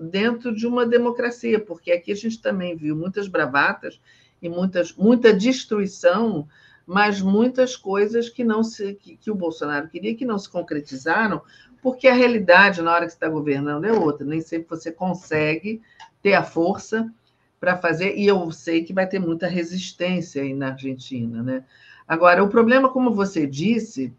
dentro 0.00 0.54
de 0.54 0.66
uma 0.66 0.86
democracia, 0.86 1.60
porque 1.60 1.92
aqui 1.92 2.12
a 2.12 2.16
gente 2.16 2.40
também 2.40 2.76
viu 2.76 2.96
muitas 2.96 3.28
bravatas 3.28 4.00
e 4.40 4.48
muitas, 4.48 4.94
muita 4.94 5.32
destruição 5.32 6.48
mas 6.86 7.20
muitas 7.20 7.76
coisas 7.76 8.28
que 8.28 8.44
não 8.44 8.62
se 8.62 8.94
que, 8.94 9.16
que, 9.16 9.30
o 9.30 9.34
Bolsonaro 9.34 9.88
queria 9.88 10.14
que 10.14 10.24
não 10.24 10.38
se 10.38 10.48
concretizaram, 10.48 11.42
porque 11.82 12.06
a 12.06 12.14
realidade 12.14 12.80
na 12.80 12.92
hora 12.92 13.06
que 13.06 13.12
está 13.12 13.28
governando 13.28 13.84
é 13.84 13.92
outra. 13.92 14.24
Nem 14.24 14.40
sempre 14.40 14.68
você 14.68 14.92
consegue 14.92 15.82
ter 16.22 16.34
a 16.34 16.44
força 16.44 17.12
para 17.58 17.76
fazer, 17.76 18.16
e 18.16 18.26
eu 18.26 18.50
sei 18.52 18.84
que 18.84 18.92
vai 18.92 19.06
ter 19.06 19.18
muita 19.18 19.48
resistência 19.48 20.42
aí 20.42 20.54
na 20.54 20.68
Argentina, 20.68 21.42
né? 21.42 21.64
Agora, 22.06 22.44
o 22.44 22.48
problema, 22.48 22.88
como 22.88 23.12
você 23.12 23.46
disse 23.46 24.14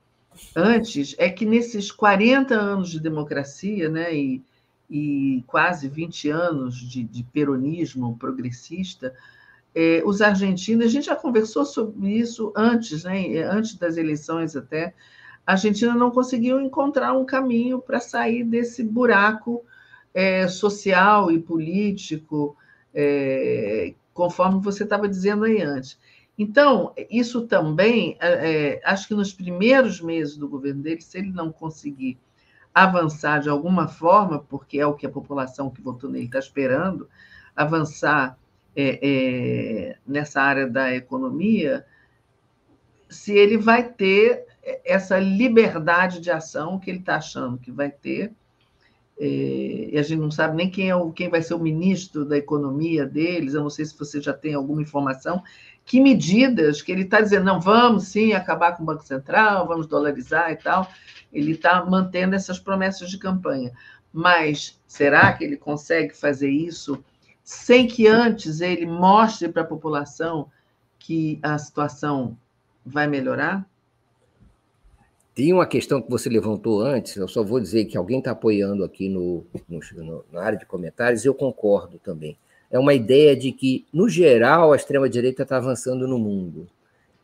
antes, 0.55 1.15
é 1.17 1.29
que 1.29 1.45
nesses 1.45 1.91
40 1.91 2.53
anos 2.53 2.89
de 2.89 2.99
democracia, 2.99 3.87
né, 3.89 4.13
e, 4.13 4.43
e 4.89 5.43
quase 5.47 5.87
20 5.87 6.29
anos 6.29 6.75
de, 6.75 7.03
de 7.03 7.23
peronismo 7.23 8.17
progressista, 8.17 9.13
é, 9.79 10.01
os 10.03 10.23
argentinos, 10.23 10.87
a 10.87 10.89
gente 10.89 11.05
já 11.05 11.15
conversou 11.15 11.63
sobre 11.63 12.09
isso 12.09 12.51
antes, 12.55 13.03
né, 13.03 13.43
antes 13.43 13.75
das 13.75 13.95
eleições 13.95 14.55
até, 14.55 14.95
a 15.45 15.51
Argentina 15.51 15.93
não 15.93 16.09
conseguiu 16.09 16.59
encontrar 16.59 17.13
um 17.13 17.23
caminho 17.23 17.79
para 17.79 17.99
sair 17.99 18.43
desse 18.43 18.83
buraco 18.83 19.63
é, 20.15 20.47
social 20.47 21.29
e 21.31 21.39
político, 21.39 22.57
é, 22.91 23.93
conforme 24.15 24.59
você 24.63 24.83
estava 24.83 25.07
dizendo 25.07 25.45
aí 25.45 25.61
antes. 25.61 25.99
Então, 26.35 26.91
isso 27.07 27.45
também, 27.45 28.17
é, 28.19 28.81
acho 28.83 29.07
que 29.07 29.13
nos 29.13 29.31
primeiros 29.31 30.01
meses 30.01 30.37
do 30.37 30.49
governo 30.49 30.81
dele, 30.81 31.01
se 31.01 31.19
ele 31.19 31.31
não 31.31 31.51
conseguir 31.51 32.17
avançar 32.73 33.41
de 33.41 33.49
alguma 33.49 33.87
forma, 33.87 34.39
porque 34.39 34.79
é 34.79 34.87
o 34.87 34.95
que 34.95 35.05
a 35.05 35.11
população 35.11 35.69
que 35.69 35.81
votou 35.83 36.09
nele 36.09 36.25
está 36.25 36.39
esperando, 36.39 37.07
avançar 37.55 38.35
é, 38.79 38.99
é, 39.01 39.95
nessa 40.05 40.39
área 40.39 40.67
da 40.67 40.93
economia, 40.93 41.83
se 43.09 43.33
ele 43.33 43.57
vai 43.57 43.91
ter 43.91 44.45
essa 44.85 45.17
liberdade 45.17 46.19
de 46.19 46.29
ação 46.29 46.77
que 46.77 46.91
ele 46.91 46.99
está 46.99 47.15
achando 47.15 47.57
que 47.57 47.71
vai 47.71 47.89
ter. 47.89 48.31
É, 49.19 49.89
e 49.93 49.97
a 49.97 50.03
gente 50.03 50.19
não 50.19 50.29
sabe 50.29 50.55
nem 50.55 50.69
quem, 50.69 50.91
é 50.91 50.95
o, 50.95 51.11
quem 51.11 51.27
vai 51.27 51.41
ser 51.41 51.55
o 51.55 51.59
ministro 51.59 52.23
da 52.23 52.37
economia 52.37 53.03
deles, 53.03 53.55
eu 53.55 53.63
não 53.63 53.69
sei 53.71 53.83
se 53.83 53.97
você 53.97 54.21
já 54.21 54.31
tem 54.31 54.53
alguma 54.53 54.83
informação. 54.83 55.41
Que 55.83 55.99
medidas 55.99 56.79
que 56.79 56.91
ele 56.91 57.01
está 57.01 57.19
dizendo, 57.19 57.45
não, 57.45 57.59
vamos 57.59 58.09
sim 58.09 58.33
acabar 58.33 58.73
com 58.73 58.83
o 58.83 58.85
Banco 58.85 59.03
Central, 59.03 59.67
vamos 59.67 59.87
dolarizar 59.87 60.51
e 60.51 60.57
tal. 60.57 60.87
Ele 61.33 61.53
está 61.53 61.83
mantendo 61.83 62.35
essas 62.35 62.59
promessas 62.59 63.09
de 63.09 63.17
campanha. 63.17 63.71
Mas 64.13 64.79
será 64.85 65.33
que 65.33 65.43
ele 65.43 65.57
consegue 65.57 66.15
fazer 66.15 66.49
isso 66.49 67.03
sem 67.47 67.87
que 67.87 68.05
antes 68.05 68.59
ele 68.59 68.85
mostre 68.85 69.47
para 69.47 69.61
a 69.61 69.65
população 69.65 70.49
que 70.99 71.39
a 71.41 71.57
situação 71.57 72.37
vai 72.85 73.07
melhorar? 73.07 73.65
Tem 75.33 75.53
uma 75.53 75.65
questão 75.65 76.01
que 76.01 76.09
você 76.09 76.27
levantou 76.27 76.81
antes, 76.81 77.15
eu 77.15 77.25
só 77.25 77.41
vou 77.41 77.61
dizer 77.61 77.85
que 77.85 77.95
alguém 77.95 78.19
está 78.19 78.31
apoiando 78.31 78.83
aqui 78.83 79.07
no, 79.07 79.45
no, 79.69 80.25
na 80.29 80.41
área 80.41 80.59
de 80.59 80.65
comentários, 80.65 81.23
eu 81.23 81.33
concordo 81.33 81.97
também. 81.99 82.37
É 82.69 82.77
uma 82.77 82.93
ideia 82.93 83.33
de 83.33 83.53
que, 83.53 83.85
no 83.93 84.09
geral, 84.09 84.73
a 84.73 84.75
extrema-direita 84.75 85.43
está 85.43 85.55
avançando 85.55 86.05
no 86.05 86.19
mundo. 86.19 86.67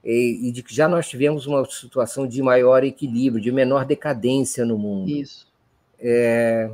E, 0.05 0.47
e, 0.47 0.51
de 0.53 0.63
que 0.63 0.73
já 0.73 0.87
nós 0.87 1.09
tivemos 1.09 1.45
uma 1.47 1.65
situação 1.65 2.25
de 2.25 2.41
maior 2.41 2.85
equilíbrio, 2.85 3.43
de 3.43 3.51
menor 3.51 3.83
decadência 3.83 4.63
no 4.63 4.77
mundo. 4.77 5.09
Isso. 5.09 5.51
É, 5.99 6.71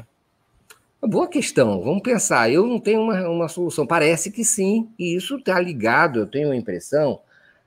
Boa 1.02 1.30
questão, 1.30 1.82
vamos 1.82 2.02
pensar. 2.02 2.52
Eu 2.52 2.68
não 2.68 2.78
tenho 2.78 3.02
uma, 3.02 3.30
uma 3.30 3.48
solução. 3.48 3.88
Parece 3.88 4.30
que 4.30 4.44
sim, 4.44 4.90
e 5.00 5.16
isso 5.16 5.38
está 5.38 5.58
ligado, 5.60 6.20
eu 6.20 6.28
tenho 6.28 6.52
a 6.52 6.56
impressão, 6.56 7.22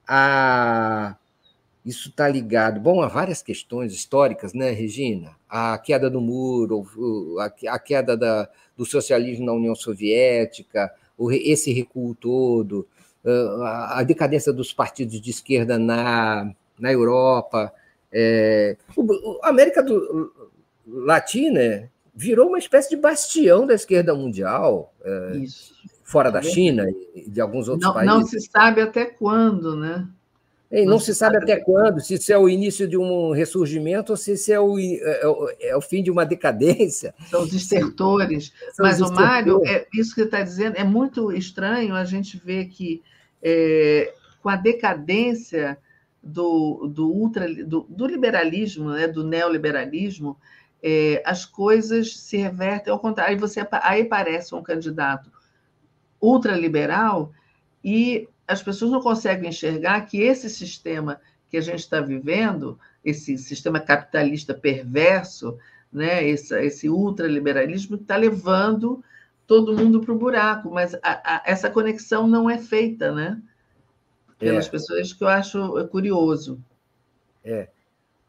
a. 0.06 1.16
Isso 1.84 2.10
está 2.10 2.28
ligado, 2.28 2.78
bom, 2.78 3.02
a 3.02 3.08
várias 3.08 3.42
questões 3.42 3.92
históricas, 3.92 4.52
né, 4.52 4.70
Regina? 4.70 5.34
A 5.48 5.76
queda 5.78 6.08
do 6.08 6.20
muro, 6.20 6.86
a 7.68 7.78
queda 7.78 8.16
da, 8.16 8.48
do 8.76 8.84
socialismo 8.84 9.46
na 9.46 9.52
União 9.52 9.74
Soviética, 9.74 10.92
esse 11.30 11.72
recuo 11.72 12.14
todo, 12.14 12.86
a 13.64 14.00
decadência 14.04 14.52
dos 14.52 14.72
partidos 14.72 15.20
de 15.20 15.30
esquerda 15.30 15.76
na, 15.76 16.54
na 16.78 16.92
Europa. 16.92 17.72
É, 18.12 18.76
a 19.42 19.48
América 19.48 19.82
do, 19.82 20.32
Latina 20.86 21.90
virou 22.14 22.48
uma 22.48 22.58
espécie 22.58 22.90
de 22.90 22.96
bastião 22.96 23.66
da 23.66 23.74
esquerda 23.74 24.14
mundial, 24.14 24.92
é, 25.04 25.42
fora 26.04 26.30
da 26.30 26.42
China 26.42 26.86
e 27.14 27.28
de 27.28 27.40
alguns 27.40 27.68
outros 27.68 27.86
não, 27.86 27.94
países. 27.94 28.14
Não 28.14 28.26
se 28.26 28.40
sabe 28.40 28.80
até 28.82 29.06
quando, 29.06 29.76
né? 29.76 30.06
E 30.70 30.86
não, 30.86 30.92
não 30.92 30.98
se 30.98 31.14
sabe 31.14 31.36
até 31.36 31.56
quando, 31.56 32.00
se 32.00 32.14
isso 32.14 32.32
é 32.32 32.38
o 32.38 32.48
início 32.48 32.88
de 32.88 32.96
um 32.96 33.32
ressurgimento 33.32 34.12
ou 34.12 34.16
se 34.16 34.32
isso 34.32 34.50
é 34.50 34.58
o, 34.58 34.78
é, 34.78 35.26
o, 35.26 35.50
é 35.60 35.76
o 35.76 35.82
fim 35.82 36.02
de 36.02 36.10
uma 36.10 36.24
decadência. 36.24 37.14
São 37.28 37.42
os 37.42 37.52
estertores. 37.52 38.52
São 38.72 38.86
Mas, 38.86 38.98
o 39.00 39.12
Mário, 39.12 39.60
é, 39.66 39.86
isso 39.92 40.14
que 40.14 40.22
está 40.22 40.42
dizendo 40.42 40.76
é 40.76 40.84
muito 40.84 41.30
estranho 41.30 41.94
a 41.94 42.06
gente 42.06 42.38
ver 42.38 42.68
que, 42.68 43.02
é, 43.42 44.14
com 44.42 44.48
a 44.48 44.56
decadência 44.56 45.76
do, 46.22 46.88
do, 46.88 47.10
ultra, 47.10 47.52
do, 47.52 47.86
do 47.86 48.06
liberalismo, 48.06 48.92
né, 48.92 49.06
do 49.06 49.24
neoliberalismo, 49.24 50.38
é, 50.82 51.22
as 51.24 51.44
coisas 51.44 52.16
se 52.16 52.36
revertem 52.36 52.92
ao 52.92 52.98
contrário. 52.98 53.34
Aí, 53.34 53.38
você, 53.38 53.66
aí 53.70 54.02
aparece 54.02 54.54
um 54.54 54.62
candidato 54.62 55.30
ultraliberal 56.20 57.32
e 57.84 58.28
as 58.46 58.62
pessoas 58.62 58.90
não 58.90 59.00
conseguem 59.00 59.48
enxergar 59.48 60.00
que 60.02 60.20
esse 60.20 60.50
sistema 60.50 61.20
que 61.48 61.56
a 61.56 61.60
gente 61.60 61.80
está 61.80 62.00
vivendo, 62.00 62.78
esse 63.04 63.36
sistema 63.38 63.78
capitalista 63.78 64.54
perverso, 64.54 65.58
né, 65.92 66.26
esse, 66.26 66.58
esse 66.60 66.88
ultraliberalismo, 66.88 67.96
está 67.96 68.16
levando 68.16 69.04
todo 69.46 69.76
mundo 69.76 70.00
para 70.00 70.12
o 70.12 70.18
buraco, 70.18 70.70
mas 70.70 70.94
a, 70.94 71.00
a, 71.02 71.42
essa 71.44 71.68
conexão 71.68 72.26
não 72.26 72.48
é 72.48 72.56
feita, 72.56 73.12
né? 73.12 73.40
Pelas 74.38 74.66
é. 74.66 74.70
pessoas 74.70 75.12
que 75.12 75.22
eu 75.22 75.28
acho 75.28 75.88
curioso. 75.88 76.58
É. 77.44 77.68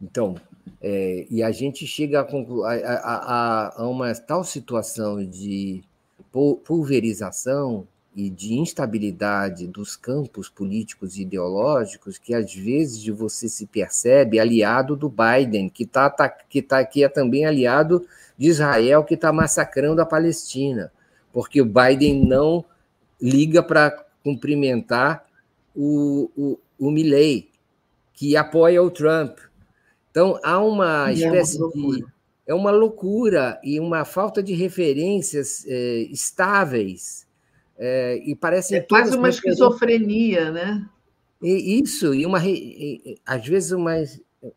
Então, 0.01 0.35
é, 0.81 1.25
e 1.29 1.41
a 1.41 1.51
gente 1.51 1.85
chega 1.87 2.21
a, 2.21 2.23
a, 2.23 3.81
a, 3.81 3.87
uma 3.87 4.13
tal 4.15 4.43
situação 4.43 5.23
de 5.23 5.83
pulverização 6.31 7.87
e 8.15 8.29
de 8.29 8.53
instabilidade 8.55 9.67
dos 9.67 9.95
campos 9.95 10.47
políticos 10.47 11.17
e 11.17 11.23
ideológicos 11.23 12.17
que 12.17 12.33
às 12.33 12.53
vezes 12.53 13.05
você 13.07 13.49
se 13.49 13.65
percebe 13.65 14.39
aliado 14.39 14.95
do 14.95 15.09
Biden, 15.09 15.69
que, 15.69 15.85
tá, 15.85 16.09
tá, 16.09 16.29
que, 16.29 16.61
tá, 16.61 16.83
que 16.85 17.03
é 17.03 17.09
também 17.09 17.45
aliado 17.45 18.05
de 18.37 18.49
Israel, 18.49 19.03
que 19.03 19.15
está 19.15 19.33
massacrando 19.33 20.01
a 20.01 20.05
Palestina, 20.05 20.91
porque 21.31 21.61
o 21.61 21.65
Biden 21.65 22.25
não 22.25 22.63
liga 23.21 23.63
para 23.63 24.05
cumprimentar 24.23 25.25
o, 25.75 26.29
o, 26.37 26.59
o 26.77 26.91
Milley, 26.91 27.49
que 28.13 28.37
apoia 28.37 28.81
o 28.81 28.91
Trump. 28.91 29.37
Então, 30.13 30.39
há 30.43 30.59
uma 30.59 31.09
é 31.09 31.13
espécie 31.15 31.57
uma 31.57 31.71
de. 31.71 32.05
É 32.45 32.53
uma 32.53 32.69
loucura 32.69 33.59
e 33.63 33.79
uma 33.79 34.05
falta 34.05 34.43
de 34.43 34.53
referências 34.53 35.65
é, 35.67 36.07
estáveis. 36.11 37.25
É, 37.75 38.21
e 38.23 38.35
parecem 38.35 38.77
é 38.77 38.81
quase 38.81 39.17
uma 39.17 39.29
esquizofrenia, 39.29 40.51
né? 40.51 40.87
E 41.41 41.81
isso, 41.81 42.13
e 42.13 42.27
uma, 42.27 42.39
e, 42.45 43.17
às 43.25 43.43
vezes 43.43 43.71
uma, 43.71 43.95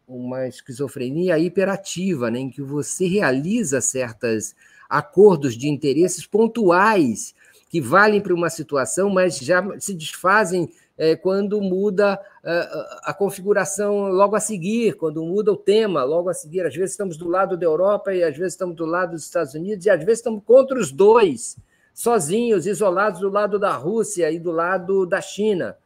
uma 0.06 0.46
esquizofrenia 0.46 1.38
hiperativa, 1.38 2.30
né, 2.30 2.38
em 2.38 2.50
que 2.50 2.60
você 2.60 3.06
realiza 3.06 3.80
certos 3.80 4.54
acordos 4.88 5.56
de 5.56 5.68
interesses 5.68 6.26
pontuais 6.26 7.34
que 7.70 7.80
valem 7.80 8.20
para 8.20 8.34
uma 8.34 8.50
situação, 8.50 9.08
mas 9.08 9.38
já 9.38 9.64
se 9.80 9.94
desfazem 9.94 10.70
é, 10.98 11.14
quando 11.14 11.60
muda 11.60 12.18
é, 12.42 12.68
a 13.02 13.12
configuração 13.12 14.08
logo 14.08 14.34
a 14.34 14.40
seguir, 14.40 14.96
quando 14.96 15.22
muda 15.24 15.52
o 15.52 15.56
tema 15.56 16.04
logo 16.04 16.28
a 16.28 16.34
seguir. 16.34 16.64
Às 16.64 16.74
vezes 16.74 16.92
estamos 16.92 17.16
do 17.16 17.28
lado 17.28 17.56
da 17.56 17.66
Europa 17.66 18.14
e 18.14 18.22
às 18.22 18.36
vezes 18.36 18.54
estamos 18.54 18.76
do 18.76 18.86
lado 18.86 19.12
dos 19.12 19.24
Estados 19.24 19.54
Unidos 19.54 19.84
e 19.84 19.90
às 19.90 19.98
vezes 19.98 20.20
estamos 20.20 20.42
contra 20.44 20.78
os 20.78 20.90
dois, 20.90 21.56
sozinhos, 21.92 22.66
isolados 22.66 23.20
do 23.20 23.28
lado 23.28 23.58
da 23.58 23.72
Rússia 23.72 24.30
e 24.30 24.38
do 24.38 24.50
lado 24.50 25.06
da 25.06 25.20
China. 25.20 25.76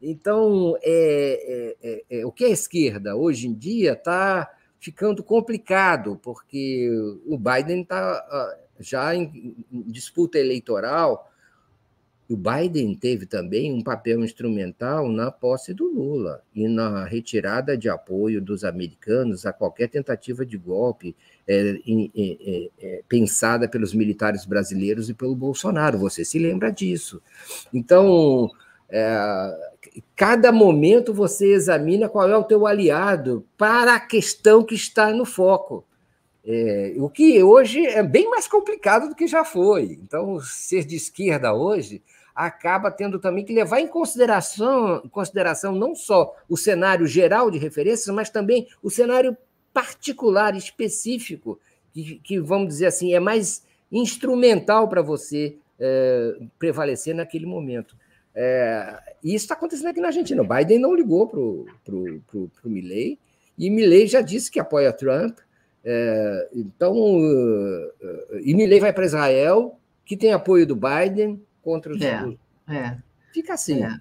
Então, 0.00 0.76
é, 0.82 1.76
é, 1.82 1.90
é, 1.90 2.20
é 2.20 2.26
o 2.26 2.32
que 2.32 2.44
é 2.44 2.50
esquerda 2.50 3.16
hoje 3.16 3.46
em 3.46 3.54
dia 3.54 3.92
está 3.92 4.50
ficando 4.80 5.22
complicado, 5.22 6.18
porque 6.20 6.90
o 7.24 7.38
Biden 7.38 7.82
está 7.82 8.14
ah, 8.14 8.58
já 8.80 9.14
em 9.14 9.54
disputa 9.70 10.38
eleitoral 10.38 11.31
o 12.28 12.36
Biden 12.36 12.94
teve 12.94 13.26
também 13.26 13.72
um 13.72 13.82
papel 13.82 14.24
instrumental 14.24 15.08
na 15.10 15.30
posse 15.30 15.74
do 15.74 15.84
Lula 15.84 16.42
e 16.54 16.66
na 16.68 17.04
retirada 17.04 17.76
de 17.76 17.88
apoio 17.88 18.40
dos 18.40 18.64
americanos 18.64 19.44
a 19.44 19.52
qualquer 19.52 19.88
tentativa 19.88 20.46
de 20.46 20.56
golpe 20.56 21.14
é, 21.46 21.76
é, 22.16 22.70
é, 22.80 23.02
pensada 23.08 23.68
pelos 23.68 23.92
militares 23.92 24.44
brasileiros 24.44 25.10
e 25.10 25.14
pelo 25.14 25.34
Bolsonaro. 25.34 25.98
Você 25.98 26.24
se 26.24 26.38
lembra 26.38 26.70
disso? 26.70 27.20
Então, 27.74 28.50
é, 28.88 29.14
cada 30.14 30.52
momento 30.52 31.12
você 31.12 31.52
examina 31.52 32.08
qual 32.08 32.28
é 32.28 32.36
o 32.36 32.44
teu 32.44 32.66
aliado 32.66 33.44
para 33.58 33.94
a 33.94 34.00
questão 34.00 34.62
que 34.62 34.74
está 34.74 35.12
no 35.12 35.24
foco. 35.24 35.84
É, 36.44 36.94
o 36.96 37.08
que 37.08 37.42
hoje 37.42 37.86
é 37.86 38.02
bem 38.02 38.28
mais 38.28 38.48
complicado 38.48 39.08
do 39.08 39.14
que 39.14 39.26
já 39.26 39.44
foi. 39.44 39.98
Então, 40.02 40.40
ser 40.40 40.84
de 40.84 40.96
esquerda 40.96 41.54
hoje 41.54 42.02
acaba 42.34 42.90
tendo 42.90 43.18
também 43.18 43.44
que 43.44 43.52
levar 43.52 43.80
em 43.80 43.86
consideração, 43.86 45.02
em 45.04 45.08
consideração 45.08 45.74
não 45.74 45.94
só 45.94 46.34
o 46.48 46.56
cenário 46.56 47.06
geral 47.06 47.50
de 47.50 47.58
referências, 47.58 48.14
mas 48.14 48.30
também 48.30 48.66
o 48.82 48.90
cenário 48.90 49.36
particular, 49.72 50.56
específico, 50.56 51.60
que, 51.92 52.16
que 52.16 52.40
vamos 52.40 52.68
dizer 52.68 52.86
assim, 52.86 53.14
é 53.14 53.20
mais 53.20 53.64
instrumental 53.90 54.88
para 54.88 55.02
você 55.02 55.56
é, 55.78 56.36
prevalecer 56.58 57.14
naquele 57.14 57.46
momento. 57.46 57.96
É, 58.34 58.98
e 59.22 59.34
isso 59.34 59.44
está 59.44 59.54
acontecendo 59.54 59.88
aqui 59.88 60.00
na 60.00 60.08
Argentina. 60.08 60.42
O 60.42 60.48
Biden 60.48 60.78
não 60.78 60.94
ligou 60.94 61.26
para 61.28 61.38
o 61.38 62.46
Milley, 62.64 63.18
e 63.58 63.70
Milley 63.70 64.06
já 64.06 64.22
disse 64.22 64.50
que 64.50 64.58
apoia 64.58 64.92
Trump. 64.92 65.38
É, 65.84 66.48
então, 66.54 66.94
uh, 66.94 67.92
e 68.42 68.54
Milley 68.54 68.78
vai 68.78 68.92
para 68.92 69.04
Israel, 69.04 69.78
que 70.04 70.16
tem 70.16 70.32
apoio 70.32 70.66
do 70.66 70.76
Biden, 70.76 71.42
contra 71.62 71.92
os. 71.92 72.00
É, 72.00 72.36
é. 72.68 72.96
Fica 73.32 73.54
assim. 73.54 73.82
É. 73.82 73.98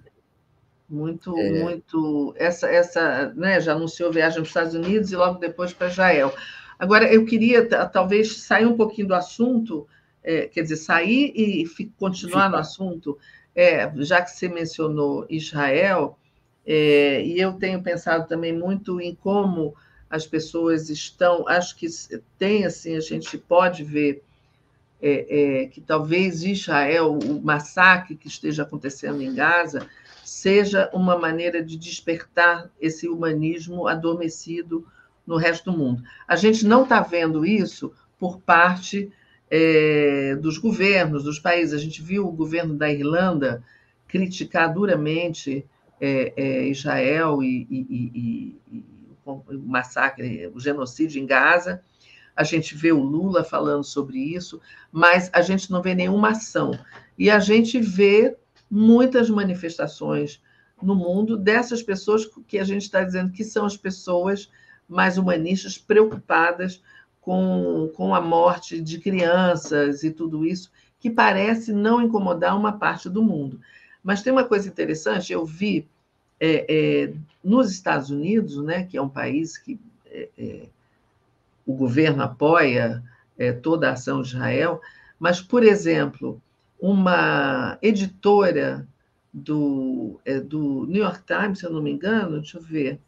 Muito, 0.88 1.38
é. 1.38 1.64
muito. 1.64 2.36
Essa, 2.38 2.70
essa, 2.70 3.34
né, 3.34 3.60
já 3.60 3.74
anunciou 3.74 4.12
viagem 4.12 4.36
para 4.36 4.44
os 4.44 4.50
Estados 4.50 4.76
Unidos 4.76 5.12
e 5.12 5.16
logo 5.16 5.40
depois 5.40 5.74
para 5.74 5.88
Israel. 5.88 6.34
Agora, 6.78 7.12
eu 7.12 7.26
queria 7.26 7.66
talvez 7.90 8.42
sair 8.42 8.66
um 8.66 8.76
pouquinho 8.76 9.08
do 9.08 9.16
assunto, 9.16 9.88
é, 10.24 10.48
quer 10.48 10.64
dizer, 10.64 10.78
sair 10.78 11.32
e 11.36 11.66
continuar 11.98 12.46
Fica. 12.46 12.50
no 12.50 12.58
assunto, 12.58 13.18
é, 13.56 13.92
já 13.98 14.22
que 14.22 14.32
você 14.32 14.50
mencionou 14.50 15.26
Israel, 15.30 16.18
e 16.66 17.36
eu 17.38 17.54
tenho 17.54 17.84
pensado 17.84 18.28
também 18.28 18.52
muito 18.52 19.00
em 19.00 19.14
como 19.14 19.76
as 20.12 20.28
pessoas 20.28 20.89
estão, 20.89 21.47
acho 21.47 21.78
que 21.78 21.88
tem 22.38 22.66
assim, 22.66 22.97
a 22.97 22.99
gente 22.99 23.38
pode 23.38 23.82
ver 23.82 24.22
é, 25.01 25.62
é, 25.62 25.66
que 25.68 25.80
talvez 25.80 26.43
Israel, 26.43 27.18
o 27.18 27.41
massacre 27.41 28.18
que 28.18 28.28
esteja 28.28 28.64
acontecendo 28.64 29.22
em 29.22 29.34
Gaza, 29.34 29.88
seja 30.24 30.89
uma 30.93 31.18
maneira 31.18 31.64
de 31.64 31.78
despertar 31.78 32.70
esse 32.80 33.07
humanismo 33.07 33.88
adormecido 33.88 34.86
no 35.26 35.38
resto 35.38 35.72
do 35.72 35.78
mundo. 35.78 36.03
A 36.28 36.36
gente 36.36 36.66
não 36.66 36.84
está 36.84 36.99
vendo 36.99 37.45
isso 37.45 37.93
por 38.20 38.41
parte 38.41 39.09
é, 39.49 40.36
dos 40.36 40.57
governos 40.57 41.24
dos 41.24 41.39
países. 41.39 41.74
A 41.74 41.78
gente 41.78 42.01
viu 42.01 42.28
o 42.28 42.32
governo 42.32 42.76
da 42.76 42.91
Irlanda 42.91 43.64
criticar 44.09 44.74
duramente 44.74 45.66
é, 46.01 46.34
é, 46.36 46.68
Israel 46.68 47.41
e, 47.41 47.66
e, 47.70 47.88
e, 47.89 48.59
e, 48.72 49.01
o 49.26 49.43
massacre, 49.59 50.47
o 50.53 50.59
genocídio 50.59 51.22
em 51.22 51.26
Gaza 51.26 51.82
a 52.36 52.43
gente 52.43 52.76
vê 52.76 52.91
o 52.91 52.99
Lula 52.99 53.43
falando 53.43 53.84
sobre 53.84 54.17
isso, 54.17 54.59
mas 54.91 55.30
a 55.34 55.41
gente 55.41 55.72
não 55.72 55.82
vê 55.82 55.93
nenhuma 55.93 56.30
ação. 56.30 56.72
E 57.17 57.30
a 57.30 57.39
gente 57.39 57.80
vê 57.80 58.36
muitas 58.69 59.30
manifestações 59.30 60.41
no 60.82 60.95
mundo 60.95 61.38
dessas 61.38 61.84
pessoas 61.84 62.28
que 62.47 62.57
a 62.57 62.63
gente 62.63 62.84
está 62.84 63.03
dizendo 63.03 63.32
que 63.32 63.43
são 63.43 63.65
as 63.65 63.78
pessoas 63.78 64.49
mais 64.88 65.17
humanistas, 65.17 65.78
preocupadas 65.78 66.82
com, 67.19 67.91
com 67.95 68.15
a 68.15 68.22
morte 68.22 68.82
de 68.82 68.97
crianças 68.97 70.03
e 70.03 70.11
tudo 70.11 70.45
isso, 70.45 70.72
que 70.99 71.09
parece 71.09 71.72
não 71.72 72.01
incomodar 72.01 72.57
uma 72.57 72.74
parte 72.74 73.09
do 73.09 73.22
mundo. 73.22 73.59
Mas 74.03 74.24
tem 74.24 74.34
uma 74.34 74.43
coisa 74.43 74.67
interessante, 74.67 75.32
eu 75.32 75.45
vi 75.45 75.88
é, 76.42 76.66
é, 76.68 77.14
nos 77.44 77.72
Estados 77.72 78.10
Unidos, 78.10 78.58
né, 78.64 78.84
que 78.84 78.98
é 78.98 79.02
um 79.02 79.08
país 79.08 79.60
que 79.60 79.80
é, 80.08 80.28
é 80.36 80.66
o 81.64 81.74
governo 81.74 82.24
apoia 82.24 83.04
é, 83.38 83.54
toda 83.54 83.88
a 83.88 83.94
ação 83.94 84.24
de 84.24 84.30
Israel, 84.30 84.82
mas, 85.20 85.39
por 85.39 85.64
exemplo, 85.64 86.42
uma 86.80 87.78
editora 87.80 88.88
do, 89.32 90.20
é, 90.26 90.39
do 90.39 90.88
New 90.88 91.04
York 91.04 91.22
Times, 91.26 91.60
se 91.60 91.66
eu 91.66 91.72
não 91.72 91.82
me 91.82 91.92
engano, 91.92 92.39
deixa 92.39 92.58
eu 92.58 92.64
ver, 92.64 93.00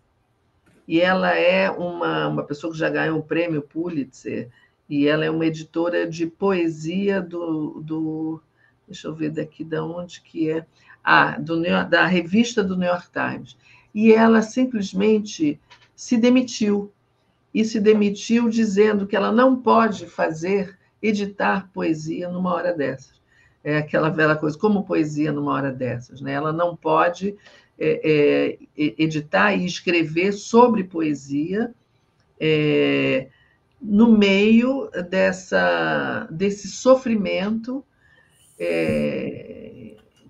e 0.87 1.01
ela 1.01 1.35
é 1.35 1.71
uma, 1.71 2.27
uma 2.27 2.43
pessoa 2.43 2.71
que 2.71 2.77
já 2.77 2.89
ganhou 2.89 3.17
o 3.17 3.23
prêmio 3.23 3.63
Pulitzer, 3.63 4.49
e 4.87 5.07
ela 5.07 5.25
é 5.25 5.31
uma 5.31 5.47
editora 5.47 6.07
de 6.07 6.27
poesia 6.27 7.19
do, 7.19 7.81
do 7.81 8.41
deixa 8.87 9.07
eu 9.07 9.15
ver 9.15 9.31
daqui 9.31 9.63
de 9.63 9.79
onde 9.79 10.21
que 10.21 10.51
é, 10.51 10.65
ah, 11.03 11.37
do 11.39 11.59
New, 11.59 11.87
da 11.89 12.05
revista 12.05 12.63
do 12.63 12.77
New 12.77 12.87
York 12.87 13.07
Times. 13.11 13.57
E 13.93 14.13
ela 14.13 14.41
simplesmente 14.41 15.59
se 15.95 16.17
demitiu 16.17 16.91
e 17.53 17.63
se 17.63 17.79
demitiu 17.79 18.49
dizendo 18.49 19.05
que 19.05 19.15
ela 19.15 19.31
não 19.31 19.55
pode 19.55 20.07
fazer, 20.07 20.77
editar 21.01 21.69
poesia 21.73 22.29
numa 22.29 22.53
hora 22.53 22.73
dessas. 22.73 23.21
É 23.63 23.77
aquela 23.77 24.09
velha 24.09 24.35
coisa, 24.35 24.57
como 24.57 24.85
poesia 24.85 25.31
numa 25.31 25.53
hora 25.53 25.71
dessas. 25.71 26.19
Né? 26.19 26.33
Ela 26.33 26.51
não 26.51 26.75
pode 26.75 27.35
é, 27.77 28.57
é, 28.77 28.93
editar 28.97 29.53
e 29.53 29.65
escrever 29.65 30.31
sobre 30.31 30.83
poesia 30.83 31.73
é, 32.39 33.27
no 33.81 34.17
meio 34.17 34.89
dessa, 35.09 36.27
desse 36.31 36.69
sofrimento 36.69 37.83
é, 38.57 39.82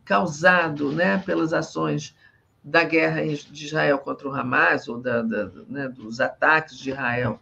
causado 0.06 0.92
né, 0.92 1.18
pelas 1.20 1.54
ações 1.54 2.16
da 2.64 2.84
guerra 2.84 3.22
de 3.26 3.66
Israel 3.66 4.00
contra 4.00 4.28
o 4.28 4.34
Hamas, 4.34 4.88
ou 4.88 5.00
da, 5.00 5.22
da, 5.22 5.52
né, 5.68 5.90
dos 5.90 6.20
ataques 6.20 6.78
de 6.78 6.92
Israel 6.92 7.40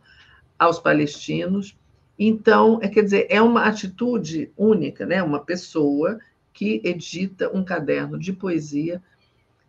aos 0.58 0.80
palestinos. 0.80 1.76
Então, 2.18 2.80
é, 2.82 2.88
quer 2.88 3.04
dizer, 3.04 3.28
é 3.30 3.42
uma 3.42 3.64
atitude 3.64 4.52
única, 4.56 5.06
né? 5.06 5.24
uma 5.24 5.40
pessoa 5.40 6.20
que 6.54 6.82
edita 6.84 7.50
um 7.56 7.64
caderno 7.64 8.20
de 8.20 8.32
poesia 8.32 9.02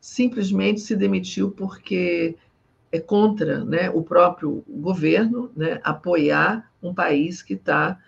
simplesmente 0.01 0.81
se 0.81 0.97
demitiu 0.97 1.51
porque 1.51 2.37
é 2.91 3.01
contra 3.01 3.65
né, 3.65 3.89
o 3.89 4.03
próprio 4.03 4.63
governo 4.69 5.51
né, 5.57 5.81
apoiar 5.83 6.71
um 6.83 6.93
país 6.93 7.41
que 7.41 7.55
está 7.55 7.99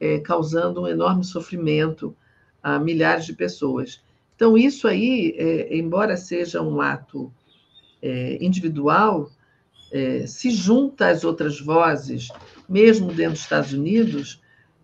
é, 0.00 0.18
causando 0.18 0.82
um 0.82 0.88
enorme 0.88 1.22
sofrimento 1.22 2.16
a 2.60 2.78
milhares 2.78 3.24
de 3.24 3.34
pessoas. 3.34 4.02
Então, 4.42 4.58
isso 4.58 4.88
aí, 4.88 5.36
é, 5.38 5.76
embora 5.76 6.16
seja 6.16 6.60
um 6.60 6.80
ato 6.80 7.32
é, 8.02 8.44
individual, 8.44 9.30
é, 9.92 10.26
se 10.26 10.50
junta 10.50 11.10
às 11.10 11.22
outras 11.22 11.60
vozes, 11.60 12.26
mesmo 12.68 13.12
dentro 13.12 13.34
dos 13.34 13.42
Estados 13.42 13.72
Unidos, 13.72 14.42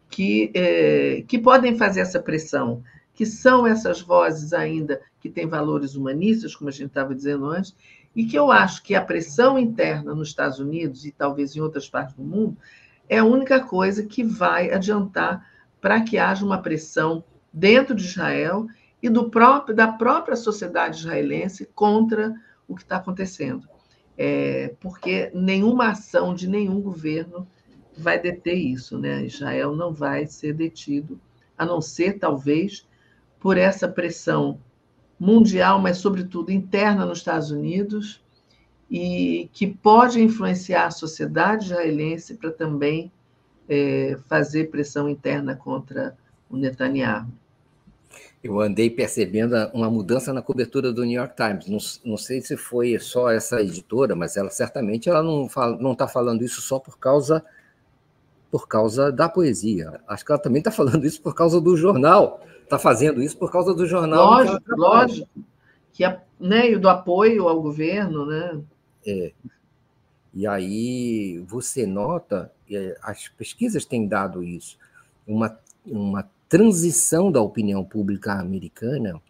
que, 0.09 0.53
é, 0.55 1.25
que 1.27 1.41
podem 1.41 1.77
fazer 1.77 2.03
essa 2.03 2.23
pressão, 2.23 2.85
que 3.13 3.27
são 3.27 3.67
essas 3.67 4.01
vozes 4.01 4.53
ainda 4.53 5.01
que 5.19 5.29
têm 5.29 5.49
valores 5.49 5.97
humanistas, 5.97 6.55
como 6.55 6.69
a 6.69 6.73
gente 6.73 6.91
estava 6.91 7.13
dizendo 7.13 7.47
antes, 7.47 7.75
e 8.15 8.27
que 8.27 8.39
eu 8.39 8.53
acho 8.53 8.81
que 8.85 8.95
a 8.95 9.05
pressão 9.05 9.59
interna 9.59 10.15
nos 10.15 10.29
Estados 10.29 10.61
Unidos 10.61 11.05
e 11.05 11.11
talvez 11.11 11.57
em 11.57 11.61
outras 11.61 11.89
partes 11.89 12.15
do 12.15 12.23
mundo 12.23 12.57
é 13.09 13.19
a 13.19 13.25
única 13.25 13.59
coisa 13.59 14.05
que 14.05 14.23
vai 14.23 14.71
adiantar 14.71 15.45
para 15.81 16.01
que 16.01 16.17
haja 16.17 16.47
uma 16.47 16.63
pressão 16.63 17.25
dentro 17.53 17.93
de 17.97 18.05
Israel 18.05 18.69
e 19.03 19.09
do 19.09 19.31
próprio, 19.31 19.75
da 19.75 19.89
própria 19.89 20.37
sociedade 20.37 20.99
israelense 20.99 21.67
contra 21.75 22.35
o 22.67 22.75
que 22.75 22.83
está 22.83 22.97
acontecendo. 22.97 23.69
É, 24.17 24.75
porque 24.81 25.31
nenhuma 25.33 25.91
ação 25.91 26.35
de 26.35 26.49
nenhum 26.49 26.81
governo 26.81 27.47
vai 27.97 28.21
deter 28.21 28.57
isso. 28.57 28.99
Né? 28.99 29.25
Israel 29.25 29.75
não 29.75 29.93
vai 29.93 30.27
ser 30.27 30.53
detido, 30.53 31.21
a 31.57 31.65
não 31.65 31.81
ser, 31.81 32.19
talvez, 32.19 32.87
por 33.39 33.57
essa 33.57 33.89
pressão 33.89 34.61
mundial, 35.19 35.81
mas, 35.81 35.99
sobretudo, 35.99 36.51
interna 36.51 37.05
nos 37.05 37.19
Estados 37.19 37.51
Unidos, 37.51 38.23
e 38.91 39.51
que 39.53 39.67
pode 39.67 40.21
influenciar 40.21 40.87
a 40.87 40.91
sociedade 40.91 41.67
israelense 41.67 42.35
para 42.35 42.51
também 42.51 43.13
é, 43.69 44.17
fazer 44.29 44.71
pressão 44.71 45.09
interna 45.09 45.55
contra 45.55 46.17
o 46.49 46.57
Netanyahu. 46.57 47.29
Eu 48.43 48.61
andei 48.61 48.89
percebendo 48.89 49.55
uma 49.75 49.91
mudança 49.91 50.33
na 50.33 50.41
cobertura 50.41 50.93
do 50.93 51.05
New 51.05 51.19
York 51.19 51.35
Times. 51.35 51.67
Não, 51.67 52.11
não 52.13 52.17
sei 52.17 52.41
se 52.41 52.57
foi 52.57 52.99
só 52.99 53.31
essa 53.31 53.61
editora, 53.61 54.15
mas 54.15 54.37
ela 54.37 54.51
certamente 54.51 55.09
ela 55.09 55.23
não 55.23 55.93
está 55.93 56.07
falando 56.07 56.45
isso 56.45 56.61
só 56.61 56.79
por 56.79 56.99
causa 56.99 57.45
por 58.51 58.67
causa 58.67 59.13
da 59.13 59.29
poesia. 59.29 60.01
Acho 60.07 60.25
que 60.25 60.33
ela 60.33 60.41
também 60.41 60.61
está 60.61 60.71
falando 60.71 61.05
isso 61.05 61.21
por 61.21 61.35
causa 61.35 61.61
do 61.61 61.77
jornal. 61.77 62.41
Está 62.63 62.79
fazendo 62.79 63.23
isso 63.23 63.37
por 63.37 63.51
causa 63.51 63.75
do 63.75 63.87
jornal. 63.87 64.25
Lógico, 64.25 64.61
que 64.61 64.75
lógico. 64.75 65.29
Que 65.93 66.05
é, 66.05 66.21
né, 66.39 66.71
e 66.71 66.79
do 66.79 66.89
apoio 66.89 67.49
ao 67.49 67.61
governo, 67.61 68.25
né? 68.25 68.61
É. 69.07 69.33
E 70.33 70.47
aí 70.47 71.43
você 71.47 71.87
nota, 71.87 72.53
as 73.03 73.29
pesquisas 73.29 73.85
têm 73.85 74.07
dado 74.07 74.43
isso, 74.43 74.79
uma, 75.27 75.59
uma 75.85 76.31
transição 76.49 77.31
da 77.31 77.41
opinião 77.41 77.85
pública 77.85 78.33
americana 78.33 79.21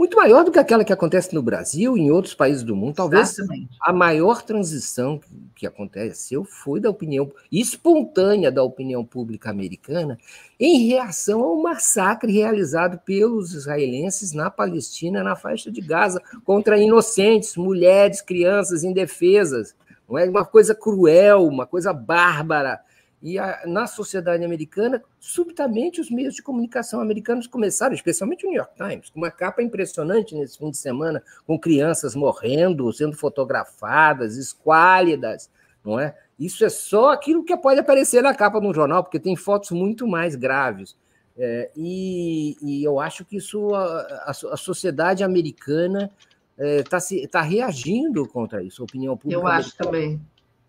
muito 0.00 0.16
maior 0.16 0.42
do 0.42 0.50
que 0.50 0.58
aquela 0.58 0.82
que 0.82 0.94
acontece 0.94 1.34
no 1.34 1.42
Brasil 1.42 1.94
e 1.94 2.00
em 2.00 2.10
outros 2.10 2.32
países 2.32 2.62
do 2.62 2.74
mundo. 2.74 2.94
Talvez 2.94 3.38
Exatamente. 3.38 3.68
a 3.82 3.92
maior 3.92 4.40
transição 4.40 5.20
que 5.54 5.66
aconteceu 5.66 6.42
foi 6.42 6.80
da 6.80 6.88
opinião 6.88 7.30
espontânea 7.52 8.50
da 8.50 8.62
opinião 8.62 9.04
pública 9.04 9.50
americana 9.50 10.18
em 10.58 10.88
reação 10.88 11.42
ao 11.42 11.60
massacre 11.60 12.32
realizado 12.32 12.98
pelos 13.04 13.52
israelenses 13.52 14.32
na 14.32 14.50
Palestina, 14.50 15.22
na 15.22 15.36
faixa 15.36 15.70
de 15.70 15.82
Gaza, 15.82 16.22
contra 16.46 16.78
inocentes, 16.78 17.54
mulheres, 17.54 18.22
crianças 18.22 18.82
indefesas. 18.82 19.74
Não 20.08 20.16
é 20.16 20.26
uma 20.26 20.46
coisa 20.46 20.74
cruel, 20.74 21.46
uma 21.46 21.66
coisa 21.66 21.92
bárbara 21.92 22.80
e 23.22 23.38
a, 23.38 23.62
na 23.66 23.86
sociedade 23.86 24.44
americana, 24.44 25.02
subitamente 25.18 26.00
os 26.00 26.10
meios 26.10 26.34
de 26.34 26.42
comunicação 26.42 27.00
americanos 27.00 27.46
começaram, 27.46 27.94
especialmente 27.94 28.46
o 28.46 28.48
New 28.48 28.56
York 28.56 28.74
Times, 28.76 29.10
com 29.10 29.18
uma 29.18 29.30
capa 29.30 29.62
impressionante 29.62 30.34
nesse 30.34 30.56
fim 30.56 30.70
de 30.70 30.78
semana, 30.78 31.22
com 31.46 31.58
crianças 31.58 32.14
morrendo, 32.14 32.90
sendo 32.92 33.16
fotografadas, 33.16 34.36
esquálidas, 34.36 35.50
não 35.84 36.00
é? 36.00 36.16
Isso 36.38 36.64
é 36.64 36.70
só 36.70 37.10
aquilo 37.10 37.44
que 37.44 37.54
pode 37.56 37.78
aparecer 37.78 38.22
na 38.22 38.34
capa 38.34 38.58
de 38.58 38.66
um 38.66 38.72
jornal, 38.72 39.04
porque 39.04 39.20
tem 39.20 39.36
fotos 39.36 39.70
muito 39.70 40.06
mais 40.06 40.34
graves. 40.34 40.96
É, 41.36 41.70
e, 41.76 42.56
e, 42.62 42.82
eu 42.82 42.98
acho 42.98 43.24
que 43.24 43.36
isso 43.36 43.74
a, 43.74 44.00
a, 44.26 44.30
a 44.30 44.56
sociedade 44.56 45.22
americana 45.22 46.10
está 46.58 46.98
é, 47.12 47.26
tá 47.26 47.40
reagindo 47.42 48.26
contra 48.26 48.62
isso, 48.62 48.82
a 48.82 48.84
opinião 48.84 49.16
pública. 49.16 49.40
Eu 49.40 49.46
acho 49.46 49.76
também 49.76 50.20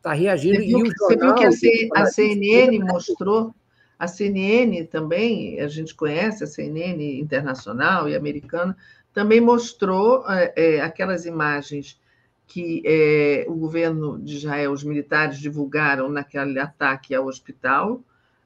está 0.01 0.13
reagindo. 0.13 0.57
Você 0.57 0.65
viu, 0.65 0.79
e 0.79 0.89
o 0.89 0.93
você 0.97 1.15
viu 1.15 1.35
que 1.35 1.45
a, 1.45 1.51
C, 1.51 1.89
a 1.95 2.05
CNN 2.07 2.79
mostrou, 2.79 3.53
a 3.97 4.07
CNN 4.07 4.83
também, 4.85 5.61
a 5.61 5.67
gente 5.67 5.93
conhece 5.95 6.43
a 6.43 6.47
CNN 6.47 7.19
internacional 7.19 8.09
e 8.09 8.15
americana, 8.15 8.75
também 9.13 9.39
mostrou 9.39 10.25
é, 10.27 10.53
é, 10.55 10.81
aquelas 10.81 11.25
imagens 11.25 11.99
que 12.47 12.81
é, 12.85 13.45
o 13.47 13.53
governo 13.53 14.19
de 14.19 14.35
Israel, 14.35 14.71
os 14.71 14.83
militares 14.83 15.39
divulgaram 15.39 16.09
naquele 16.09 16.59
ataque 16.59 17.15
ao 17.15 17.27
hospital 17.27 18.01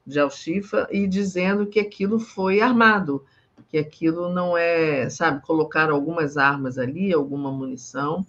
de 0.06 0.20
Al-Shifa 0.20 0.88
e 0.92 1.08
dizendo 1.08 1.66
que 1.66 1.80
aquilo 1.80 2.20
foi 2.20 2.62
armado, 2.62 3.26
que 3.70 3.80
aquilo 3.80 4.32
não 4.32 4.56
é, 4.56 5.10
sabe, 5.10 5.42
colocaram 5.42 5.96
algumas 5.96 6.38
armas 6.38 6.78
ali, 6.78 7.12
alguma 7.12 7.52
munição, 7.52 8.24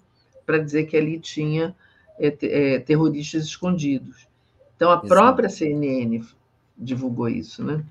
para 0.46 0.58
dizer 0.58 0.84
que 0.84 0.96
ali 0.96 1.18
tinha 1.18 1.76
é, 2.18 2.36
é, 2.42 2.78
terroristas 2.80 3.44
escondidos. 3.44 4.26
Então, 4.76 4.90
a 4.90 4.94
Exato. 4.94 5.08
própria 5.08 5.48
CNN 5.48 6.22
divulgou 6.76 7.28
isso, 7.28 7.64
né? 7.64 7.84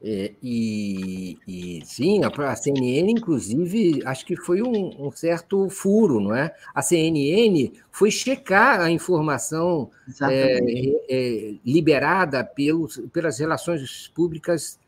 É, 0.00 0.30
e, 0.40 1.36
e, 1.46 1.82
sim, 1.84 2.22
a, 2.22 2.28
a, 2.28 2.54
CNN, 2.54 3.10
inclusive, 3.10 4.00
acho 4.04 4.24
que 4.24 4.36
foi 4.36 4.62
um, 4.62 5.06
um, 5.06 5.10
certo 5.10 5.68
furo, 5.68 6.20
não 6.20 6.34
é? 6.34 6.54
A 6.72 6.82
CNN 6.82 7.72
foi 7.90 8.10
checar 8.10 8.80
a 8.80 8.90
informação 8.90 9.90
é, 10.22 10.60
é, 11.08 11.54
liberada 11.66 12.44
pelos, 12.44 13.02
pelas 13.12 13.40
relações 13.40 14.08
públicas 14.14 14.78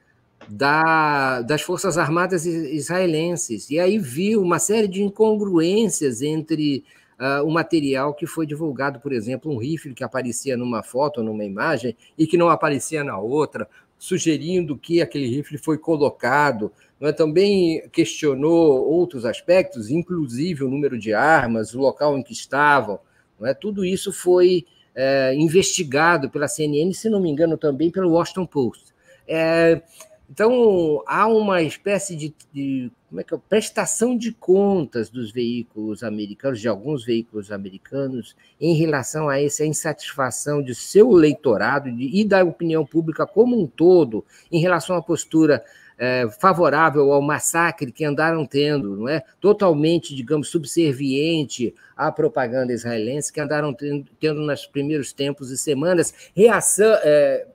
da, 0.49 1.43
das 1.43 1.63
Forças 1.63 1.99
Armadas 1.99 2.47
israelenses, 2.47 3.69
e 3.69 3.81
aí 3.81 3.99
viu 3.99 4.41
uma 4.41 4.61
série 4.61 4.89
de 4.89 5.03
incongruências 5.03 6.23
entre 6.23 6.85
uh, 7.21 7.47
o 7.47 7.51
material 7.51 8.15
que 8.15 8.27
foi 8.27 8.47
divulgado, 8.47 8.99
por 8.99 9.13
exemplo, 9.13 9.53
um 9.53 9.59
rifle 9.59 9.95
que 9.95 10.03
aparecia 10.03 10.57
numa 10.57 10.83
foto, 10.83 11.23
numa 11.23 11.45
imagem, 11.45 11.95
e 12.17 12.27
que 12.27 12.39
não 12.39 12.49
aparecia 12.49 13.05
na 13.05 13.19
outra, 13.19 13.69
sugerindo 13.99 14.79
que 14.79 15.03
aquele 15.03 15.27
rifle 15.27 15.59
foi 15.59 15.77
colocado. 15.77 16.73
É? 17.01 17.13
Também 17.13 17.87
questionou 17.91 18.87
outros 18.89 19.27
aspectos, 19.27 19.91
inclusive 19.91 20.65
o 20.65 20.71
número 20.71 20.99
de 20.99 21.13
armas, 21.13 21.75
o 21.75 21.81
local 21.81 22.17
em 22.17 22.23
que 22.23 22.33
estavam. 22.33 22.99
É? 23.43 23.53
Tudo 23.55 23.85
isso 23.85 24.13
foi 24.13 24.67
é, 24.95 25.35
investigado 25.35 26.31
pela 26.31 26.49
CNN, 26.49 26.93
se 26.93 27.09
não 27.09 27.21
me 27.21 27.31
engano, 27.31 27.57
também 27.57 27.91
pelo 27.91 28.11
Washington 28.11 28.47
Post. 28.47 28.95
É, 29.29 29.83
então, 30.31 31.03
há 31.09 31.27
uma 31.27 31.61
espécie 31.61 32.15
de, 32.15 32.33
de 32.53 32.93
como 33.09 33.21
é 33.21 33.25
que 33.25 33.35
é, 33.35 33.39
prestação 33.49 34.17
de 34.17 34.31
contas 34.31 35.11
dos 35.11 35.33
veículos 35.33 36.05
americanos, 36.05 36.61
de 36.61 36.69
alguns 36.69 37.05
veículos 37.05 37.51
americanos, 37.51 38.37
em 38.61 38.73
relação 38.75 39.29
a 39.29 39.43
essa 39.43 39.67
insatisfação 39.67 40.63
de 40.63 40.73
seu 40.73 41.11
eleitorado 41.11 41.91
de, 41.91 42.21
e 42.21 42.25
da 42.25 42.45
opinião 42.45 42.87
pública 42.87 43.27
como 43.27 43.61
um 43.61 43.67
todo, 43.67 44.25
em 44.53 44.61
relação 44.61 44.95
à 44.95 45.03
postura 45.03 45.65
é, 45.99 46.29
favorável 46.41 47.13
ao 47.13 47.21
massacre 47.21 47.91
que 47.91 48.05
andaram 48.05 48.47
tendo, 48.47 48.97
não 48.97 49.09
é? 49.09 49.25
Totalmente, 49.41 50.15
digamos, 50.15 50.49
subserviente 50.49 51.75
à 51.97 52.13
propaganda 52.13 52.73
israelense 52.73 53.33
que 53.33 53.41
andaram 53.41 53.75
tendo, 53.75 54.09
tendo 54.21 54.41
nos 54.41 54.65
primeiros 54.65 55.13
tempos 55.13 55.51
e 55.51 55.59
semanas, 55.59 56.15
reação, 56.37 56.93
é, 57.03 57.49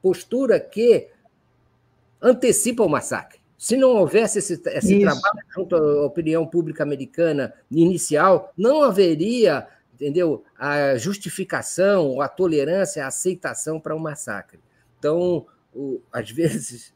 postura 0.00 0.60
que 0.60 1.08
antecipa 2.20 2.82
o 2.82 2.88
massacre. 2.88 3.40
Se 3.56 3.76
não 3.76 3.90
houvesse 3.90 4.38
esse, 4.38 4.60
esse 4.68 5.00
trabalho 5.00 5.38
junto 5.54 5.76
à 5.76 6.06
opinião 6.06 6.46
pública 6.46 6.82
americana 6.82 7.52
inicial, 7.70 8.52
não 8.56 8.82
haveria, 8.82 9.66
entendeu, 9.94 10.42
a 10.58 10.96
justificação, 10.96 12.22
a 12.22 12.28
tolerância, 12.28 13.04
a 13.04 13.08
aceitação 13.08 13.78
para 13.78 13.94
o 13.94 13.98
um 13.98 14.00
massacre. 14.00 14.58
Então, 14.98 15.46
o, 15.74 16.00
às 16.10 16.30
vezes, 16.32 16.94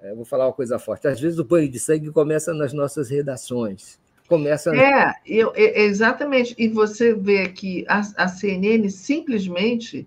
é, 0.00 0.14
vou 0.14 0.26
falar 0.26 0.46
uma 0.46 0.52
coisa 0.52 0.78
forte, 0.78 1.08
às 1.08 1.18
vezes 1.18 1.38
o 1.38 1.44
banho 1.44 1.70
de 1.70 1.80
sangue 1.80 2.10
começa 2.10 2.52
nas 2.52 2.74
nossas 2.74 3.08
redações. 3.08 3.98
Começa. 4.28 4.74
É, 4.74 5.14
eu, 5.26 5.52
é, 5.54 5.82
exatamente. 5.82 6.54
E 6.58 6.68
você 6.68 7.14
vê 7.14 7.48
que 7.48 7.84
a, 7.88 8.00
a 8.16 8.28
CNN 8.28 8.88
simplesmente 8.90 10.06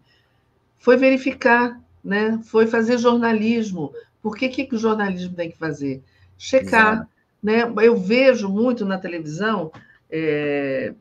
foi 0.78 0.98
verificar, 0.98 1.80
né? 2.04 2.40
foi 2.44 2.68
fazer 2.68 2.98
jornalismo, 2.98 3.94
porque 4.28 4.48
o 4.48 4.52
que, 4.52 4.66
que 4.66 4.76
o 4.76 4.80
jornalismo 4.80 5.36
tem 5.36 5.50
que 5.50 5.58
fazer? 5.58 6.04
Checar. 6.38 7.08
Né? 7.42 7.62
Eu 7.82 7.96
vejo 7.96 8.50
muito 8.50 8.86
na 8.86 8.98
televisão 8.98 9.72
é, 10.10 10.94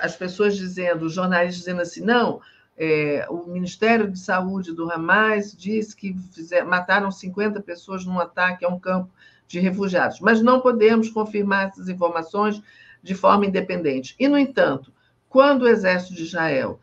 as 0.00 0.16
pessoas 0.16 0.56
dizendo, 0.56 1.06
os 1.06 1.12
jornalistas 1.12 1.58
dizendo 1.58 1.82
assim, 1.82 2.00
não, 2.00 2.40
é, 2.76 3.26
o 3.28 3.46
Ministério 3.46 4.10
de 4.10 4.18
Saúde 4.18 4.72
do 4.72 4.90
Hamas 4.90 5.54
disse 5.56 5.94
que 5.94 6.16
fizer, 6.32 6.64
mataram 6.64 7.10
50 7.10 7.60
pessoas 7.60 8.04
num 8.04 8.18
ataque 8.18 8.64
a 8.64 8.68
um 8.68 8.80
campo 8.80 9.10
de 9.46 9.60
refugiados, 9.60 10.20
mas 10.20 10.40
não 10.40 10.60
podemos 10.60 11.08
confirmar 11.08 11.68
essas 11.68 11.88
informações 11.88 12.62
de 13.02 13.14
forma 13.14 13.46
independente. 13.46 14.14
E, 14.18 14.26
no 14.28 14.38
entanto, 14.38 14.92
quando 15.28 15.62
o 15.62 15.68
Exército 15.68 16.14
de 16.14 16.22
Israel 16.22 16.80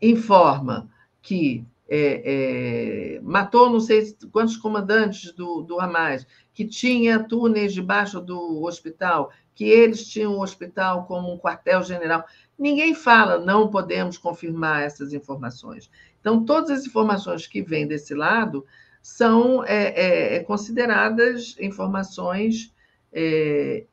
informa 0.00 0.88
que 1.20 1.64
é, 1.88 3.16
é, 3.16 3.20
matou 3.20 3.70
não 3.70 3.80
sei 3.80 4.16
quantos 4.32 4.56
comandantes 4.56 5.32
do, 5.32 5.62
do 5.62 5.80
Hamas, 5.80 6.26
que 6.52 6.64
tinha 6.64 7.22
túneis 7.22 7.74
debaixo 7.74 8.20
do 8.20 8.64
hospital, 8.64 9.30
que 9.54 9.64
eles 9.64 10.06
tinham 10.08 10.36
o 10.36 10.42
hospital 10.42 11.04
como 11.04 11.32
um 11.32 11.38
quartel-general. 11.38 12.24
Ninguém 12.58 12.94
fala, 12.94 13.38
não 13.38 13.68
podemos 13.68 14.16
confirmar 14.16 14.82
essas 14.82 15.12
informações. 15.12 15.90
Então, 16.20 16.44
todas 16.44 16.70
as 16.70 16.86
informações 16.86 17.46
que 17.46 17.62
vêm 17.62 17.86
desse 17.86 18.14
lado 18.14 18.64
são 19.02 19.62
é, 19.64 19.88
é, 19.88 20.36
é 20.36 20.40
consideradas 20.40 21.56
informações 21.60 22.74
é, 23.12 23.84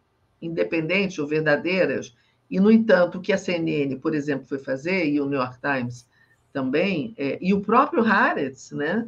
independentes 0.42 1.20
ou 1.20 1.28
verdadeiras. 1.28 2.16
E, 2.50 2.60
no 2.60 2.72
entanto, 2.72 3.18
o 3.18 3.22
que 3.22 3.34
a 3.34 3.38
CNN, 3.38 3.98
por 3.98 4.16
exemplo, 4.16 4.46
foi 4.48 4.58
fazer, 4.58 5.06
e 5.06 5.20
o 5.20 5.26
New 5.26 5.40
York 5.40 5.60
Times 5.60 6.06
também, 6.52 7.14
é, 7.18 7.38
e 7.42 7.54
o 7.54 7.62
próprio 7.62 8.04
Haaretz, 8.04 8.72
né? 8.72 9.08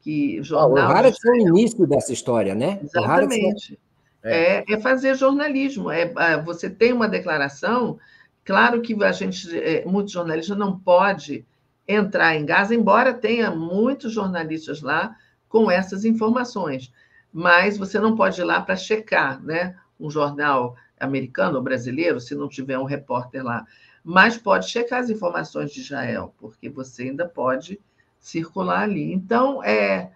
Que 0.00 0.42
jornal 0.42 0.86
ah, 0.86 0.88
o 0.88 0.92
Haaretz 0.92 1.18
foi 1.20 1.38
o 1.38 1.48
início 1.48 1.86
dessa 1.86 2.12
história, 2.12 2.54
né? 2.54 2.80
Exatamente. 2.82 3.78
É. 4.22 4.58
é. 4.58 4.64
É, 4.68 4.80
fazer 4.80 5.14
jornalismo. 5.16 5.90
É, 5.90 6.12
você 6.42 6.68
tem 6.68 6.92
uma 6.92 7.08
declaração, 7.08 7.98
claro 8.44 8.80
que 8.80 9.02
a 9.02 9.12
gente, 9.12 9.56
é, 9.58 9.84
muitos 9.86 10.12
jornalistas 10.12 10.56
não 10.56 10.78
pode 10.78 11.44
entrar 11.86 12.34
em 12.34 12.46
Gaza, 12.46 12.74
embora 12.74 13.12
tenha 13.12 13.50
muitos 13.50 14.12
jornalistas 14.12 14.80
lá 14.80 15.14
com 15.48 15.70
essas 15.70 16.04
informações, 16.04 16.92
mas 17.32 17.76
você 17.76 17.98
não 18.00 18.16
pode 18.16 18.40
ir 18.40 18.44
lá 18.44 18.60
para 18.60 18.76
checar, 18.76 19.42
né? 19.42 19.76
Um 20.00 20.10
jornal 20.10 20.74
americano 20.98 21.56
ou 21.56 21.62
brasileiro, 21.62 22.20
se 22.20 22.34
não 22.34 22.48
tiver 22.48 22.78
um 22.78 22.84
repórter 22.84 23.44
lá 23.44 23.66
mas 24.04 24.36
pode 24.36 24.68
checar 24.68 25.00
as 25.00 25.08
informações 25.08 25.72
de 25.72 25.80
Israel, 25.80 26.34
porque 26.36 26.68
você 26.68 27.04
ainda 27.04 27.26
pode 27.26 27.80
circular 28.20 28.82
ali. 28.82 29.10
Então, 29.10 29.64
é, 29.64 30.12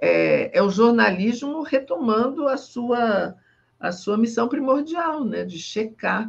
é, 0.00 0.58
é 0.58 0.60
o 0.60 0.68
jornalismo 0.68 1.62
retomando 1.62 2.48
a 2.48 2.56
sua, 2.56 3.36
a 3.78 3.92
sua 3.92 4.18
missão 4.18 4.48
primordial, 4.48 5.24
né? 5.24 5.44
de 5.44 5.58
checar, 5.60 6.28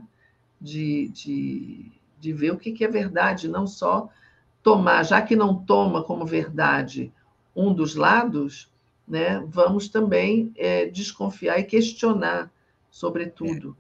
de, 0.60 1.10
de, 1.10 1.92
de 2.20 2.34
ver 2.34 2.52
o 2.52 2.58
que, 2.58 2.84
é 2.84 2.88
verdade, 2.88 3.48
não 3.48 3.66
só 3.66 4.08
tomar, 4.62 5.02
já 5.02 5.20
que 5.24 5.36
não 5.36 5.56
toma 5.56 6.04
como 6.04 6.24
verdade 6.24 7.12
um 7.56 7.74
dos 7.74 7.96
lados, 7.96 8.72
né, 9.08 9.44
vamos 9.48 9.90
também 9.90 10.54
é, 10.56 10.86
desconfiar 10.86 11.60
e 11.60 11.64
questionar, 11.64 12.50
sobretudo, 12.92 13.76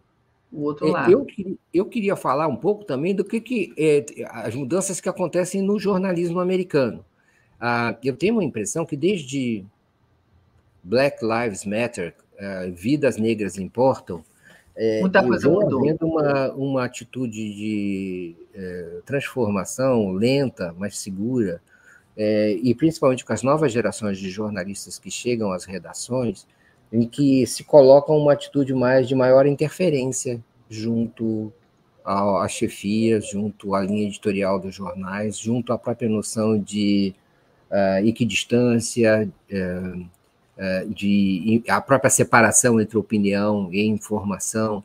o 0.51 0.63
outro 0.63 0.87
é, 0.87 0.91
lado. 0.91 1.11
Eu, 1.11 1.27
eu 1.71 1.85
queria 1.85 2.15
falar 2.15 2.47
um 2.47 2.55
pouco 2.55 2.83
também 2.83 3.13
do 3.13 3.23
que, 3.23 3.39
que 3.39 3.73
é, 3.77 4.03
as 4.29 4.55
mudanças 4.55 4.99
que 4.99 5.07
acontecem 5.07 5.61
no 5.61 5.77
jornalismo 5.77 6.39
americano. 6.39 7.05
Ah, 7.59 7.95
eu 8.03 8.17
tenho 8.17 8.33
uma 8.33 8.43
impressão 8.43 8.85
que 8.85 8.97
desde 8.97 9.63
Black 10.83 11.19
Lives 11.23 11.65
Matter, 11.65 12.15
ah, 12.39 12.67
vidas 12.73 13.17
negras 13.17 13.57
importam, 13.57 14.23
é, 14.75 15.01
Muita 15.01 15.23
coisa 15.23 15.49
mudou. 15.49 15.79
havendo 15.79 16.05
uma, 16.07 16.51
uma 16.53 16.85
atitude 16.85 17.53
de 17.53 18.35
é, 18.53 19.01
transformação 19.05 20.11
lenta, 20.11 20.73
mas 20.77 20.97
segura, 20.97 21.61
é, 22.15 22.53
e 22.53 22.73
principalmente 22.73 23.25
com 23.25 23.33
as 23.33 23.43
novas 23.43 23.71
gerações 23.71 24.17
de 24.17 24.29
jornalistas 24.29 24.97
que 24.97 25.11
chegam 25.11 25.51
às 25.51 25.65
redações, 25.65 26.47
em 26.91 27.07
que 27.07 27.45
se 27.47 27.63
coloca 27.63 28.11
uma 28.11 28.33
atitude 28.33 28.73
mais 28.73 29.07
de 29.07 29.15
maior 29.15 29.45
interferência 29.45 30.41
junto 30.69 31.51
à, 32.03 32.47
chefia, 32.47 33.21
junto 33.21 33.73
à 33.75 33.81
linha 33.81 34.07
editorial 34.07 34.59
dos 34.59 34.75
jornais, 34.75 35.37
junto 35.37 35.71
à 35.71 35.77
própria 35.77 36.09
noção 36.09 36.57
de 36.57 37.13
uh, 37.69 38.05
equidistância, 38.05 39.29
uh, 39.51 39.99
uh, 39.99 40.93
de 40.93 41.63
a 41.67 41.79
própria 41.79 42.09
separação 42.09 42.79
entre 42.79 42.97
opinião 42.97 43.69
e 43.71 43.85
informação 43.85 44.83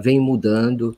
vem 0.00 0.20
mudando. 0.20 0.96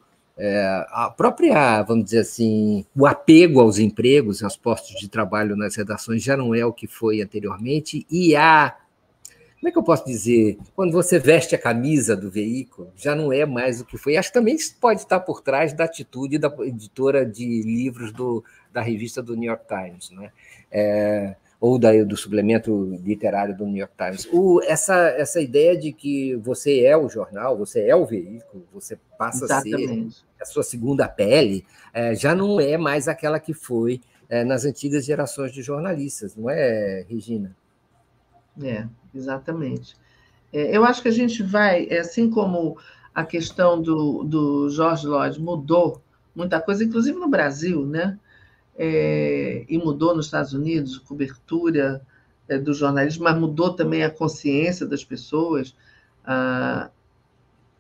a 0.91 1.11
própria, 1.17 1.83
vamos 1.85 2.05
dizer 2.05 2.19
assim, 2.19 2.85
o 2.95 3.07
apego 3.07 3.61
aos 3.63 3.79
empregos, 3.79 4.43
aos 4.43 4.59
postos 4.59 5.01
de 5.01 5.09
trabalho 5.09 5.57
nas 5.57 5.75
redações 5.75 6.23
já 6.23 6.37
não 6.37 6.55
é 6.55 6.67
o 6.67 6.73
que 6.73 6.87
foi 6.87 7.23
anteriormente, 7.23 8.07
e 8.11 8.37
há 8.37 8.77
como 9.65 9.71
é 9.71 9.73
que 9.73 9.79
eu 9.79 9.83
posso 9.83 10.05
dizer? 10.05 10.59
Quando 10.77 10.93
você 10.93 11.19
veste 11.19 11.55
a 11.55 11.59
camisa 11.59 12.15
do 12.15 12.31
veículo, 12.31 12.93
já 12.95 13.15
não 13.15 13.33
é 13.33 13.47
mais 13.47 13.81
o 13.81 13.87
que 13.87 13.97
foi. 13.97 14.15
Acho 14.15 14.29
que 14.29 14.35
também 14.35 14.59
pode 14.79 15.01
estar 15.01 15.21
por 15.21 15.41
trás 15.41 15.73
da 15.73 15.85
atitude 15.85 16.37
da 16.37 16.55
editora 16.61 17.25
de 17.25 17.63
livros 17.63 18.13
do, 18.13 18.45
da 18.71 18.83
revista 18.83 19.23
do 19.23 19.35
New 19.35 19.49
York 19.49 19.65
Times, 19.67 20.11
né? 20.11 20.31
É, 20.71 21.35
ou 21.59 21.79
da, 21.79 21.91
do 22.05 22.15
suplemento 22.15 22.95
literário 23.03 23.57
do 23.57 23.65
New 23.65 23.79
York 23.79 23.95
Times. 23.97 24.29
O, 24.31 24.61
essa, 24.65 25.09
essa 25.17 25.41
ideia 25.41 25.75
de 25.75 25.95
que 25.95 26.37
você 26.37 26.81
é 26.83 26.95
o 26.95 27.09
jornal, 27.09 27.57
você 27.57 27.89
é 27.89 27.97
o 27.97 28.05
veículo, 28.05 28.67
você 28.71 28.99
passa 29.17 29.47
Exatamente. 29.47 29.83
a 29.83 30.11
ser 30.11 30.25
a 30.43 30.45
sua 30.45 30.63
segunda 30.63 31.09
pele, 31.09 31.65
é, 31.95 32.15
já 32.15 32.35
não 32.35 32.61
é 32.61 32.77
mais 32.77 33.09
aquela 33.09 33.41
que 33.41 33.55
foi 33.55 34.03
é, 34.29 34.45
nas 34.45 34.67
antigas 34.67 35.07
gerações 35.07 35.55
de 35.55 35.63
jornalistas, 35.63 36.37
não 36.37 36.51
é, 36.51 37.07
Regina? 37.09 37.57
É, 38.63 38.87
exatamente. 39.15 39.97
É, 40.53 40.77
eu 40.77 40.85
acho 40.85 41.03
que 41.03 41.09
a 41.09 41.13
gente 41.13 41.43
vai, 41.43 41.87
é, 41.91 41.99
assim 41.99 42.31
como 42.31 42.79
a 43.15 43.25
questão 43.25 43.81
do, 43.81 44.25
do 44.25 44.71
George 44.71 45.07
Lloyd 45.07 45.41
mudou 45.41 46.01
muita 46.35 46.61
coisa, 46.61 46.85
inclusive 46.85 47.19
no 47.19 47.29
Brasil, 47.29 47.87
né? 47.87 48.19
É, 48.77 49.65
e 49.69 49.79
mudou 49.79 50.17
nos 50.17 50.27
Estados 50.27 50.53
Unidos, 50.53 50.99
cobertura 50.99 52.05
é, 52.49 52.59
do 52.59 52.75
jornalismo, 52.75 53.25
mas 53.25 53.39
mudou 53.39 53.73
também 53.73 54.03
a 54.03 54.11
consciência 54.11 54.85
das 54.85 55.05
pessoas. 55.05 55.75
Ah, 56.25 56.91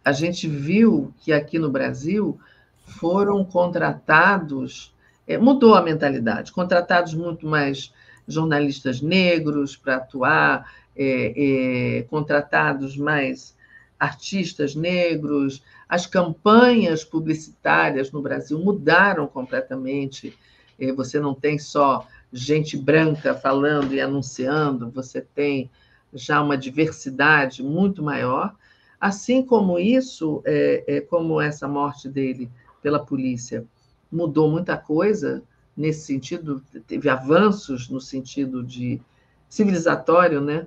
a 0.04 0.12
gente 0.12 0.46
viu 0.46 1.12
que 1.18 1.32
aqui 1.32 1.58
no 1.58 1.70
Brasil 1.70 2.38
foram 2.86 3.44
contratados, 3.44 4.94
é, 5.26 5.38
mudou 5.38 5.74
a 5.74 5.82
mentalidade, 5.82 6.52
contratados 6.52 7.14
muito 7.14 7.46
mais 7.46 7.92
jornalistas 8.26 9.00
negros 9.00 9.76
para 9.76 9.96
atuar, 9.96 10.72
é, 10.96 11.98
é, 11.98 12.02
contratados 12.04 12.96
mais 12.96 13.54
artistas 13.98 14.74
negros, 14.74 15.62
as 15.88 16.06
campanhas 16.06 17.04
publicitárias 17.04 18.10
no 18.10 18.22
Brasil 18.22 18.58
mudaram 18.58 19.26
completamente. 19.26 20.36
É, 20.78 20.92
você 20.92 21.20
não 21.20 21.34
tem 21.34 21.58
só 21.58 22.06
gente 22.32 22.76
branca 22.76 23.34
falando 23.34 23.94
e 23.94 24.00
anunciando, 24.00 24.90
você 24.90 25.20
tem 25.20 25.70
já 26.12 26.42
uma 26.42 26.56
diversidade 26.56 27.62
muito 27.62 28.02
maior. 28.02 28.54
Assim 29.00 29.42
como 29.42 29.78
isso, 29.78 30.42
é, 30.44 30.84
é, 30.86 31.00
como 31.00 31.40
essa 31.40 31.68
morte 31.68 32.08
dele 32.08 32.50
pela 32.82 33.04
polícia 33.04 33.64
mudou 34.10 34.50
muita 34.50 34.76
coisa, 34.76 35.42
nesse 35.76 36.06
sentido, 36.06 36.62
teve 36.86 37.08
avanços 37.08 37.88
no 37.88 38.00
sentido 38.00 38.62
de 38.62 39.00
civilizatório, 39.48 40.40
né? 40.40 40.66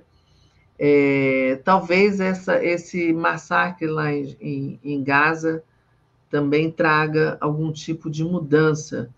É, 0.78 1.60
talvez 1.64 2.20
essa, 2.20 2.62
esse 2.64 3.12
massacre 3.12 3.88
lá 3.88 4.12
em, 4.12 4.78
em, 4.84 5.02
Gaza 5.02 5.62
também 6.30 6.70
traga 6.70 7.36
algum 7.40 7.72
tipo 7.72 8.08
de 8.08 8.22
mudança 8.22 9.10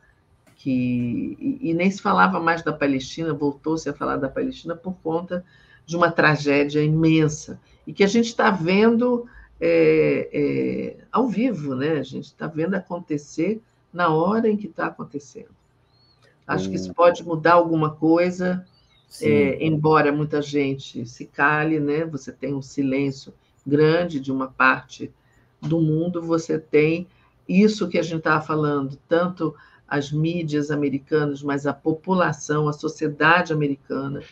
que 0.56 1.36
e, 1.38 1.70
e 1.70 1.74
nem 1.74 1.90
se 1.90 2.00
falava 2.00 2.40
mais 2.40 2.62
da 2.62 2.72
Palestina, 2.72 3.34
voltou-se 3.34 3.88
a 3.88 3.92
falar 3.92 4.16
da 4.16 4.28
Palestina 4.28 4.74
por 4.74 4.94
conta 5.02 5.44
de 5.84 5.96
uma 5.96 6.10
tragédia 6.10 6.82
imensa 6.82 7.60
e 7.86 7.92
que 7.92 8.04
a 8.04 8.06
gente 8.06 8.26
está 8.26 8.50
vendo 8.50 9.26
é, 9.60 10.30
é, 10.32 10.96
ao 11.12 11.28
vivo, 11.28 11.74
né? 11.74 11.98
A 11.98 12.02
gente 12.02 12.26
está 12.26 12.46
vendo 12.46 12.74
acontecer 12.74 13.60
na 13.92 14.08
hora 14.08 14.48
em 14.48 14.56
que 14.56 14.66
está 14.66 14.86
acontecendo. 14.86 15.59
Acho 16.54 16.68
que 16.68 16.76
isso 16.76 16.92
pode 16.92 17.22
mudar 17.22 17.54
alguma 17.54 17.90
coisa, 17.90 18.66
é, 19.22 19.64
embora 19.64 20.10
muita 20.10 20.42
gente 20.42 21.06
se 21.06 21.24
cale, 21.24 21.78
né? 21.78 22.04
Você 22.06 22.32
tem 22.32 22.54
um 22.54 22.62
silêncio 22.62 23.32
grande 23.66 24.18
de 24.18 24.32
uma 24.32 24.48
parte 24.48 25.12
do 25.60 25.80
mundo, 25.80 26.20
você 26.22 26.58
tem 26.58 27.06
isso 27.48 27.88
que 27.88 27.98
a 27.98 28.02
gente 28.02 28.18
estava 28.18 28.40
falando, 28.44 28.98
tanto 29.08 29.54
as 29.86 30.10
mídias 30.10 30.70
americanas, 30.70 31.42
mas 31.42 31.66
a 31.66 31.72
população, 31.72 32.68
a 32.68 32.72
sociedade 32.72 33.52
americana. 33.52 34.22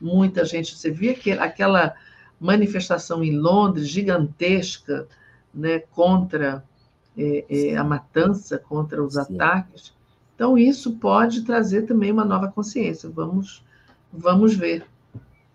Muita 0.00 0.44
gente, 0.44 0.76
você 0.76 0.90
via 0.90 1.14
que 1.14 1.32
aquela 1.32 1.94
manifestação 2.38 3.22
em 3.22 3.36
Londres 3.36 3.88
gigantesca, 3.88 5.06
né, 5.52 5.78
contra 5.78 6.64
é, 7.16 7.44
é, 7.48 7.76
a 7.76 7.84
matança, 7.84 8.58
contra 8.58 9.02
os 9.02 9.14
Sim. 9.14 9.34
ataques. 9.34 9.93
Então, 10.34 10.58
isso 10.58 10.96
pode 10.96 11.42
trazer 11.42 11.82
também 11.82 12.10
uma 12.10 12.24
nova 12.24 12.48
consciência. 12.48 13.08
Vamos, 13.08 13.64
vamos 14.12 14.54
ver. 14.54 14.84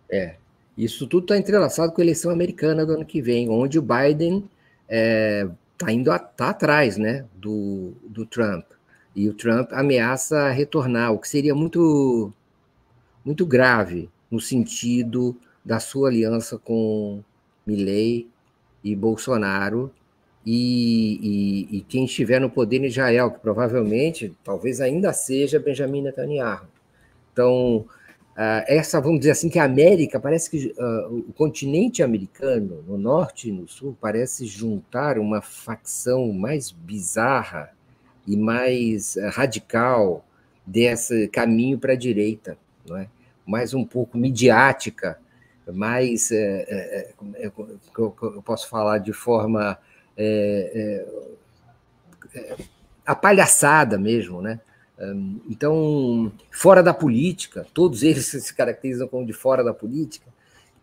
É, 0.10 0.36
isso 0.78 1.06
tudo 1.06 1.24
está 1.24 1.38
entrelaçado 1.38 1.92
com 1.92 2.02
a 2.02 2.04
eleição 2.04 2.32
americana 2.32 2.86
do 2.86 2.94
ano 2.94 3.06
que 3.06 3.22
vem, 3.22 3.50
onde 3.50 3.78
o 3.78 3.82
Biden 3.82 4.38
está 4.38 4.48
é, 4.88 5.50
tá 5.78 5.92
indo 5.92 6.12
a, 6.12 6.18
tá 6.18 6.50
atrás 6.50 6.98
né, 6.98 7.26
do, 7.36 7.92
do 8.08 8.26
Trump. 8.26 8.66
E 9.16 9.28
o 9.28 9.34
Trump 9.34 9.74
ameaça 9.74 10.50
retornar, 10.50 11.12
o 11.12 11.20
que 11.20 11.28
seria 11.28 11.54
muito 11.54 12.32
muito 13.26 13.46
grave 13.46 14.10
no 14.32 14.40
sentido 14.40 15.36
da 15.64 15.80
sua 15.80 16.08
aliança 16.08 16.58
com 16.58 17.22
Milley 17.68 18.30
e 18.84 18.96
Bolsonaro 18.96 19.92
e, 20.46 21.68
e, 21.72 21.78
e, 21.78 21.82
quem 21.82 22.06
estiver 22.06 22.40
no 22.40 22.50
poder 22.50 22.78
em 22.78 22.86
Israel, 22.86 23.32
que 23.32 23.40
provavelmente, 23.40 24.34
talvez 24.44 24.80
ainda 24.80 25.12
seja 25.12 25.60
Benjamin 25.60 26.02
Netanyahu. 26.02 26.66
Então, 27.34 27.78
uh, 27.78 28.64
essa, 28.68 29.02
vamos 29.02 29.20
dizer 29.20 29.32
assim, 29.32 29.50
que 29.50 29.60
a 29.60 29.66
América, 29.66 30.20
parece 30.20 30.50
que 30.50 30.74
uh, 30.78 31.26
o 31.28 31.34
continente 31.34 32.02
americano, 32.02 32.84
no 32.88 32.98
norte 32.98 33.50
e 33.50 33.52
no 33.52 33.68
sul, 33.68 33.98
parece 34.00 34.46
juntar 34.46 35.20
uma 35.20 35.42
facção 35.42 36.32
mais 36.32 36.72
bizarra 36.72 37.72
e 38.26 38.38
mais 38.38 39.18
uh, 39.18 39.30
radical 39.32 40.26
desse 40.66 41.28
caminho 41.28 41.78
para 41.78 41.94
a 41.94 41.98
direita, 41.98 42.58
não 42.88 42.98
é? 42.98 43.08
mais 43.46 43.74
um 43.74 43.84
pouco 43.84 44.18
midiática, 44.18 45.20
mais, 45.74 46.32
é, 46.32 46.66
é, 46.68 47.14
é, 47.36 47.52
eu 47.98 48.44
posso 48.44 48.70
falar 48.70 49.00
de 49.00 49.14
forma 49.14 49.78
é, 50.22 51.06
é, 52.36 52.56
a 53.06 53.16
palhaçada 53.16 53.98
mesmo, 53.98 54.42
né? 54.42 54.60
Então, 55.50 56.30
fora 56.52 56.84
da 56.84 56.94
política, 56.94 57.66
todos 57.74 58.04
eles 58.04 58.26
se 58.44 58.54
caracterizam 58.54 59.08
como 59.08 59.26
de 59.26 59.32
fora 59.32 59.64
da 59.64 59.74
política, 59.74 60.28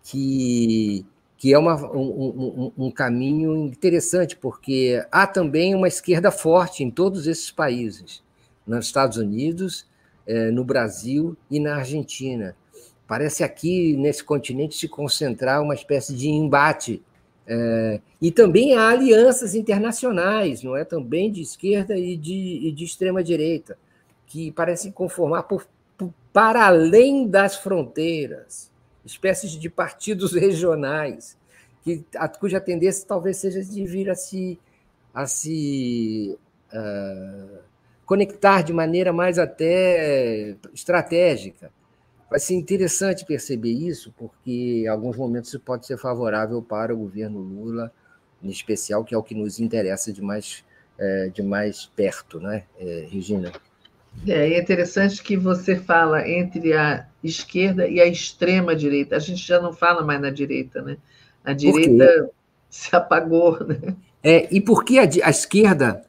que, 0.03 1.05
que 1.37 1.53
é 1.53 1.59
uma, 1.59 1.76
um, 1.93 2.72
um, 2.78 2.87
um 2.87 2.91
caminho 2.91 3.66
interessante, 3.66 4.34
porque 4.34 5.05
há 5.12 5.26
também 5.26 5.74
uma 5.74 5.87
esquerda 5.87 6.30
forte 6.30 6.82
em 6.82 6.91
todos 6.91 7.26
esses 7.26 7.51
países, 7.51 8.22
nos 8.66 8.87
Estados 8.87 9.18
Unidos, 9.18 9.87
é, 10.26 10.51
no 10.51 10.64
Brasil 10.64 11.37
e 11.51 11.61
na 11.61 11.76
Argentina. 11.76 12.57
Parece 13.07 13.45
aqui, 13.45 13.97
nesse 13.97 14.24
continente, 14.24 14.76
se 14.76 14.89
concentrar 14.89 15.62
uma 15.62 15.74
espécie 15.74 16.14
de 16.14 16.28
embate 16.28 17.03
é, 17.47 18.01
e 18.20 18.32
também 18.32 18.74
há 18.74 18.88
alianças 18.88 19.55
internacionais, 19.55 20.62
não 20.62 20.76
é? 20.76 20.84
Também 20.84 21.30
de 21.30 21.40
esquerda 21.40 21.97
e 21.97 22.16
de, 22.16 22.68
e 22.68 22.72
de 22.72 22.84
extrema 22.84 23.22
direita, 23.22 23.78
que 24.26 24.51
parecem 24.51 24.90
conformar 24.90 25.44
por, 25.44 25.66
por, 25.97 26.12
para 26.32 26.66
além 26.66 27.28
das 27.28 27.57
fronteiras, 27.57 28.70
espécies 29.05 29.53
de 29.53 29.70
partidos 29.70 30.32
regionais, 30.34 31.38
que, 31.84 32.05
a, 32.16 32.28
cuja 32.28 32.61
tendência 32.61 33.07
talvez 33.07 33.36
seja 33.36 33.62
de 33.62 33.84
vir 33.86 34.11
a 34.11 34.16
se, 34.16 34.59
a 35.14 35.24
se 35.26 36.36
uh, 36.72 37.59
conectar 38.05 38.62
de 38.62 38.72
maneira 38.72 39.12
mais 39.12 39.38
até 39.38 40.57
estratégica. 40.74 41.70
Vai 42.29 42.41
ser 42.41 42.55
interessante 42.55 43.24
perceber 43.24 43.70
isso, 43.70 44.12
porque 44.16 44.83
em 44.85 44.89
alguns 44.89 45.16
momentos 45.16 45.51
isso 45.51 45.61
pode 45.61 45.87
ser 45.87 45.97
favorável 45.97 46.61
para 46.61 46.93
o 46.93 46.99
governo 46.99 47.39
Lula, 47.39 47.93
em 48.43 48.49
especial, 48.49 49.05
que 49.05 49.14
é 49.14 49.18
o 49.18 49.22
que 49.22 49.35
nos 49.35 49.61
interessa 49.61 50.12
de 50.12 50.20
mais, 50.20 50.64
é, 50.99 51.29
de 51.29 51.43
mais 51.43 51.87
perto, 51.87 52.41
né, 52.41 52.64
é, 52.79 53.07
Regina? 53.09 53.53
É, 54.27 54.55
é 54.55 54.61
interessante 54.61 55.22
que 55.22 55.37
você 55.37 55.77
fala 55.77 56.29
entre 56.29 56.72
a 56.72 57.07
esquerda 57.22 57.87
e 57.87 58.01
a 58.01 58.07
extrema 58.07 58.74
direita. 58.74 59.16
A 59.16 59.18
gente 59.18 59.47
já 59.47 59.61
não 59.61 59.72
fala 59.72 60.03
mais 60.03 60.20
na 60.20 60.31
direita, 60.31 60.81
né? 60.81 60.97
A 61.45 61.53
direita 61.53 62.31
se 62.70 62.95
apagou, 62.97 63.62
né? 63.64 63.95
É, 64.22 64.49
e 64.55 64.61
por 64.61 64.85
que 64.85 64.99
a, 64.99 65.03
a 65.03 65.31
esquerda 65.31 66.03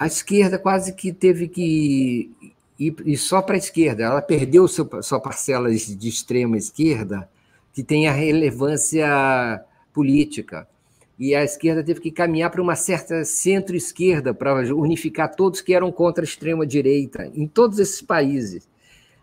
a 0.00 0.06
esquerda 0.06 0.58
quase 0.58 0.94
que 0.94 1.12
teve 1.12 1.46
que 1.46 2.30
e, 2.80 2.94
e 3.04 3.16
só 3.16 3.42
para 3.42 3.56
a 3.56 3.58
esquerda. 3.58 4.04
Ela 4.04 4.22
perdeu 4.22 4.66
seu, 4.66 4.88
sua 5.02 5.20
parcela 5.20 5.70
de 5.70 6.08
extrema 6.08 6.56
esquerda, 6.56 7.28
que 7.74 7.82
tem 7.82 8.08
a 8.08 8.12
relevância 8.12 9.62
política. 9.92 10.66
E 11.18 11.34
a 11.34 11.44
esquerda 11.44 11.84
teve 11.84 12.00
que 12.00 12.10
caminhar 12.10 12.50
para 12.50 12.62
uma 12.62 12.74
certa 12.74 13.22
centro-esquerda 13.26 14.32
para 14.32 14.54
unificar 14.74 15.34
todos 15.36 15.60
que 15.60 15.74
eram 15.74 15.92
contra 15.92 16.24
a 16.24 16.26
extrema-direita, 16.26 17.30
em 17.34 17.46
todos 17.46 17.78
esses 17.78 18.00
países. 18.00 18.66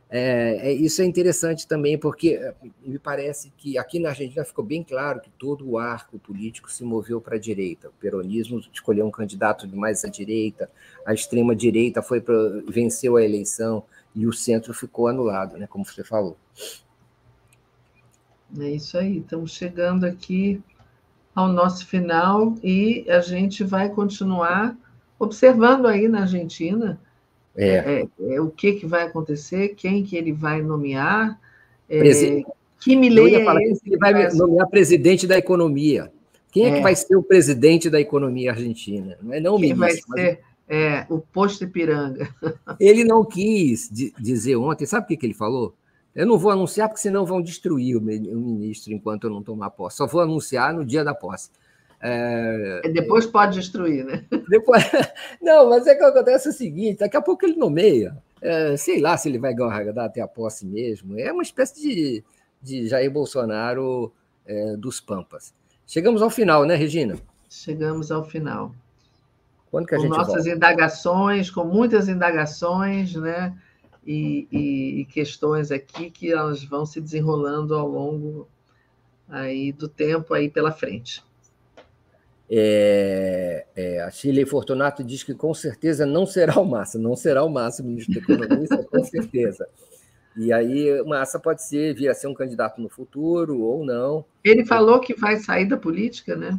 É, 0.10 0.70
é, 0.70 0.74
isso 0.74 1.02
é 1.02 1.06
interessante 1.06 1.68
também, 1.68 1.98
porque 1.98 2.36
eh, 2.36 2.54
me 2.86 2.98
parece 2.98 3.52
que 3.58 3.78
aqui 3.78 4.00
na 4.00 4.10
Argentina 4.10 4.46
ficou 4.46 4.64
bem 4.64 4.82
claro 4.82 5.20
que 5.20 5.30
todo 5.32 5.70
o 5.70 5.78
arco 5.78 6.18
político 6.18 6.72
se 6.72 6.84
moveu 6.84 7.20
para 7.20 7.36
a 7.36 7.40
direita. 7.40 7.90
O 7.90 7.94
peronismo 7.94 8.62
escolheu 8.72 9.06
um 9.06 9.12
candidato 9.12 9.68
de 9.68 9.76
mais 9.76 10.06
à 10.06 10.08
direita, 10.08 10.70
a 11.06 11.14
extrema-direita 11.14 12.02
foi 12.02 12.22
pra, 12.22 12.36
venceu 12.70 13.18
a 13.18 13.24
eleição 13.24 13.84
e 14.16 14.26
o 14.26 14.32
centro 14.32 14.74
ficou 14.74 15.08
anulado, 15.10 15.58
né, 15.58 15.68
como 15.68 15.86
você 15.86 16.04
falou. 16.04 16.38
É 18.58 18.70
isso 18.70 18.98
aí, 18.98 19.18
estamos 19.18 19.52
chegando 19.52 20.06
aqui 20.06 20.64
ao 21.36 21.50
nosso 21.50 21.86
final 21.86 22.56
e 22.64 23.06
a 23.10 23.20
gente 23.20 23.62
vai 23.62 23.90
continuar 23.90 24.78
observando 25.20 25.86
aí 25.86 26.08
na 26.08 26.22
Argentina 26.22 26.98
é. 27.58 28.08
É, 28.22 28.36
é, 28.36 28.42
o 28.42 28.50
que, 28.50 28.74
que 28.74 28.86
vai 28.86 29.04
acontecer, 29.04 29.70
quem 29.70 30.04
que 30.04 30.16
ele 30.16 30.32
vai 30.32 30.62
nomear, 30.62 31.40
é, 31.90 32.44
que 32.80 32.96
Milley 32.96 33.36
é 33.36 33.72
esse 33.72 33.82
ele 33.86 33.98
vai, 33.98 34.14
vai 34.14 34.32
nomear 34.34 34.70
presidente 34.70 35.26
da 35.26 35.38
economia. 35.38 36.12
Quem 36.52 36.68
é, 36.68 36.72
que 36.72 36.78
é. 36.78 36.82
vai 36.82 36.96
ser 36.96 37.16
o 37.16 37.24
presidente 37.24 37.90
da 37.90 38.00
economia 38.00 38.52
argentina? 38.52 39.18
Não 39.22 39.34
é 39.34 39.40
não 39.40 39.58
quem 39.58 39.74
ministro, 39.74 40.08
vai 40.10 40.20
ser 40.20 40.40
é, 40.68 41.06
o 41.10 41.20
posto 41.20 41.64
Ipiranga. 41.64 42.30
Ele 42.80 43.04
não 43.04 43.26
quis 43.26 43.90
dizer 44.20 44.56
ontem, 44.56 44.86
sabe 44.86 45.06
o 45.06 45.08
que, 45.08 45.18
que 45.18 45.26
ele 45.26 45.34
falou? 45.34 45.74
Eu 46.14 46.26
não 46.26 46.38
vou 46.38 46.52
anunciar, 46.52 46.90
porque 46.90 47.02
senão 47.02 47.26
vão 47.26 47.42
destruir 47.42 47.96
o 47.96 48.02
ministro 48.02 48.92
enquanto 48.92 49.26
eu 49.26 49.30
não 49.30 49.44
tomar 49.44 49.70
posse. 49.70 49.98
Só 49.98 50.08
vou 50.08 50.20
anunciar 50.20 50.74
no 50.74 50.84
dia 50.84 51.04
da 51.04 51.14
posse. 51.14 51.52
É, 52.00 52.82
depois 52.94 53.26
pode 53.26 53.60
destruir, 53.60 54.06
né? 54.06 54.24
Depois, 54.48 54.84
não, 55.42 55.70
mas 55.70 55.88
é 55.88 55.96
que 55.96 56.04
acontece 56.04 56.50
o 56.50 56.54
seguinte: 56.54 57.00
daqui 57.00 57.18
a 57.18 57.22
pouco 57.22 57.46
ele 57.46 57.56
nomeia. 57.56 58.16
É, 58.40 58.78
sei 58.78 59.02
lá 59.02 59.18
se 59.18 59.28
ele 59.28 59.40
vai 59.40 59.56
dar 59.56 60.06
até 60.06 60.22
a 60.22 60.28
posse 60.28 60.66
mesmo. 60.66 61.20
É 61.20 61.32
uma 61.32 61.42
espécie 61.42 61.82
de, 61.82 62.24
de 62.62 62.88
Jair 62.88 63.10
Bolsonaro 63.10 64.14
é, 64.46 64.78
dos 64.78 65.02
Pampas. 65.02 65.54
Chegamos 65.88 66.22
ao 66.22 66.30
final, 66.30 66.66
né, 66.66 66.76
Regina? 66.76 67.16
Chegamos 67.50 68.12
ao 68.12 68.24
final. 68.24 68.76
Quando 69.72 69.88
que 69.88 69.96
a 69.96 69.98
com 69.98 70.04
gente 70.04 70.12
nossas 70.12 70.46
volta? 70.46 70.50
indagações, 70.52 71.50
com 71.50 71.64
muitas 71.64 72.08
indagações, 72.08 73.16
né? 73.16 73.58
E, 74.06 74.48
e, 74.52 75.02
e 75.02 75.06
questões 75.06 75.72
aqui 75.72 76.10
que 76.10 76.32
elas 76.32 76.64
vão 76.64 76.86
se 76.86 77.02
desenrolando 77.02 77.76
ao 77.76 77.88
longo 77.88 78.48
aí 79.28 79.74
do 79.74 79.88
tempo 79.88 80.34
aí 80.34 80.50
pela 80.50 80.72
frente. 80.72 81.24
É, 82.50 83.66
é, 83.76 84.02
a 84.02 84.10
Chile 84.10 84.46
Fortunato 84.46 85.04
diz 85.04 85.22
que 85.22 85.34
com 85.34 85.54
certeza 85.54 86.06
não 86.06 86.26
será 86.26 86.60
o 86.60 86.66
Massa, 86.66 86.98
não 86.98 87.16
será 87.16 87.44
o 87.44 87.50
Massa 87.50 87.84
ministro 87.84 88.14
da 88.14 88.22
Economia, 88.22 88.64
isso 88.64 88.74
é 88.74 88.84
com 88.84 89.04
certeza. 89.04 89.68
E 90.36 90.54
aí 90.54 91.02
o 91.02 91.06
Massa 91.06 91.40
pode 91.40 91.64
ser, 91.64 91.94
vir 91.94 92.10
a 92.10 92.14
ser 92.14 92.28
um 92.28 92.34
candidato 92.34 92.80
no 92.80 92.88
futuro 92.88 93.60
ou 93.60 93.84
não. 93.84 94.24
Ele 94.44 94.66
falou 94.66 95.00
que 95.00 95.14
vai 95.14 95.38
sair 95.38 95.68
da 95.68 95.76
política, 95.76 96.36
né? 96.36 96.58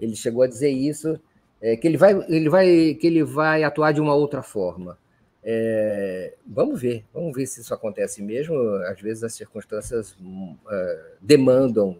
Ele 0.00 0.14
chegou 0.14 0.42
a 0.42 0.46
dizer 0.46 0.70
isso, 0.70 1.18
é, 1.60 1.76
que 1.76 1.86
ele 1.86 1.96
vai, 1.96 2.12
ele 2.28 2.48
vai, 2.48 2.94
que 2.94 3.06
ele 3.06 3.24
vai 3.24 3.64
atuar 3.64 3.92
de 3.92 4.00
uma 4.00 4.14
outra 4.14 4.42
forma. 4.42 4.96
É, 5.42 6.34
vamos 6.46 6.80
ver, 6.80 7.04
vamos 7.12 7.34
ver 7.34 7.46
se 7.46 7.60
isso 7.60 7.74
acontece 7.74 8.22
mesmo. 8.22 8.56
Às 8.88 9.00
vezes 9.00 9.22
as 9.22 9.34
circunstâncias 9.34 10.12
uh, 10.12 11.16
demandam 11.20 11.98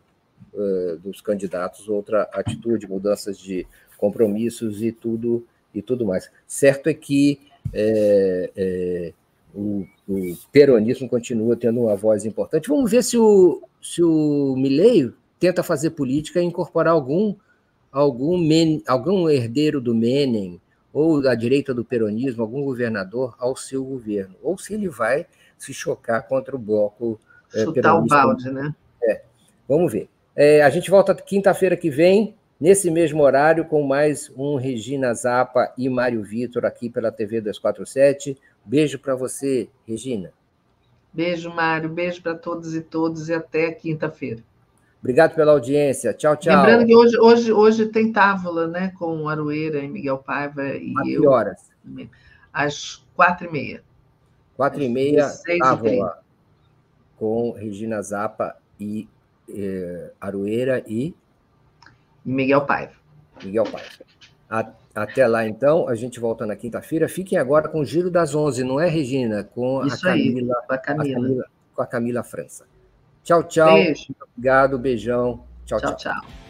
uh, 0.57 0.96
dos 0.98 1.20
candidatos 1.20 1.88
outra 1.88 2.22
atitude, 2.32 2.88
mudanças 2.88 3.38
de 3.38 3.66
compromissos 3.96 4.82
e 4.82 4.90
tudo 4.90 5.46
e 5.74 5.82
tudo 5.82 6.04
mais. 6.04 6.30
Certo 6.46 6.88
é 6.88 6.94
que 6.94 7.38
é, 7.72 8.50
é, 8.57 9.12
o, 9.54 9.86
o, 10.09 10.36
peronismo 10.50 11.09
continua 11.09 11.57
tendo 11.57 11.82
uma 11.82 11.94
voz 11.94 12.24
importante. 12.24 12.68
Vamos 12.68 12.90
ver 12.90 13.04
se 13.04 13.16
o, 13.18 13.62
se 13.82 14.02
o 14.02 14.54
Milley 14.57 15.12
tenta 15.38 15.62
fazer 15.62 15.90
política 15.90 16.40
e 16.40 16.44
incorporar 16.44 16.92
algum 16.94 17.34
algum, 17.92 18.36
men, 18.36 18.82
algum 18.86 19.28
herdeiro 19.28 19.80
do 19.80 19.94
Menem 19.94 20.61
ou 20.92 21.22
da 21.22 21.34
direita 21.34 21.72
do 21.72 21.84
peronismo, 21.84 22.42
algum 22.42 22.62
governador 22.62 23.34
ao 23.38 23.54
seu 23.57 23.84
governo, 23.84 24.34
ou 24.42 24.57
se 24.59 24.74
ele 24.74 24.88
vai 24.88 25.26
se 25.59 25.72
chocar 25.72 26.26
contra 26.26 26.57
o 26.57 26.59
bloco 26.59 27.18
é, 27.54 27.64
Chutar 27.64 27.98
o 27.98 28.07
balde, 28.07 28.50
né? 28.50 28.74
É, 29.02 29.22
vamos 29.68 29.92
ver. 29.92 30.09
É, 30.37 30.62
a 30.62 30.68
gente 30.68 30.91
volta 30.91 31.14
quinta-feira 31.14 31.78
que 31.78 31.89
vem, 31.89 32.37
nesse 32.61 32.91
mesmo 32.91 33.22
horário, 33.22 33.64
com 33.64 33.82
mais 33.82 34.30
um 34.37 34.57
Regina 34.57 35.14
Zapa 35.14 35.72
e 35.78 35.89
Mário 35.89 36.22
Vitor 36.22 36.66
aqui 36.66 36.91
pela 36.91 37.11
TV 37.11 37.41
247. 37.41 38.37
Beijo 38.62 38.99
para 38.99 39.14
você, 39.14 39.66
Regina. 39.89 40.30
Beijo, 41.11 41.49
Mário. 41.49 41.89
Beijo 41.89 42.20
para 42.20 42.34
todos 42.34 42.74
e 42.74 42.82
todos 42.82 43.30
e 43.30 43.32
até 43.32 43.72
quinta-feira. 43.72 44.43
Obrigado 45.01 45.34
pela 45.34 45.53
audiência. 45.53 46.12
Tchau, 46.12 46.37
tchau. 46.37 46.55
Lembrando 46.55 46.84
que 46.84 46.95
hoje, 46.95 47.18
hoje, 47.18 47.53
hoje 47.53 47.87
tem 47.87 48.12
távola, 48.12 48.66
né? 48.66 48.93
Com 48.99 49.26
Aroeira 49.30 49.78
e 49.78 49.89
Miguel 49.89 50.18
Paiva 50.18 50.66
e 50.66 50.93
eu. 51.14 51.30
horas? 51.30 51.70
Às 52.53 53.03
quatro 53.14 53.47
e 53.47 53.51
meia. 53.51 53.82
Quatro 54.55 54.82
e 54.82 54.89
meia, 54.89 55.30
távola. 55.59 56.18
com 57.16 57.53
Regina 57.53 58.03
Zappa 58.03 58.57
e 58.78 59.09
eh, 59.49 60.12
Aroeira 60.20 60.82
e 60.86 61.14
Miguel 62.24 62.66
Paiva. 62.66 62.92
Miguel 63.44 63.64
Paiva. 63.64 64.66
Até 64.94 65.26
lá, 65.26 65.47
então, 65.47 65.88
a 65.88 65.94
gente 65.94 66.18
volta 66.18 66.47
na 66.47 66.57
quinta-feira. 66.57 67.09
Fiquem 67.09 67.38
agora 67.38 67.68
com 67.68 67.80
o 67.80 67.84
Giro 67.84 68.11
das 68.11 68.34
Onze, 68.34 68.64
não 68.64 68.80
é, 68.80 68.88
Regina? 68.88 69.44
Com 69.44 69.80
a 69.80 69.99
Camila, 69.99 70.57
aí, 70.59 70.66
com 70.66 70.72
a 70.72 70.78
Camila. 70.78 71.05
A 71.05 71.20
Camila. 71.20 71.44
Com 71.74 71.82
a 71.82 71.86
Camila 71.86 72.22
França. 72.22 72.64
Tchau, 73.22 73.42
tchau. 73.44 73.74
Beijo. 73.74 74.14
Obrigado, 74.32 74.78
beijão. 74.78 75.44
tchau. 75.64 75.80
tchau. 75.80 75.97
tchau. 75.97 76.12
tchau. 76.14 76.45